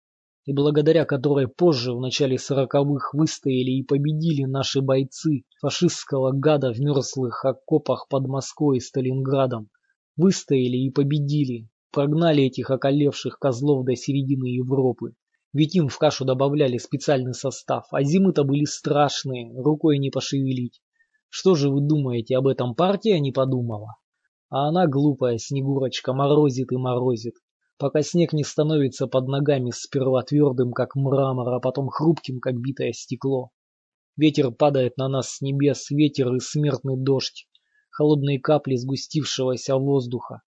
и 0.44 0.52
благодаря 0.52 1.04
которой 1.04 1.48
позже, 1.48 1.92
в 1.92 2.00
начале 2.00 2.38
сороковых, 2.38 3.12
выстояли 3.14 3.72
и 3.72 3.82
победили 3.82 4.44
наши 4.44 4.80
бойцы 4.80 5.42
фашистского 5.60 6.30
гада 6.30 6.72
в 6.72 6.78
мерзлых 6.78 7.44
окопах 7.44 8.06
под 8.08 8.28
Москвой 8.28 8.76
и 8.76 8.80
Сталинградом, 8.80 9.68
выстояли 10.16 10.76
и 10.76 10.90
победили, 10.90 11.68
прогнали 11.92 12.44
этих 12.44 12.70
околевших 12.70 13.38
козлов 13.38 13.84
до 13.84 13.96
середины 13.96 14.46
Европы. 14.46 15.14
Ведь 15.52 15.74
им 15.74 15.88
в 15.88 15.98
кашу 15.98 16.24
добавляли 16.24 16.78
специальный 16.78 17.34
состав, 17.34 17.86
а 17.90 18.02
зимы-то 18.02 18.44
были 18.44 18.64
страшные, 18.64 19.52
рукой 19.58 19.98
не 19.98 20.10
пошевелить. 20.10 20.80
Что 21.28 21.54
же 21.54 21.70
вы 21.70 21.80
думаете, 21.80 22.36
об 22.36 22.46
этом 22.46 22.74
партия 22.74 23.18
не 23.20 23.32
подумала? 23.32 23.96
А 24.48 24.68
она, 24.68 24.86
глупая 24.86 25.38
Снегурочка, 25.38 26.12
морозит 26.12 26.72
и 26.72 26.76
морозит, 26.76 27.34
пока 27.78 28.02
снег 28.02 28.32
не 28.32 28.44
становится 28.44 29.06
под 29.06 29.28
ногами 29.28 29.70
сперва 29.70 30.22
твердым, 30.22 30.72
как 30.72 30.94
мрамор, 30.94 31.54
а 31.54 31.60
потом 31.60 31.88
хрупким, 31.88 32.40
как 32.40 32.60
битое 32.60 32.92
стекло. 32.92 33.50
Ветер 34.16 34.50
падает 34.50 34.96
на 34.96 35.08
нас 35.08 35.36
с 35.36 35.40
небес, 35.40 35.90
ветер 35.90 36.34
и 36.34 36.40
смертный 36.40 36.96
дождь, 36.96 37.48
холодные 37.96 38.38
капли 38.38 38.76
сгустившегося 38.76 39.76
воздуха. 39.76 40.42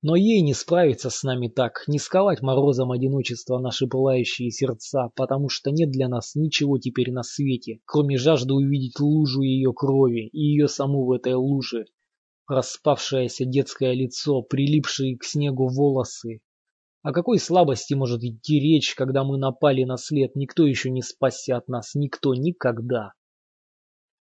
Но 0.00 0.16
ей 0.16 0.40
не 0.40 0.54
справиться 0.54 1.10
с 1.10 1.22
нами 1.22 1.48
так, 1.48 1.84
не 1.86 1.98
сковать 1.98 2.40
морозом 2.40 2.92
одиночества 2.92 3.58
наши 3.58 3.86
пылающие 3.86 4.50
сердца, 4.50 5.10
потому 5.14 5.50
что 5.50 5.70
нет 5.70 5.90
для 5.90 6.08
нас 6.08 6.34
ничего 6.34 6.78
теперь 6.78 7.12
на 7.12 7.22
свете, 7.22 7.80
кроме 7.84 8.16
жажды 8.16 8.54
увидеть 8.54 9.00
лужу 9.00 9.42
ее 9.42 9.74
крови 9.74 10.28
и 10.28 10.38
ее 10.38 10.66
саму 10.66 11.04
в 11.04 11.12
этой 11.12 11.34
луже. 11.34 11.84
Распавшееся 12.46 13.44
детское 13.44 13.92
лицо, 13.92 14.40
прилипшие 14.40 15.18
к 15.18 15.24
снегу 15.24 15.68
волосы. 15.68 16.40
О 17.02 17.12
какой 17.12 17.38
слабости 17.38 17.92
может 17.92 18.22
идти 18.22 18.60
речь, 18.60 18.94
когда 18.94 19.24
мы 19.24 19.36
напали 19.36 19.84
на 19.84 19.98
след, 19.98 20.34
никто 20.36 20.66
еще 20.66 20.90
не 20.90 21.02
спасся 21.02 21.58
от 21.58 21.68
нас, 21.68 21.94
никто, 21.94 22.34
никогда. 22.34 23.12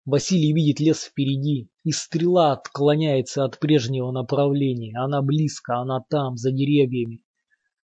Василий 0.06 0.52
видит 0.52 0.82
лес 0.82 1.02
впереди, 1.04 1.70
и 1.86 1.92
стрела 1.92 2.52
отклоняется 2.52 3.46
от 3.46 3.58
прежнего 3.60 4.12
направления. 4.12 4.98
Она 4.98 5.22
близко, 5.22 5.78
она 5.78 6.04
там, 6.10 6.36
за 6.36 6.52
деревьями. 6.52 7.24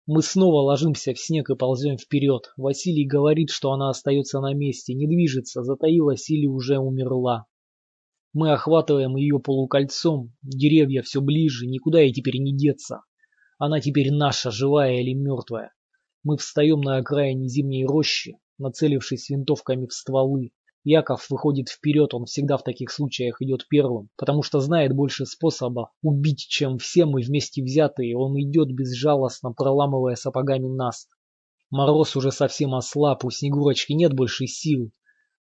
Мы 0.06 0.22
снова 0.22 0.62
ложимся 0.62 1.12
в 1.12 1.18
снег 1.18 1.50
и 1.50 1.56
ползем 1.56 1.98
вперед. 1.98 2.52
Василий 2.56 3.06
говорит, 3.06 3.50
что 3.50 3.72
она 3.72 3.90
остается 3.90 4.40
на 4.40 4.54
месте, 4.54 4.94
не 4.94 5.06
движется, 5.06 5.62
затаилась 5.62 6.30
или 6.30 6.46
уже 6.46 6.78
умерла. 6.78 7.44
Мы 8.32 8.50
охватываем 8.52 9.16
ее 9.16 9.38
полукольцом, 9.38 10.32
деревья 10.42 11.02
все 11.02 11.20
ближе, 11.20 11.66
никуда 11.66 12.00
ей 12.00 12.14
теперь 12.14 12.38
не 12.38 12.56
деться. 12.56 13.02
Она 13.58 13.80
теперь 13.80 14.10
наша, 14.10 14.50
живая 14.50 15.00
или 15.00 15.12
мертвая. 15.12 15.72
Мы 16.22 16.38
встаем 16.38 16.80
на 16.80 16.96
окраине 16.96 17.48
зимней 17.48 17.84
рощи, 17.84 18.38
нацелившись 18.58 19.28
винтовками 19.28 19.86
в 19.86 19.92
стволы. 19.92 20.52
Яков 20.88 21.30
выходит 21.30 21.68
вперед, 21.68 22.14
он 22.14 22.26
всегда 22.26 22.56
в 22.56 22.62
таких 22.62 22.92
случаях 22.92 23.42
идет 23.42 23.66
первым, 23.68 24.08
потому 24.16 24.44
что 24.44 24.60
знает 24.60 24.92
больше 24.92 25.26
способа 25.26 25.90
убить, 26.00 26.46
чем 26.48 26.78
все 26.78 27.06
мы 27.06 27.22
вместе 27.22 27.60
взятые. 27.60 28.16
Он 28.16 28.40
идет 28.40 28.68
безжалостно, 28.68 29.50
проламывая 29.50 30.14
сапогами 30.14 30.68
наст. 30.68 31.08
Мороз 31.70 32.14
уже 32.14 32.30
совсем 32.30 32.72
ослаб, 32.72 33.24
у 33.24 33.30
Снегурочки 33.30 33.94
нет 33.94 34.14
больше 34.14 34.46
сил. 34.46 34.92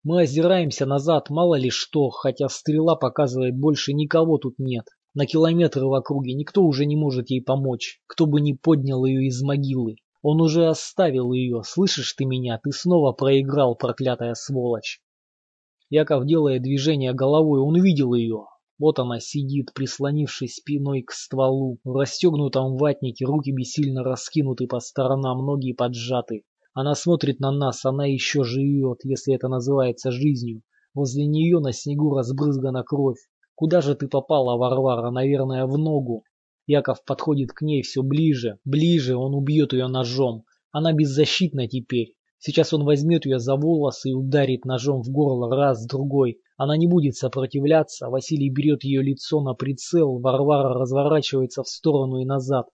Мы 0.04 0.22
озираемся 0.22 0.88
назад, 0.88 1.30
мало 1.30 1.54
ли 1.60 1.70
что, 1.70 2.10
хотя 2.10 2.50
стрела 2.50 2.96
показывает, 2.96 3.56
больше 3.56 3.94
никого 3.94 4.40
тут 4.40 4.56
нет. 4.58 4.86
На 5.14 5.28
километры 5.28 5.86
в 5.86 5.94
округе 5.94 6.34
никто 6.34 6.64
уже 6.64 6.88
не 6.88 6.96
может 6.96 7.30
ей 7.30 7.44
помочь, 7.44 8.00
кто 8.08 8.26
бы 8.26 8.42
ни 8.42 8.54
поднял 8.54 9.06
ее 9.06 9.28
из 9.28 9.44
могилы. 9.44 9.98
Он 10.24 10.42
уже 10.42 10.66
оставил 10.66 11.34
ее, 11.34 11.62
слышишь 11.64 12.14
ты 12.14 12.26
меня, 12.26 12.60
ты 12.64 12.72
снова 12.72 13.12
проиграл, 13.12 13.76
проклятая 13.76 14.34
сволочь. 14.34 15.02
Яков 15.90 16.26
делает 16.26 16.64
движение 16.64 17.14
головой, 17.14 17.60
он 17.60 17.76
увидел 17.76 18.14
ее. 18.14 18.46
Вот 18.80 19.00
она 19.00 19.20
сидит, 19.20 19.74
прислонившись 19.74 20.56
спиной 20.56 21.04
к 21.04 21.12
стволу. 21.12 21.78
В 21.84 21.96
расстегнутом 21.96 22.76
ватнике 22.76 23.26
руки 23.26 23.52
бессильно 23.52 24.04
раскинуты 24.04 24.68
по 24.68 24.80
сторонам, 24.80 25.46
ноги 25.46 25.74
поджаты. 25.74 26.44
Она 26.74 26.96
смотрит 26.96 27.40
на 27.40 27.52
нас, 27.52 27.86
она 27.86 28.06
еще 28.06 28.44
живет, 28.44 29.00
если 29.04 29.34
это 29.34 29.48
называется 29.48 30.12
жизнью. 30.12 30.62
Возле 30.94 31.26
нее 31.26 31.60
на 31.60 31.72
снегу 31.72 32.16
разбрызгана 32.16 32.84
кровь. 32.84 33.20
Куда 33.54 33.82
же 33.82 33.96
ты 33.96 34.08
попала, 34.10 34.58
Варвара? 34.58 35.12
Наверное, 35.12 35.66
в 35.68 35.78
ногу. 35.78 36.24
Яков 36.68 37.06
подходит 37.06 37.54
к 37.54 37.62
ней 37.62 37.84
все 37.84 38.02
ближе, 38.02 38.58
ближе, 38.66 39.16
он 39.16 39.36
убьет 39.36 39.72
ее 39.72 39.88
ножом. 39.88 40.46
Она 40.72 40.94
беззащитна 40.94 41.68
теперь. 41.68 42.15
Сейчас 42.48 42.74
он 42.74 42.84
возьмет 42.84 43.26
ее 43.26 43.40
за 43.40 43.56
волосы 43.56 44.12
и 44.12 44.14
ударит 44.14 44.66
ножом 44.66 45.02
в 45.02 45.10
горло 45.10 45.50
раз, 45.50 45.84
другой. 45.88 46.38
Она 46.58 46.78
не 46.78 46.86
будет 46.86 47.16
сопротивляться. 47.16 48.08
Василий 48.08 48.52
берет 48.52 48.84
ее 48.84 49.02
лицо 49.02 49.42
на 49.42 49.56
прицел. 49.56 50.20
Варвара 50.20 50.76
разворачивается 50.76 51.64
в 51.64 51.68
сторону 51.68 52.20
и 52.20 52.26
назад. 52.26 52.68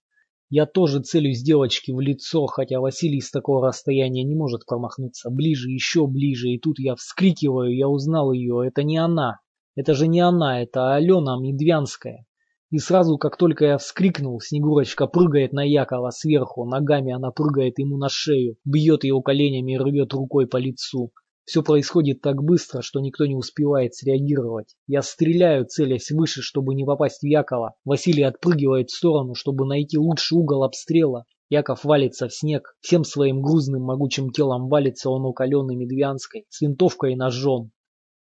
Я 0.49 0.65
тоже 0.65 0.99
целюсь 0.99 1.41
девочке 1.41 1.93
в 1.93 2.01
лицо, 2.01 2.47
хотя 2.47 2.82
Василий 2.82 3.22
с 3.22 3.32
такого 3.32 3.65
расстояния 3.65 4.26
не 4.26 4.36
может 4.36 4.65
промахнуться. 4.65 5.30
Ближе, 5.30 5.69
еще 5.69 6.05
ближе, 6.05 6.49
и 6.49 6.59
тут 6.59 6.78
я 6.78 6.95
вскрикиваю, 6.95 7.74
я 7.74 7.88
узнал 7.88 8.34
ее. 8.34 8.67
Это 8.67 8.84
не 8.84 8.97
она. 8.97 9.39
Это 9.78 9.93
же 9.93 10.07
не 10.09 10.19
она, 10.19 10.61
это 10.61 10.95
Алена 10.95 11.39
Медвянская. 11.39 12.26
И 12.72 12.78
сразу, 12.78 13.17
как 13.17 13.36
только 13.36 13.65
я 13.65 13.78
вскрикнул, 13.78 14.39
Снегурочка 14.39 15.05
прыгает 15.05 15.51
на 15.51 15.61
Якова 15.61 16.09
сверху, 16.11 16.65
ногами 16.65 17.13
она 17.13 17.30
прыгает 17.32 17.78
ему 17.80 17.97
на 17.97 18.07
шею, 18.07 18.55
бьет 18.63 19.03
его 19.03 19.22
коленями 19.22 19.74
и 19.74 19.78
рвет 19.78 20.13
рукой 20.13 20.47
по 20.47 20.55
лицу. 20.55 21.11
Все 21.43 21.63
происходит 21.63 22.22
так 22.22 22.41
быстро, 22.41 22.82
что 22.82 23.01
никто 23.01 23.26
не 23.26 23.36
успевает 23.36 23.93
среагировать. 23.93 24.76
Я 24.88 25.01
стреляю, 25.01 25.65
целясь 25.65 26.11
выше, 26.11 26.41
чтобы 26.41 26.74
не 26.74 26.86
попасть 26.86 27.22
в 27.22 27.26
Якова. 27.26 27.74
Василий 27.84 28.24
отпрыгивает 28.24 28.89
в 28.89 28.95
сторону, 28.95 29.36
чтобы 29.36 29.65
найти 29.65 29.97
лучший 29.97 30.38
угол 30.38 30.63
обстрела. 30.63 31.26
Яков 31.49 31.84
валится 31.84 32.30
в 32.30 32.34
снег. 32.34 32.78
Всем 32.80 33.03
своим 33.03 33.41
грузным 33.41 33.82
могучим 33.82 34.30
телом 34.30 34.69
валится 34.69 35.09
он 35.09 35.26
у 35.26 35.34
каленой 35.34 35.76
Медвянской, 35.76 36.45
с 36.47 36.61
винтовкой 36.61 37.13
и 37.13 37.15
ножом. 37.17 37.72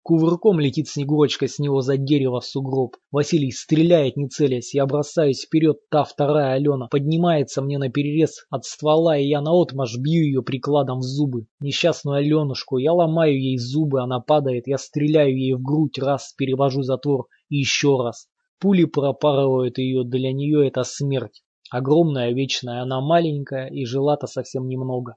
Кувырком 0.07 0.61
летит 0.61 0.87
Снегурочка 0.87 1.49
с 1.49 1.59
него 1.59 1.81
за 1.81 1.97
дерево 1.97 2.41
в 2.41 2.47
сугроб. 2.47 2.95
Василий 3.11 3.51
стреляет, 3.51 4.17
не 4.17 4.29
целясь. 4.29 4.73
Я 4.73 4.87
бросаюсь 4.87 5.45
вперед, 5.45 5.79
та 5.91 6.05
вторая 6.05 6.53
Алена 6.53 6.87
поднимается 6.87 7.61
мне 7.61 7.77
на 7.77 7.89
перерез 7.89 8.47
от 8.49 8.65
ствола, 8.65 9.19
и 9.19 9.27
я 9.27 9.41
наотмашь 9.41 9.99
бью 9.99 10.23
ее 10.23 10.43
прикладом 10.45 11.01
в 11.01 11.03
зубы. 11.03 11.49
Несчастную 11.59 12.19
Аленушку, 12.19 12.79
я 12.79 12.93
ломаю 12.93 13.37
ей 13.37 13.59
зубы, 13.59 14.01
она 14.01 14.21
падает, 14.21 14.69
я 14.69 14.79
стреляю 14.79 15.37
ей 15.37 15.55
в 15.55 15.61
грудь, 15.61 15.99
раз, 15.99 16.33
перевожу 16.39 16.83
затвор, 16.83 17.27
и 17.49 17.57
еще 17.57 18.01
раз. 18.01 18.29
Пули 18.61 18.85
пропарывают 18.85 19.79
ее, 19.79 20.05
для 20.05 20.33
нее 20.33 20.69
это 20.69 20.85
смерть. 20.85 21.43
Огромная, 21.69 22.31
вечная, 22.31 22.83
она 22.83 23.01
маленькая, 23.01 23.67
и 23.67 23.85
жила-то 23.85 24.29
совсем 24.29 24.69
немного. 24.69 25.17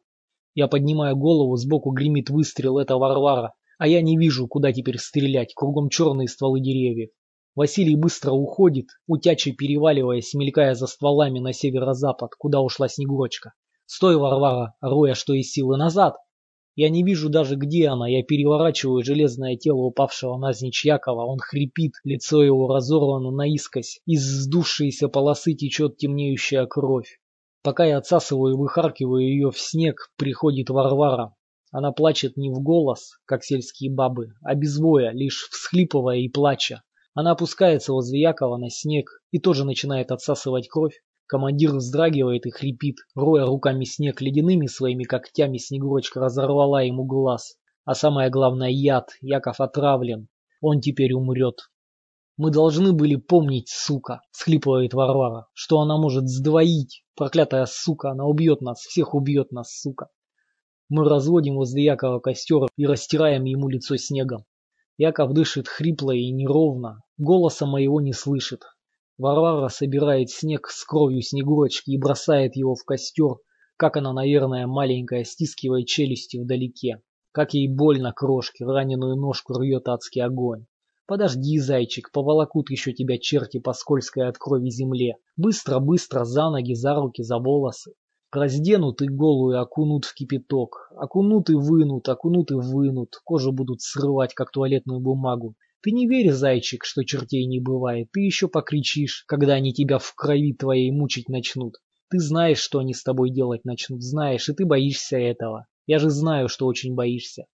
Я 0.56 0.68
поднимаю 0.68 1.16
голову, 1.16 1.56
сбоку 1.58 1.92
гремит 1.92 2.32
выстрел, 2.32 2.80
это 2.80 2.98
Варвара. 2.98 3.54
А 3.80 3.88
я 3.88 4.02
не 4.02 4.18
вижу, 4.18 4.46
куда 4.48 4.74
теперь 4.74 4.98
стрелять, 4.98 5.54
кругом 5.56 5.90
черные 5.90 6.28
стволы 6.28 6.60
деревьев. 6.60 7.12
Василий 7.56 7.96
быстро 7.96 8.34
уходит, 8.34 8.88
утячий 9.08 9.54
переваливаясь, 9.54 10.34
мелькая 10.34 10.76
за 10.76 10.86
стволами 10.86 11.40
на 11.40 11.54
северо-запад, 11.54 12.32
куда 12.38 12.60
ушла 12.60 12.90
Снегурочка. 12.90 13.54
«Стой, 13.86 14.18
Варвара!» 14.18 14.76
роя 14.82 15.14
что 15.14 15.34
из 15.34 15.52
силы 15.52 15.78
назад. 15.78 16.18
Я 16.76 16.90
не 16.90 17.04
вижу 17.04 17.30
даже, 17.30 17.56
где 17.56 17.88
она. 17.88 18.08
Я 18.08 18.22
переворачиваю 18.22 19.04
железное 19.04 19.56
тело 19.56 19.80
упавшего 19.80 20.38
назничь 20.38 20.84
Якова. 20.86 21.26
Он 21.26 21.40
хрипит, 21.40 21.94
лицо 22.04 22.44
его 22.44 22.68
разорвано 22.68 23.32
наискось. 23.32 24.02
Из 24.06 24.22
сдувшейся 24.22 25.08
полосы 25.08 25.54
течет 25.54 25.96
темнеющая 25.96 26.66
кровь. 26.66 27.20
Пока 27.64 27.86
я 27.86 27.98
отсасываю 27.98 28.56
и 28.56 28.58
выхаркиваю 28.58 29.24
ее 29.24 29.52
в 29.52 29.60
снег, 29.60 30.12
приходит 30.18 30.70
Варвара. 30.70 31.34
Она 31.72 31.92
плачет 31.92 32.36
не 32.36 32.50
в 32.50 32.62
голос, 32.62 33.20
как 33.26 33.44
сельские 33.44 33.94
бабы, 33.94 34.34
а 34.42 34.56
без 34.56 34.80
воя, 34.80 35.12
лишь 35.12 35.48
всхлипывая 35.52 36.18
и 36.18 36.28
плача. 36.28 36.84
Она 37.14 37.32
опускается 37.32 37.94
возле 37.94 38.22
Якова 38.22 38.58
на 38.58 38.70
снег 38.70 39.22
и 39.32 39.40
тоже 39.40 39.66
начинает 39.66 40.12
отсасывать 40.12 40.68
кровь. 40.68 41.00
Командир 41.28 41.76
вздрагивает 41.76 42.48
и 42.48 42.50
хрипит, 42.50 42.96
роя 43.14 43.46
руками 43.46 43.84
снег 43.84 44.20
ледяными 44.20 44.66
своими 44.66 45.04
когтями, 45.04 45.58
Снегурочка 45.58 46.20
разорвала 46.20 46.82
ему 46.82 47.06
глаз. 47.06 47.56
А 47.86 47.94
самое 47.94 48.32
главное 48.32 48.70
яд, 48.70 49.10
Яков 49.22 49.60
отравлен, 49.60 50.28
он 50.62 50.82
теперь 50.82 51.14
умрет. 51.14 51.70
Мы 52.36 52.52
должны 52.52 52.94
были 52.94 53.16
помнить, 53.16 53.70
сука, 53.70 54.22
схлипывает 54.32 54.94
Варвара, 54.94 55.48
что 55.54 55.82
она 55.82 55.98
может 55.98 56.28
сдвоить. 56.28 57.04
Проклятая 57.16 57.66
сука, 57.68 58.12
она 58.12 58.26
убьет 58.26 58.62
нас, 58.62 58.80
всех 58.80 59.14
убьет 59.14 59.52
нас, 59.52 59.78
сука. 59.78 60.08
Мы 60.90 61.08
разводим 61.08 61.56
возле 61.56 61.84
Якова 61.84 62.20
костер 62.20 62.68
и 62.76 62.86
растираем 62.88 63.44
ему 63.44 63.70
лицо 63.70 63.96
снегом. 63.96 64.46
Яков 64.98 65.34
дышит 65.34 65.68
хрипло 65.68 66.12
и 66.12 66.32
неровно, 66.32 67.04
голоса 67.18 67.68
моего 67.68 68.02
не 68.02 68.12
слышит. 68.12 68.64
Варвара 69.20 69.68
собирает 69.68 70.30
снег 70.30 70.68
с 70.68 70.84
кровью 70.84 71.22
Снегурочки 71.22 71.92
и 71.92 72.00
бросает 72.00 72.56
его 72.56 72.74
в 72.74 72.84
костер, 72.86 73.36
как 73.78 73.98
она, 73.98 74.14
наверное, 74.14 74.66
маленькая, 74.66 75.26
стискивает 75.26 75.88
челюсти 75.88 76.38
вдалеке. 76.38 77.02
Как 77.32 77.54
ей 77.54 77.68
больно 77.68 78.12
крошки, 78.12 78.64
раненую 78.64 79.16
ножку 79.16 79.54
рвет 79.54 79.88
адский 79.88 80.24
огонь. 80.24 80.66
Подожди, 81.06 81.60
зайчик, 81.60 82.12
поволокут 82.12 82.70
еще 82.70 82.94
тебя 82.94 83.18
черти 83.18 83.60
по 83.60 83.74
скользкой 83.74 84.28
от 84.28 84.38
крови 84.38 84.70
земле. 84.70 85.18
Быстро-быстро 85.38 86.24
за 86.24 86.50
ноги, 86.50 86.74
за 86.74 86.96
руки, 86.96 87.22
за 87.22 87.38
волосы. 87.38 87.94
Разденут 88.32 89.02
и 89.02 89.08
голую 89.08 89.60
окунут 89.60 90.06
в 90.06 90.14
кипяток. 90.14 90.92
Окунут 90.96 91.50
и 91.50 91.56
вынут, 91.56 92.08
окунут 92.10 92.52
и 92.52 92.54
вынут. 92.54 93.16
Кожу 93.24 93.52
будут 93.52 93.82
срывать, 93.82 94.36
как 94.36 94.52
туалетную 94.52 95.00
бумагу. 95.00 95.56
Ты 95.82 95.92
не 95.92 96.08
верь, 96.08 96.32
зайчик, 96.32 96.86
что 96.86 97.04
чертей 97.04 97.46
не 97.46 97.60
бывает. 97.60 98.10
Ты 98.12 98.20
еще 98.22 98.48
покричишь, 98.48 99.24
когда 99.28 99.54
они 99.54 99.74
тебя 99.74 99.98
в 99.98 100.14
крови 100.14 100.54
твоей 100.54 100.92
мучить 100.92 101.28
начнут. 101.28 101.78
Ты 102.12 102.20
знаешь, 102.20 102.60
что 102.60 102.80
они 102.80 102.94
с 102.94 103.02
тобой 103.02 103.32
делать 103.32 103.66
начнут, 103.66 104.04
знаешь, 104.04 104.48
и 104.48 104.54
ты 104.54 104.66
боишься 104.66 105.18
этого. 105.18 105.66
Я 105.88 105.98
же 105.98 106.12
знаю, 106.12 106.50
что 106.50 106.68
очень 106.68 106.94
боишься. 106.94 107.46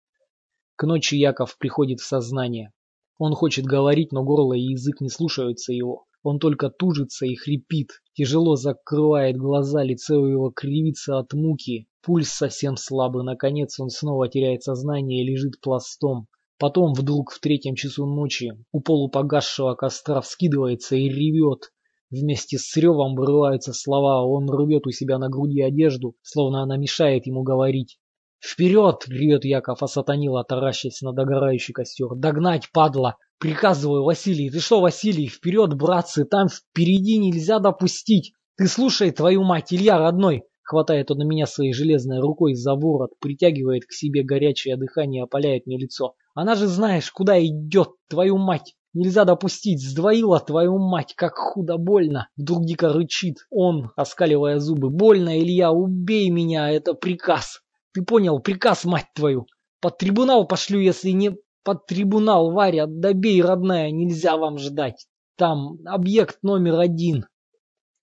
К 0.74 0.84
ночи 0.88 1.14
Яков 1.14 1.56
приходит 1.56 2.00
в 2.00 2.06
сознание. 2.06 2.72
Он 3.18 3.34
хочет 3.34 3.64
говорить, 3.64 4.10
но 4.10 4.24
горло 4.24 4.54
и 4.54 4.72
язык 4.72 5.00
не 5.00 5.08
слушаются 5.08 5.72
его. 5.72 6.06
Он 6.24 6.38
только 6.38 6.70
тужится 6.70 7.26
и 7.26 7.34
хрипит, 7.34 7.90
тяжело 8.14 8.56
закрывает 8.56 9.36
глаза, 9.36 9.84
лицо 9.84 10.26
его 10.26 10.50
кривится 10.50 11.18
от 11.18 11.34
муки, 11.34 11.86
пульс 12.02 12.30
совсем 12.30 12.78
слабый, 12.78 13.24
наконец 13.24 13.78
он 13.78 13.90
снова 13.90 14.26
теряет 14.28 14.62
сознание 14.62 15.22
и 15.22 15.26
лежит 15.30 15.60
пластом. 15.60 16.26
Потом 16.58 16.94
вдруг 16.94 17.30
в 17.30 17.40
третьем 17.40 17.74
часу 17.74 18.06
ночи 18.06 18.52
у 18.72 18.80
полупогасшего 18.80 19.74
костра 19.74 20.22
вскидывается 20.22 20.96
и 20.96 21.10
ревет. 21.10 21.72
Вместе 22.10 22.56
с 22.56 22.74
ревом 22.74 23.16
вырываются 23.16 23.74
слова, 23.74 24.24
он 24.24 24.48
рвет 24.48 24.86
у 24.86 24.92
себя 24.92 25.18
на 25.18 25.28
груди 25.28 25.60
одежду, 25.60 26.16
словно 26.22 26.62
она 26.62 26.78
мешает 26.78 27.26
ему 27.26 27.42
говорить. 27.42 27.98
«Вперед!»— 28.40 29.04
ревет 29.08 29.44
Яков, 29.44 29.82
осатанил, 29.82 30.42
таращась 30.42 31.02
на 31.02 31.12
догорающий 31.12 31.74
костер. 31.74 32.14
«Догнать, 32.14 32.70
падла! 32.72 33.16
Приказываю, 33.38 34.04
Василий, 34.04 34.50
ты 34.50 34.60
что, 34.60 34.80
Василий, 34.80 35.28
вперед, 35.28 35.74
братцы, 35.74 36.24
там 36.24 36.48
впереди 36.48 37.18
нельзя 37.18 37.58
допустить. 37.58 38.32
Ты 38.56 38.68
слушай, 38.68 39.10
твою 39.10 39.42
мать, 39.42 39.72
Илья 39.72 39.98
родной. 39.98 40.44
Хватает 40.62 41.10
он 41.10 41.18
на 41.18 41.24
меня 41.24 41.46
своей 41.46 41.74
железной 41.74 42.20
рукой 42.20 42.54
за 42.54 42.74
ворот, 42.74 43.10
притягивает 43.20 43.84
к 43.84 43.92
себе 43.92 44.22
горячее 44.22 44.76
дыхание, 44.76 45.24
опаляет 45.24 45.66
мне 45.66 45.76
лицо. 45.76 46.14
Она 46.34 46.54
же 46.54 46.66
знаешь, 46.66 47.10
куда 47.10 47.38
идет, 47.44 47.90
твою 48.08 48.38
мать. 48.38 48.74
Нельзя 48.94 49.24
допустить, 49.24 49.84
сдвоила 49.84 50.40
твою 50.40 50.78
мать, 50.78 51.14
как 51.16 51.34
худо 51.34 51.76
больно. 51.76 52.28
Вдруг 52.36 52.64
дико 52.64 52.92
рычит 52.92 53.38
он, 53.50 53.90
оскаливая 53.96 54.58
зубы. 54.58 54.88
Больно, 54.88 55.38
Илья, 55.38 55.70
убей 55.70 56.30
меня, 56.30 56.70
это 56.70 56.94
приказ. 56.94 57.60
Ты 57.92 58.02
понял, 58.02 58.38
приказ, 58.38 58.84
мать 58.84 59.08
твою. 59.14 59.46
Под 59.80 59.98
трибунал 59.98 60.46
пошлю, 60.46 60.80
если 60.80 61.10
не 61.10 61.36
под 61.64 61.86
трибунал, 61.86 62.52
Варя, 62.52 62.86
добей, 62.86 63.42
родная, 63.42 63.90
нельзя 63.90 64.36
вам 64.36 64.58
ждать. 64.58 65.06
Там 65.36 65.78
объект 65.86 66.38
номер 66.42 66.78
один. 66.78 67.26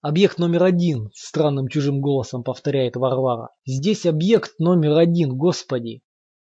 Объект 0.01 0.39
номер 0.39 0.63
один, 0.63 1.11
странным 1.13 1.67
чужим 1.67 2.01
голосом 2.01 2.43
повторяет 2.43 2.95
Варвара. 2.95 3.49
Здесь 3.65 4.07
объект 4.07 4.59
номер 4.59 4.97
один, 4.97 5.37
господи. 5.37 6.01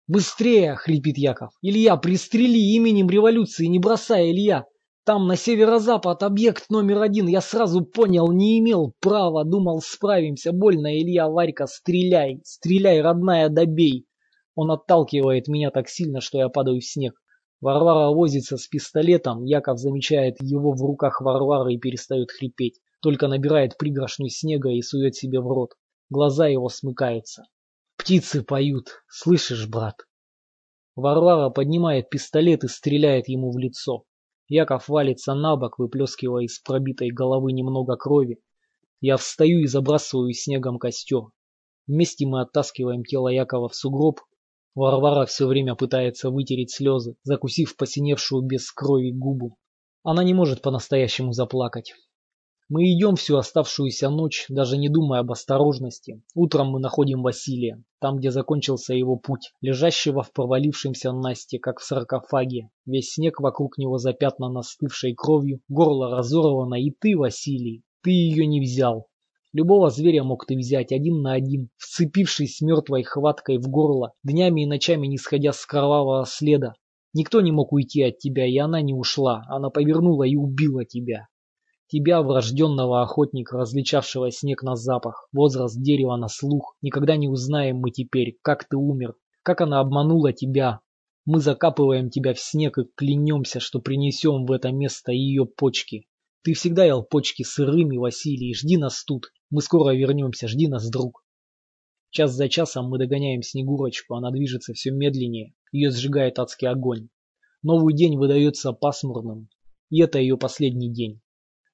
Быстрее, 0.07 0.75
хрипит 0.75 1.17
Яков. 1.17 1.51
Илья, 1.61 1.97
пристрели 1.97 2.57
именем 2.57 3.09
революции, 3.09 3.65
не 3.65 3.79
бросай, 3.79 4.31
Илья. 4.31 4.65
Там 5.05 5.27
на 5.27 5.35
северо-запад 5.35 6.23
объект 6.23 6.69
номер 6.69 7.01
один. 7.01 7.27
Я 7.27 7.41
сразу 7.41 7.83
понял, 7.83 8.31
не 8.31 8.59
имел 8.59 8.93
права, 9.01 9.43
думал, 9.43 9.81
справимся. 9.81 10.53
Больно, 10.53 10.97
Илья, 10.97 11.27
Варька, 11.27 11.67
стреляй, 11.67 12.39
стреляй, 12.45 13.01
родная, 13.01 13.49
добей. 13.49 14.05
Он 14.55 14.71
отталкивает 14.71 15.47
меня 15.47 15.71
так 15.71 15.89
сильно, 15.89 16.21
что 16.21 16.37
я 16.37 16.49
падаю 16.49 16.79
в 16.79 16.85
снег. 16.85 17.19
Варвара 17.59 18.13
возится 18.13 18.57
с 18.57 18.67
пистолетом, 18.67 19.45
Яков 19.45 19.79
замечает 19.79 20.35
его 20.41 20.73
в 20.73 20.81
руках 20.81 21.21
Варвары 21.21 21.73
и 21.73 21.79
перестает 21.79 22.31
хрипеть. 22.31 22.79
Только 23.01 23.27
набирает 23.27 23.77
пригоршню 23.77 24.29
снега 24.29 24.69
и 24.69 24.81
сует 24.81 25.15
себе 25.15 25.39
в 25.39 25.47
рот. 25.47 25.71
Глаза 26.09 26.47
его 26.47 26.69
смыкаются. 26.69 27.43
Птицы 27.97 28.43
поют. 28.43 28.89
Слышишь, 29.07 29.67
брат? 29.67 29.95
Варвара 30.95 31.49
поднимает 31.49 32.09
пистолет 32.09 32.63
и 32.63 32.67
стреляет 32.67 33.27
ему 33.27 33.51
в 33.51 33.57
лицо. 33.57 34.03
Яков 34.47 34.89
валится 34.89 35.33
на 35.33 35.55
бок, 35.55 35.79
выплескивая 35.79 36.43
из 36.43 36.59
пробитой 36.59 37.11
головы 37.11 37.53
немного 37.53 37.95
крови. 37.95 38.39
Я 39.01 39.17
встаю 39.17 39.59
и 39.61 39.67
забрасываю 39.67 40.33
снегом 40.33 40.77
костер. 40.77 41.23
Вместе 41.87 42.25
мы 42.25 42.41
оттаскиваем 42.41 43.03
тело 43.03 43.29
Якова 43.29 43.69
в 43.69 43.75
сугроб, 43.75 44.19
Варвара 44.75 45.25
все 45.25 45.45
время 45.45 45.75
пытается 45.75 46.29
вытереть 46.29 46.71
слезы, 46.71 47.15
закусив 47.23 47.75
посиневшую 47.77 48.41
без 48.41 48.71
крови 48.71 49.11
губу. 49.11 49.57
Она 50.03 50.23
не 50.23 50.33
может 50.33 50.61
по-настоящему 50.61 51.31
заплакать. 51.31 51.93
Мы 52.69 52.91
идем 52.91 53.15
всю 53.15 53.37
оставшуюся 53.37 54.09
ночь, 54.09 54.45
даже 54.49 54.77
не 54.77 54.89
думая 54.89 55.19
об 55.19 55.31
осторожности. 55.31 56.23
Утром 56.33 56.69
мы 56.71 56.79
находим 56.79 57.21
Василия, 57.21 57.83
там, 57.99 58.17
где 58.17 58.31
закончился 58.31 58.95
его 58.95 59.15
путь, 59.15 59.51
лежащего 59.61 60.23
в 60.23 60.31
провалившемся 60.31 61.11
Насте, 61.11 61.59
как 61.59 61.79
в 61.79 61.83
саркофаге. 61.83 62.69
Весь 62.85 63.13
снег 63.13 63.41
вокруг 63.41 63.77
него 63.77 63.97
запятнан 63.99 64.57
остывшей 64.57 65.13
кровью, 65.13 65.61
горло 65.67 66.09
разорвано, 66.09 66.75
и 66.75 66.89
ты, 66.89 67.15
Василий, 67.15 67.83
ты 68.01 68.09
ее 68.09 68.47
не 68.47 68.59
взял. 68.59 69.07
Любого 69.53 69.91
зверя 69.91 70.23
мог 70.23 70.47
ты 70.47 70.55
взять 70.57 70.91
один 70.91 71.21
на 71.21 71.33
один, 71.33 71.69
вцепившись 71.77 72.59
мертвой 72.61 73.03
хваткой 73.03 73.59
в 73.59 73.69
горло, 73.69 74.13
днями 74.23 74.63
и 74.63 74.65
ночами 74.65 75.05
не 75.05 75.19
сходя 75.19 75.53
с 75.53 75.63
кровавого 75.63 76.25
следа. 76.25 76.73
Никто 77.13 77.39
не 77.39 77.51
мог 77.51 77.71
уйти 77.71 78.01
от 78.01 78.17
тебя, 78.17 78.47
и 78.47 78.57
она 78.57 78.81
не 78.81 78.95
ушла, 78.95 79.43
она 79.47 79.69
повернула 79.69 80.23
и 80.23 80.35
убила 80.35 80.85
тебя. 80.85 81.27
Тебя, 81.85 82.23
врожденного 82.23 83.03
охотника, 83.03 83.55
различавшего 83.55 84.31
снег 84.31 84.63
на 84.63 84.75
запах, 84.75 85.27
возраст 85.31 85.79
дерева 85.79 86.15
на 86.15 86.29
слух, 86.29 86.75
никогда 86.81 87.15
не 87.15 87.27
узнаем 87.27 87.77
мы 87.77 87.91
теперь, 87.91 88.39
как 88.41 88.67
ты 88.67 88.77
умер, 88.77 89.13
как 89.43 89.61
она 89.61 89.79
обманула 89.79 90.33
тебя. 90.33 90.79
Мы 91.25 91.39
закапываем 91.39 92.09
тебя 92.09 92.33
в 92.33 92.39
снег 92.39 92.79
и 92.79 92.85
клянемся, 92.95 93.59
что 93.59 93.79
принесем 93.79 94.45
в 94.45 94.51
это 94.51 94.71
место 94.71 95.11
ее 95.11 95.45
почки. 95.45 96.07
Ты 96.43 96.53
всегда 96.55 96.83
ел 96.83 97.03
почки 97.03 97.43
сырыми, 97.43 97.95
Василий, 97.95 98.53
жди 98.53 98.75
нас 98.75 99.05
тут. 99.05 99.31
Мы 99.49 99.61
скоро 99.61 99.95
вернемся, 99.95 100.49
жди 100.49 100.67
нас, 100.67 100.89
друг. 100.89 101.23
Час 102.09 102.33
за 102.33 102.49
часом 102.49 102.89
мы 102.89 102.99
догоняем 102.99 103.41
Снегурочку, 103.41 104.15
она 104.15 104.29
движется 104.29 104.73
все 104.73 104.91
медленнее, 104.91 105.55
ее 105.71 105.89
сжигает 105.89 106.39
адский 106.39 106.67
огонь. 106.67 107.07
Новый 107.61 107.95
день 107.95 108.17
выдается 108.17 108.73
пасмурным, 108.73 109.47
и 109.89 110.01
это 110.01 110.19
ее 110.19 110.37
последний 110.37 110.91
день. 110.91 111.21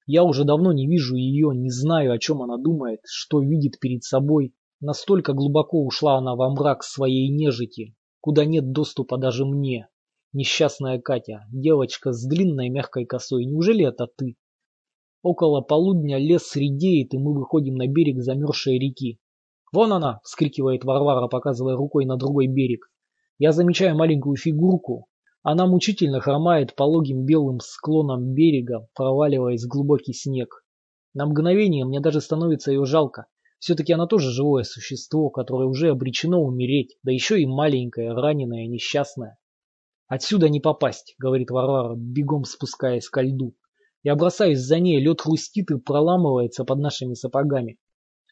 Я 0.06 0.22
уже 0.22 0.44
давно 0.44 0.72
не 0.72 0.86
вижу 0.86 1.16
ее, 1.16 1.50
не 1.52 1.70
знаю, 1.70 2.12
о 2.12 2.18
чем 2.18 2.40
она 2.40 2.56
думает, 2.56 3.00
что 3.06 3.42
видит 3.42 3.80
перед 3.80 4.04
собой. 4.04 4.54
Настолько 4.80 5.32
глубоко 5.32 5.84
ушла 5.84 6.16
она 6.16 6.36
во 6.36 6.48
мрак 6.48 6.84
своей 6.84 7.28
нежити, 7.28 7.96
куда 8.20 8.44
нет 8.44 8.70
доступа 8.70 9.18
даже 9.18 9.44
мне. 9.44 9.88
Несчастная 10.32 11.00
Катя, 11.00 11.44
девочка 11.52 12.12
с 12.12 12.24
длинной 12.24 12.68
мягкой 12.68 13.04
косой, 13.04 13.46
неужели 13.46 13.84
это 13.84 14.06
ты? 14.06 14.36
Около 15.22 15.60
полудня 15.60 16.16
лес 16.16 16.56
редеет, 16.56 17.12
и 17.12 17.18
мы 17.18 17.34
выходим 17.34 17.74
на 17.74 17.86
берег 17.86 18.22
замерзшей 18.22 18.78
реки. 18.78 19.18
«Вон 19.72 19.92
она!»— 19.92 20.20
вскрикивает 20.24 20.84
Варвара, 20.84 21.28
показывая 21.28 21.76
рукой 21.76 22.06
на 22.06 22.16
другой 22.16 22.46
берег. 22.46 22.90
Я 23.38 23.52
замечаю 23.52 23.96
маленькую 23.96 24.36
фигурку. 24.36 25.06
Она 25.42 25.66
мучительно 25.66 26.20
хромает 26.20 26.74
пологим 26.74 27.24
белым 27.24 27.60
склоном 27.60 28.32
берега, 28.32 28.88
проваливаясь 28.94 29.64
в 29.64 29.68
глубокий 29.68 30.12
снег. 30.14 30.64
На 31.12 31.26
мгновение 31.26 31.84
мне 31.84 32.00
даже 32.00 32.20
становится 32.20 32.70
ее 32.70 32.84
жалко. 32.84 33.26
Все-таки 33.58 33.92
она 33.92 34.06
тоже 34.06 34.30
живое 34.30 34.62
существо, 34.62 35.28
которое 35.28 35.68
уже 35.68 35.90
обречено 35.90 36.40
умереть, 36.40 36.96
да 37.02 37.12
еще 37.12 37.40
и 37.40 37.46
маленькое, 37.46 38.12
раненое, 38.12 38.66
несчастное. 38.66 39.38
«Отсюда 40.08 40.48
не 40.48 40.60
попасть»,— 40.60 41.14
говорит 41.18 41.50
Варвара, 41.50 41.94
бегом 41.94 42.44
спускаясь 42.44 43.08
ко 43.08 43.20
льду. 43.20 43.54
Я 44.02 44.16
бросаюсь 44.16 44.60
за 44.60 44.78
ней, 44.78 45.00
лед 45.00 45.20
хрустит 45.20 45.70
и 45.70 45.78
проламывается 45.78 46.64
под 46.64 46.78
нашими 46.78 47.14
сапогами. 47.14 47.78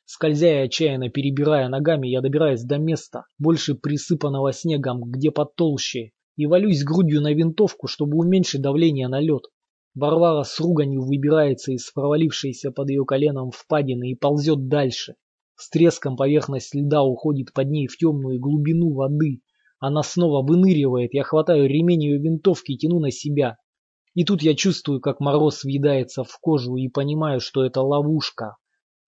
Скользя 0.06 0.48
и 0.48 0.64
отчаянно 0.66 1.10
перебирая 1.10 1.68
ногами, 1.68 2.08
я 2.08 2.22
добираюсь 2.22 2.62
до 2.62 2.78
места, 2.78 3.26
больше 3.38 3.74
присыпанного 3.74 4.54
снегом, 4.54 5.02
где 5.02 5.30
потолще, 5.30 6.12
и 6.36 6.46
валюсь 6.46 6.82
грудью 6.82 7.20
на 7.20 7.34
винтовку, 7.34 7.88
чтобы 7.88 8.16
уменьшить 8.16 8.62
давление 8.62 9.08
на 9.08 9.20
лед. 9.20 9.42
Варвара 9.94 10.44
с 10.44 10.58
руганью 10.60 11.04
выбирается 11.04 11.72
из 11.72 11.90
провалившейся 11.90 12.70
под 12.70 12.88
ее 12.88 13.04
коленом 13.04 13.50
впадины 13.50 14.12
и 14.12 14.14
ползет 14.14 14.68
дальше. 14.68 15.16
С 15.56 15.68
треском 15.68 16.16
поверхность 16.16 16.74
льда 16.74 17.02
уходит 17.02 17.52
под 17.52 17.68
ней 17.68 17.88
в 17.88 17.96
темную 17.98 18.40
глубину 18.40 18.94
воды. 18.94 19.42
Она 19.80 20.02
снова 20.02 20.46
выныривает, 20.46 21.12
я 21.12 21.24
хватаю 21.24 21.68
ремень 21.68 22.04
ее 22.04 22.18
винтовки 22.18 22.72
и 22.72 22.78
тяну 22.78 23.00
на 23.00 23.10
себя. 23.10 23.58
И 24.18 24.24
тут 24.24 24.42
я 24.42 24.56
чувствую, 24.56 25.00
как 25.00 25.20
мороз 25.20 25.62
въедается 25.62 26.24
в 26.24 26.38
кожу 26.40 26.74
и 26.74 26.88
понимаю, 26.88 27.38
что 27.38 27.64
это 27.64 27.82
ловушка. 27.82 28.56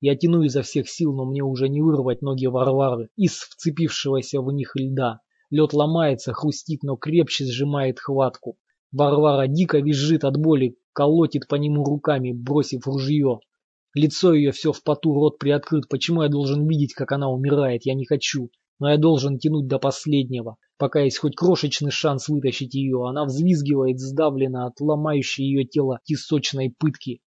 Я 0.00 0.14
тяну 0.14 0.42
изо 0.42 0.62
всех 0.62 0.88
сил, 0.88 1.12
но 1.12 1.24
мне 1.24 1.42
уже 1.42 1.68
не 1.68 1.82
вырвать 1.82 2.22
ноги 2.22 2.46
Варвары 2.46 3.08
из 3.16 3.32
вцепившегося 3.32 4.40
в 4.40 4.52
них 4.52 4.70
льда. 4.76 5.18
Лед 5.50 5.72
ломается, 5.72 6.32
хрустит, 6.32 6.84
но 6.84 6.94
крепче 6.94 7.44
сжимает 7.44 7.98
хватку. 7.98 8.56
Варвара 8.92 9.48
дико 9.48 9.80
визжит 9.80 10.22
от 10.22 10.36
боли, 10.36 10.76
колотит 10.92 11.48
по 11.48 11.56
нему 11.56 11.82
руками, 11.82 12.30
бросив 12.30 12.86
ружье. 12.86 13.40
Лицо 13.94 14.32
ее 14.32 14.52
все 14.52 14.70
в 14.70 14.80
поту, 14.84 15.12
рот 15.12 15.38
приоткрыт. 15.38 15.88
Почему 15.88 16.22
я 16.22 16.28
должен 16.28 16.68
видеть, 16.68 16.94
как 16.94 17.10
она 17.10 17.28
умирает? 17.28 17.84
Я 17.84 17.94
не 17.94 18.06
хочу. 18.06 18.50
Но 18.80 18.90
я 18.90 18.96
должен 18.96 19.38
тянуть 19.38 19.68
до 19.68 19.78
последнего. 19.78 20.56
Пока 20.78 21.02
есть 21.02 21.18
хоть 21.18 21.36
крошечный 21.36 21.90
шанс 21.90 22.28
вытащить 22.28 22.74
ее, 22.74 23.06
она 23.06 23.26
взвизгивает 23.26 24.00
сдавленно 24.00 24.66
от 24.66 24.80
ломающей 24.80 25.44
ее 25.44 25.64
тело 25.64 26.00
тисочной 26.04 26.74
пытки. 26.76 27.20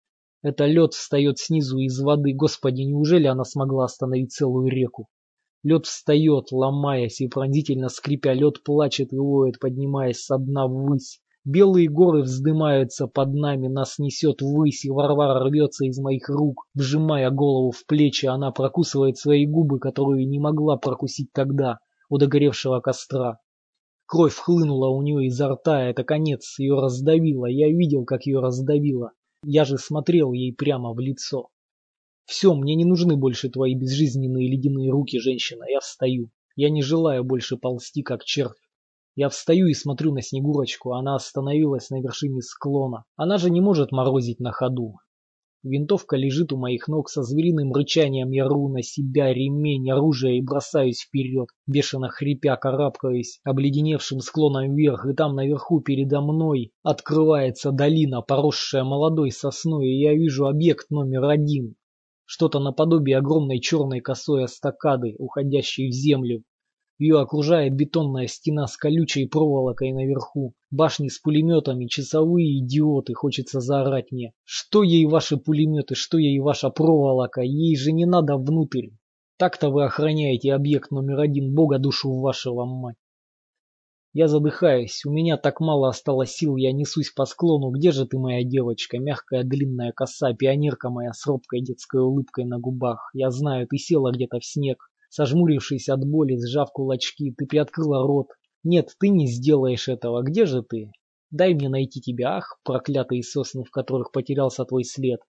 Это 0.42 0.66
лед 0.66 0.94
встает 0.94 1.38
снизу 1.38 1.78
из 1.78 2.00
воды. 2.00 2.34
Господи, 2.34 2.82
неужели 2.82 3.28
она 3.28 3.44
смогла 3.44 3.86
остановить 3.86 4.32
целую 4.32 4.70
реку? 4.70 5.08
Лед 5.64 5.86
встает, 5.86 6.52
ломаясь 6.52 7.22
и 7.22 7.28
пронзительно 7.28 7.90
скрипя, 7.90 8.34
лед 8.34 8.64
плачет 8.64 9.14
и 9.14 9.18
воет, 9.18 9.60
поднимаясь 9.60 10.24
со 10.24 10.38
дна 10.38 10.66
ввысь. 10.66 11.22
Белые 11.44 11.90
горы 11.90 12.22
вздымаются 12.22 13.08
под 13.08 13.34
нами, 13.34 13.68
нас 13.68 13.98
несет 13.98 14.42
ввысь, 14.42 14.86
и 14.86 14.92
Варвара 14.92 15.44
рвется 15.44 15.86
из 15.86 15.98
моих 15.98 16.30
рук. 16.30 16.68
Вжимая 16.76 17.32
голову 17.32 17.72
в 17.72 17.84
плечи, 17.88 18.28
она 18.28 18.52
прокусывает 18.52 19.18
свои 19.18 19.48
губы, 19.48 19.80
которые 19.80 20.26
не 20.26 20.38
могла 20.38 20.78
прокусить 20.78 21.34
тогда, 21.34 21.80
у 22.10 22.20
догоревшего 22.20 22.80
костра. 22.80 23.40
Кровь 24.06 24.36
хлынула 24.36 24.90
у 24.90 25.02
нее 25.02 25.26
изо 25.28 25.48
рта, 25.50 25.84
это 25.84 26.04
конец, 26.04 26.60
ее 26.60 26.80
раздавило, 26.80 27.48
я 27.48 27.70
видел, 27.70 28.06
как 28.06 28.28
ее 28.28 28.40
раздавило. 28.40 29.14
Я 29.44 29.66
же 29.66 29.80
смотрел 29.80 30.34
ей 30.34 30.54
прямо 30.54 30.94
в 30.94 31.00
лицо. 31.00 31.48
Все, 32.26 32.54
мне 32.54 32.76
не 32.76 32.86
нужны 32.86 33.16
больше 33.16 33.50
твои 33.50 33.74
безжизненные 33.74 34.48
ледяные 34.48 34.92
руки, 34.92 35.18
женщина, 35.18 35.66
я 35.68 35.80
встаю. 35.80 36.30
Я 36.56 36.70
не 36.70 36.84
желаю 36.84 37.24
больше 37.24 37.58
ползти, 37.58 38.04
как 38.04 38.26
червь. 38.26 38.54
Я 39.16 39.28
встаю 39.28 39.68
и 39.68 39.74
смотрю 39.74 40.14
на 40.14 40.22
Снегурочку, 40.22 40.94
она 40.94 41.16
остановилась 41.16 41.90
на 41.90 42.02
вершине 42.02 42.42
склона. 42.42 43.04
Она 43.18 43.38
же 43.38 43.50
не 43.50 43.60
может 43.60 43.92
морозить 43.92 44.40
на 44.40 44.52
ходу. 44.52 44.96
Винтовка 45.64 46.16
лежит 46.16 46.52
у 46.54 46.58
моих 46.58 46.88
ног 46.88 47.08
со 47.08 47.22
звериным 47.22 47.72
рычанием, 47.72 48.32
я 48.32 48.48
ру 48.48 48.68
на 48.70 48.82
себя 48.82 49.32
ремень, 49.32 49.92
оружие 49.92 50.40
и 50.40 50.42
бросаюсь 50.42 51.02
вперед, 51.02 51.50
бешено 51.68 52.10
хрипя, 52.10 52.56
карабкаясь 52.56 53.40
обледеневшим 53.44 54.22
склоном 54.22 54.74
вверх, 54.74 55.06
и 55.06 55.14
там 55.14 55.36
наверху 55.36 55.82
передо 55.82 56.22
мной 56.22 56.72
открывается 56.82 57.72
долина, 57.72 58.22
поросшая 58.22 58.84
молодой 58.84 59.30
сосной, 59.30 59.90
и 59.90 60.00
я 60.00 60.16
вижу 60.16 60.48
объект 60.48 60.90
номер 60.90 61.26
один. 61.26 61.76
Что-то 62.26 62.60
наподобие 62.60 63.18
огромной 63.18 63.60
черной 63.60 64.00
косой 64.00 64.46
эстакады, 64.46 65.16
уходящей 65.20 65.90
в 65.90 65.92
землю, 65.92 66.44
ее 67.02 67.20
окружает 67.20 67.74
бетонная 67.74 68.28
стена 68.28 68.68
с 68.68 68.78
колючей 68.78 69.26
проволокой 69.26 69.92
наверху. 69.92 70.54
Башни 70.70 71.08
с 71.08 71.18
пулеметами, 71.18 71.88
часовые 71.88 72.60
идиоты, 72.60 73.16
хочется 73.16 73.60
заорать 73.60 74.12
мне. 74.12 74.34
Что 74.44 74.84
ей 74.84 75.08
ваши 75.08 75.38
пулеметы, 75.38 75.96
что 75.96 76.20
ей 76.20 76.40
ваша 76.40 76.70
проволока, 76.70 77.42
ей 77.42 77.76
же 77.76 77.92
не 77.92 78.06
надо 78.06 78.38
внутрь. 78.38 78.90
Так-то 79.38 79.72
вы 79.72 79.86
охраняете 79.86 80.54
объект 80.54 80.92
номер 80.92 81.22
один, 81.22 81.56
бога 81.56 81.80
душу 81.80 82.14
вашего 82.20 82.66
мать. 82.66 82.98
Я 84.14 84.28
задыхаюсь, 84.28 85.04
у 85.04 85.12
меня 85.12 85.38
так 85.38 85.60
мало 85.60 85.90
осталось 85.90 86.34
сил, 86.34 86.56
я 86.56 86.72
несусь 86.72 87.12
по 87.12 87.26
склону. 87.26 87.72
Где 87.72 87.92
же 87.92 88.06
ты, 88.06 88.20
моя 88.20 88.44
девочка, 88.44 89.00
мягкая 89.00 89.44
длинная 89.44 89.92
коса, 89.92 90.34
пионерка 90.34 90.92
моя 90.92 91.14
с 91.14 91.26
робкой 91.26 91.62
детской 91.62 92.02
улыбкой 92.02 92.46
на 92.46 92.60
губах? 92.60 93.10
Я 93.14 93.32
знаю, 93.32 93.66
ты 93.68 93.78
села 93.78 94.12
где-то 94.12 94.40
в 94.40 94.46
снег, 94.46 94.91
Сожмурившись 95.14 95.90
от 95.90 96.06
боли, 96.06 96.38
сжав 96.38 96.72
кулачки, 96.72 97.34
ты 97.38 97.46
приоткрыла 97.46 98.08
рот. 98.08 98.28
Нет, 98.64 98.96
ты 98.98 99.10
не 99.10 99.28
сделаешь 99.28 99.90
этого. 99.90 100.24
Где 100.24 100.46
же 100.46 100.64
ты? 100.64 100.94
Дай 101.32 101.54
мне 101.54 101.68
найти 101.68 102.00
тебя, 102.00 102.38
ах, 102.38 102.62
проклятые 102.64 103.22
сосны, 103.22 103.66
в 103.66 103.72
которых 103.72 104.14
потерялся 104.14 104.64
твой 104.64 104.86
след. 104.86 105.20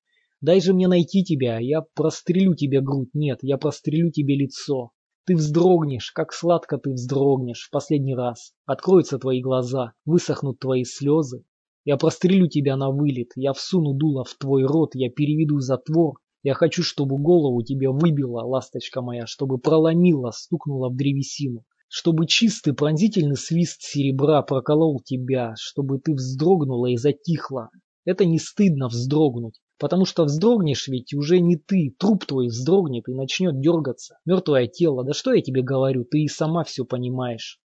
Дай 0.40 0.60
же 0.60 0.72
мне 0.72 0.86
найти 0.86 1.24
тебя, 1.24 1.58
я 1.58 1.82
прострелю 1.94 2.54
тебе 2.54 2.80
грудь, 2.80 3.10
нет, 3.12 3.40
я 3.42 3.58
прострелю 3.58 4.12
тебе 4.12 4.36
лицо. 4.36 4.92
Ты 5.26 5.34
вздрогнешь, 5.34 6.12
как 6.12 6.32
сладко 6.32 6.78
ты 6.78 6.92
вздрогнешь 6.92 7.66
в 7.66 7.70
последний 7.70 8.14
раз. 8.14 8.52
Откроются 8.66 9.18
твои 9.18 9.40
глаза, 9.40 9.94
высохнут 10.04 10.60
твои 10.60 10.84
слезы. 10.84 11.44
Я 11.84 11.96
прострелю 11.96 12.46
тебя 12.46 12.76
на 12.76 12.90
вылет, 12.90 13.32
я 13.34 13.52
всуну 13.52 13.94
дуло 13.94 14.22
в 14.22 14.34
твой 14.34 14.62
рот, 14.62 14.90
я 14.94 15.10
переведу 15.10 15.58
затвор, 15.58 16.18
я 16.42 16.54
хочу, 16.54 16.82
чтобы 16.82 17.18
голову 17.18 17.62
тебе 17.62 17.90
выбила, 17.90 18.42
ласточка 18.42 19.00
моя, 19.00 19.26
чтобы 19.26 19.58
проломила, 19.58 20.32
стукнула 20.32 20.88
в 20.88 20.96
древесину. 20.96 21.64
Чтобы 21.88 22.26
чистый 22.26 22.72
пронзительный 22.72 23.36
свист 23.36 23.82
серебра 23.82 24.42
проколол 24.42 25.00
тебя, 25.04 25.54
чтобы 25.58 25.98
ты 25.98 26.14
вздрогнула 26.14 26.86
и 26.86 26.96
затихла. 26.96 27.70
Это 28.04 28.24
не 28.24 28.38
стыдно 28.38 28.88
вздрогнуть, 28.88 29.60
потому 29.78 30.04
что 30.04 30.24
вздрогнешь 30.24 30.88
ведь 30.88 31.14
уже 31.14 31.38
не 31.38 31.56
ты, 31.56 31.94
труп 31.98 32.24
твой 32.24 32.48
вздрогнет 32.48 33.08
и 33.08 33.14
начнет 33.14 33.60
дергаться. 33.60 34.16
Мертвое 34.24 34.66
тело, 34.66 35.04
да 35.04 35.12
что 35.12 35.32
я 35.32 35.42
тебе 35.42 35.62
говорю, 35.62 36.04
ты 36.04 36.22
и 36.22 36.28
сама 36.28 36.64
все 36.64 36.84
понимаешь. 36.84 37.60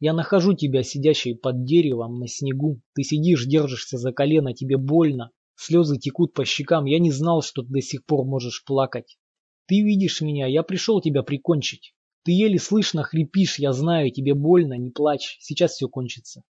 Я 0.00 0.12
нахожу 0.12 0.54
тебя, 0.54 0.82
сидящей 0.82 1.36
под 1.36 1.64
деревом 1.64 2.20
на 2.20 2.28
снегу. 2.28 2.80
Ты 2.94 3.02
сидишь, 3.02 3.44
держишься 3.46 3.98
за 3.98 4.12
колено, 4.12 4.54
тебе 4.54 4.76
больно. 4.76 5.30
Слезы 5.56 5.98
текут 5.98 6.34
по 6.34 6.44
щекам, 6.44 6.84
я 6.84 6.98
не 6.98 7.10
знал, 7.10 7.42
что 7.42 7.62
ты 7.62 7.68
до 7.68 7.80
сих 7.80 8.04
пор 8.04 8.26
можешь 8.26 8.64
плакать. 8.64 9.18
Ты 9.66 9.82
видишь 9.82 10.20
меня, 10.20 10.46
я 10.46 10.62
пришел 10.62 11.00
тебя 11.00 11.22
прикончить. 11.22 11.94
Ты 12.24 12.32
еле 12.32 12.58
слышно 12.58 13.02
хрипишь, 13.02 13.58
я 13.58 13.72
знаю, 13.72 14.10
тебе 14.10 14.34
больно, 14.34 14.74
не 14.74 14.90
плачь, 14.90 15.36
сейчас 15.40 15.72
все 15.72 15.88
кончится. 15.88 16.42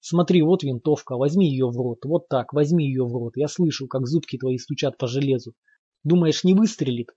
Смотри, 0.00 0.42
вот 0.42 0.62
винтовка, 0.62 1.16
возьми 1.16 1.50
ее 1.50 1.66
в 1.66 1.76
рот, 1.76 2.04
вот 2.04 2.28
так, 2.28 2.52
возьми 2.52 2.86
ее 2.86 3.04
в 3.04 3.12
рот. 3.14 3.36
Я 3.36 3.48
слышу, 3.48 3.88
как 3.88 4.06
зубки 4.06 4.38
твои 4.38 4.56
стучат 4.56 4.96
по 4.96 5.06
железу. 5.06 5.54
Думаешь, 6.04 6.44
не 6.44 6.54
выстрелит? 6.54 7.10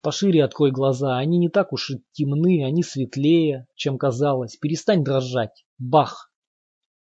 Пошире 0.00 0.44
открой 0.44 0.70
глаза, 0.70 1.18
они 1.18 1.38
не 1.38 1.48
так 1.48 1.72
уж 1.72 1.90
и 1.90 2.02
темны, 2.12 2.64
они 2.64 2.82
светлее, 2.82 3.66
чем 3.74 3.98
казалось. 3.98 4.56
Перестань 4.56 5.02
дрожать. 5.02 5.64
Бах! 5.78 6.32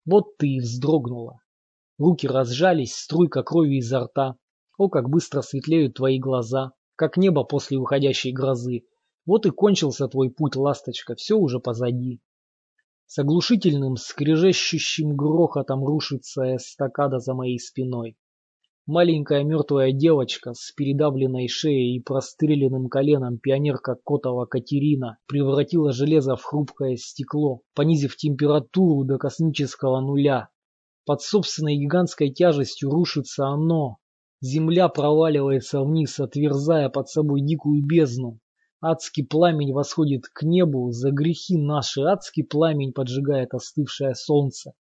Вот 0.07 0.37
ты 0.39 0.49
и 0.49 0.61
вздрогнула. 0.61 1.41
Руки 1.99 2.27
разжались, 2.27 2.97
струйка 2.97 3.43
крови 3.43 3.77
изо 3.77 4.01
рта. 4.01 4.37
О, 4.77 4.89
как 4.89 5.09
быстро 5.09 5.43
светлеют 5.43 5.95
твои 5.95 6.19
глаза, 6.19 6.73
как 6.97 7.17
небо 7.17 7.45
после 7.45 7.79
уходящей 7.79 8.33
грозы. 8.33 8.83
Вот 9.27 9.47
и 9.47 9.51
кончился 9.51 10.09
твой 10.09 10.31
путь, 10.31 10.57
ласточка, 10.57 11.15
все 11.15 11.37
уже 11.37 11.61
позади. 11.61 12.21
С 13.07 13.19
оглушительным, 13.19 13.97
скрежещущим 13.97 15.15
грохотом 15.15 15.85
рушится 15.85 16.57
эстакада 16.57 17.21
за 17.21 17.35
моей 17.35 17.61
спиной. 17.61 18.17
Маленькая 18.87 19.45
мертвая 19.45 19.93
девочка 19.93 20.53
с 20.53 20.73
передавленной 20.73 21.49
шеей 21.49 21.97
и 21.97 22.03
простреленным 22.03 22.89
коленом 22.89 23.39
пионерка 23.39 23.97
Котова 24.05 24.47
Катерина 24.47 25.19
превратила 25.27 25.93
железо 25.93 26.37
в 26.37 26.43
хрупкое 26.43 26.97
стекло, 26.97 27.63
понизив 27.75 28.17
температуру 28.17 29.05
до 29.05 29.17
космического 29.17 30.01
нуля, 30.01 30.51
под 31.05 31.23
собственной 31.23 31.77
гигантской 31.77 32.31
тяжестью 32.31 32.91
рушится 32.91 33.47
оно. 33.47 33.99
Земля 34.41 34.89
проваливается 34.89 35.83
вниз, 35.83 36.19
отверзая 36.21 36.89
под 36.89 37.09
собой 37.09 37.41
дикую 37.43 37.85
бездну. 37.87 38.41
Адский 38.81 39.25
пламень 39.25 39.73
восходит 39.73 40.25
к 40.33 40.43
небу 40.43 40.91
за 40.91 41.11
грехи 41.11 41.57
наши, 41.57 42.03
адский 42.03 42.45
пламень 42.45 42.93
поджигает 42.93 43.55
остывшее 43.55 44.15
солнце. 44.15 44.73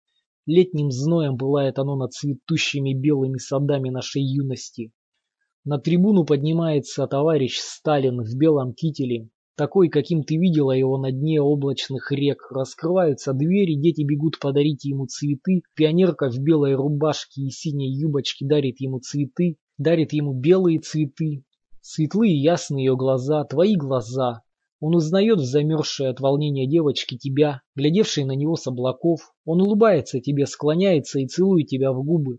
Летним 0.47 0.91
зноем 0.91 1.39
пылает 1.39 1.79
оно 1.79 1.97
над 1.97 2.12
цветущими 2.12 2.93
белыми 2.93 3.39
садами 3.39 3.89
нашей 3.89 4.22
юности. 4.22 4.93
На 5.64 5.79
трибуну 5.79 6.27
поднимается 6.27 7.07
товарищ 7.07 7.59
Сталин 7.59 8.20
в 8.20 8.37
белом 8.37 8.75
кителе, 8.75 9.31
такой, 9.57 9.88
каким 9.88 10.22
ты 10.22 10.36
видела 10.36 10.72
его 10.72 10.98
на 10.98 11.12
дне 11.12 11.40
облачных 11.40 12.11
рек. 12.12 12.46
Раскрываются 12.50 13.32
двери, 13.32 13.74
дети 13.74 14.02
бегут 14.02 14.38
подарить 14.38 14.84
ему 14.84 15.07
цветы. 15.07 15.62
Пионерка 15.74 16.30
в 16.30 16.38
белой 16.38 16.74
рубашке 16.74 17.42
и 17.42 17.50
синей 17.50 17.92
юбочке 17.92 18.46
дарит 18.46 18.80
ему 18.80 19.00
цветы, 19.00 19.57
дарит 19.78 20.12
ему 20.12 20.32
белые 20.32 20.80
цветы. 20.80 21.44
Светлые 21.80 22.40
ясные 22.40 22.86
ее 22.86 22.96
глаза, 22.96 23.44
твои 23.44 23.76
глаза. 23.76 24.42
Он 24.80 24.96
узнает 24.96 25.38
в 25.38 25.44
замерзшей 25.44 26.09
от 26.09 26.20
волнения 26.20 26.66
девочки 26.66 27.16
тебя, 27.16 27.62
глядевшей 27.74 28.24
на 28.24 28.32
него 28.32 28.57
с 28.57 28.66
облаков. 28.66 29.32
Он 29.44 29.62
улыбается 29.62 30.20
тебе, 30.20 30.46
склоняется 30.46 31.20
и 31.20 31.26
целует 31.26 31.68
тебя 31.68 31.92
в 31.92 32.05
губы. 32.05 32.38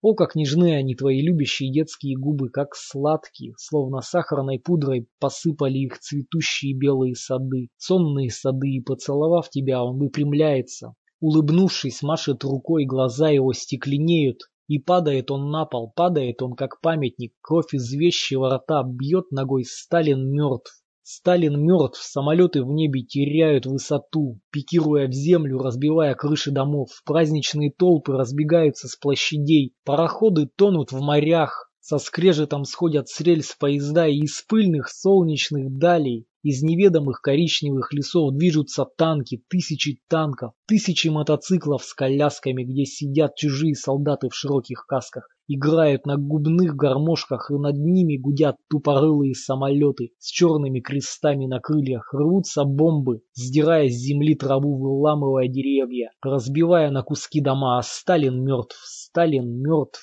О, 0.00 0.14
как 0.14 0.36
нежны 0.36 0.76
они, 0.76 0.94
твои 0.94 1.20
любящие 1.20 1.72
детские 1.72 2.16
губы, 2.16 2.50
как 2.50 2.76
сладкие, 2.76 3.54
словно 3.58 4.00
сахарной 4.00 4.60
пудрой 4.60 5.08
посыпали 5.18 5.78
их 5.78 5.98
цветущие 5.98 6.72
белые 6.72 7.16
сады, 7.16 7.68
сонные 7.78 8.30
сады, 8.30 8.68
и, 8.68 8.80
поцеловав 8.80 9.50
тебя, 9.50 9.82
он 9.82 9.98
выпрямляется. 9.98 10.94
Улыбнувшись, 11.20 12.02
машет 12.02 12.44
рукой, 12.44 12.84
глаза 12.84 13.28
его 13.30 13.52
стекленеют, 13.52 14.42
и 14.68 14.78
падает 14.78 15.32
он 15.32 15.50
на 15.50 15.64
пол, 15.64 15.90
падает 15.96 16.42
он 16.42 16.52
как 16.52 16.80
памятник, 16.80 17.32
кровь 17.40 17.74
из 17.74 17.92
вещего 17.92 18.54
рта 18.54 18.84
бьет 18.84 19.32
ногой, 19.32 19.64
Сталин 19.64 20.30
мертв. 20.30 20.80
Сталин 21.10 21.58
мертв, 21.58 22.02
самолеты 22.02 22.62
в 22.62 22.70
небе 22.70 23.00
теряют 23.00 23.64
высоту, 23.64 24.40
пикируя 24.50 25.08
в 25.08 25.12
землю, 25.12 25.56
разбивая 25.56 26.14
крыши 26.14 26.50
домов. 26.50 26.90
Праздничные 27.06 27.72
толпы 27.72 28.12
разбегаются 28.12 28.88
с 28.88 28.96
площадей, 28.96 29.72
пароходы 29.86 30.50
тонут 30.54 30.92
в 30.92 31.00
морях, 31.00 31.72
со 31.80 31.96
скрежетом 31.96 32.64
сходят 32.64 33.08
с 33.08 33.22
рельс 33.22 33.56
поезда 33.58 34.06
и 34.06 34.18
из 34.18 34.42
пыльных 34.42 34.90
солнечных 34.90 35.78
далей 35.78 36.26
Из 36.50 36.62
неведомых 36.62 37.20
коричневых 37.20 37.92
лесов 37.92 38.32
движутся 38.32 38.86
танки, 38.86 39.42
тысячи 39.50 40.00
танков, 40.08 40.54
тысячи 40.66 41.08
мотоциклов 41.08 41.84
с 41.84 41.92
колясками, 41.92 42.64
где 42.64 42.86
сидят 42.86 43.34
чужие 43.36 43.74
солдаты 43.74 44.30
в 44.30 44.34
широких 44.34 44.86
касках, 44.86 45.28
играют 45.46 46.06
на 46.06 46.16
губных 46.16 46.74
гармошках, 46.74 47.50
и 47.50 47.54
над 47.58 47.76
ними 47.76 48.16
гудят 48.16 48.56
тупорылые 48.70 49.34
самолеты 49.34 50.12
с 50.18 50.30
черными 50.30 50.80
крестами 50.80 51.44
на 51.44 51.60
крыльях, 51.60 52.14
рвутся 52.14 52.64
бомбы, 52.64 53.20
сдирая 53.34 53.90
с 53.90 53.92
земли 53.92 54.34
траву, 54.34 54.78
выламывая 54.78 55.48
деревья, 55.48 56.12
разбивая 56.22 56.90
на 56.90 57.02
куски 57.02 57.42
дома, 57.42 57.78
а 57.78 57.82
Сталин 57.82 58.42
мертв, 58.42 58.80
Сталин 58.86 59.60
мертв, 59.60 60.00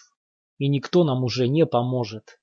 и 0.59 0.67
никто 0.67 1.05
нам 1.05 1.23
уже 1.23 1.47
не 1.47 1.65
поможет. 1.65 2.37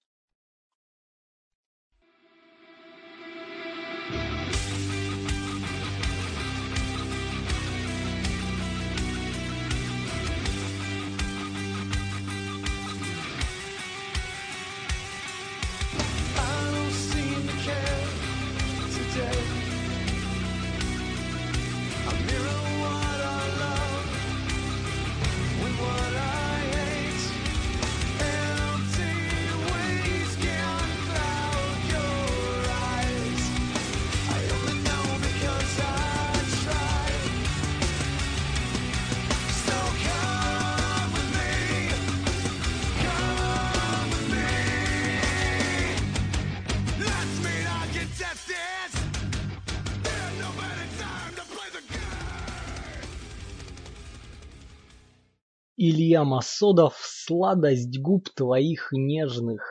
Илья 55.85 56.23
Масодов 56.23 56.95
«Сладость 57.03 57.99
губ 57.99 58.29
твоих 58.31 58.91
нежных». 58.93 59.65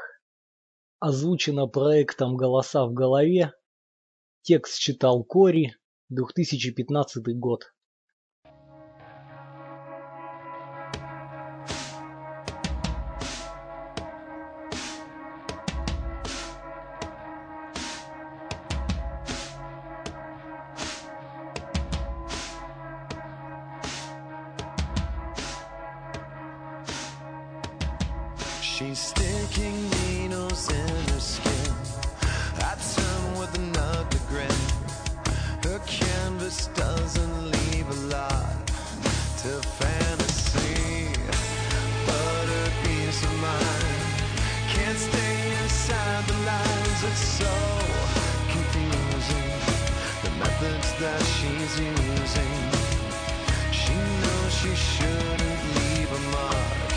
Озвучено 0.99 1.67
проектом 1.67 2.35
«Голоса 2.35 2.85
в 2.85 2.91
голове». 2.91 3.53
Текст 4.41 4.77
читал 4.77 5.23
Кори, 5.23 5.73
2015 6.09 7.23
год. 7.39 7.73
She's 28.81 28.97
sticking 28.97 29.77
needles 29.91 30.67
in 30.71 30.89
her 31.13 31.19
skin. 31.19 31.73
I 32.65 32.73
turn 32.95 33.39
with 33.39 33.55
an 33.55 33.77
ugly 33.77 34.19
grin. 34.27 34.61
Her 35.61 35.77
canvas 35.85 36.65
doesn't 36.73 37.51
leave 37.51 37.87
a 37.87 37.99
lot 38.15 38.67
to 39.43 39.61
fantasy. 39.77 41.13
But 42.07 42.45
her 42.53 42.69
peace 42.83 43.23
of 43.23 43.33
mind 43.39 44.01
can't 44.73 44.97
stay 44.97 45.37
inside 45.61 46.25
the 46.25 46.37
lines. 46.49 47.03
It's 47.03 47.25
so 47.37 47.53
confusing. 48.49 49.51
The 50.23 50.31
methods 50.41 50.89
that 50.99 51.21
she's 51.35 51.73
using. 51.79 52.55
She 53.71 53.93
knows 54.21 54.51
she 54.61 54.73
shouldn't 54.73 55.61
leave 55.77 56.11
a 56.11 56.21
mark 56.31 56.91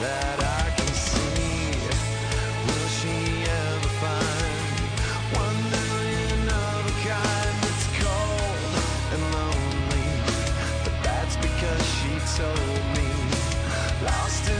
that 0.00 0.37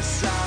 outside. 0.08 0.37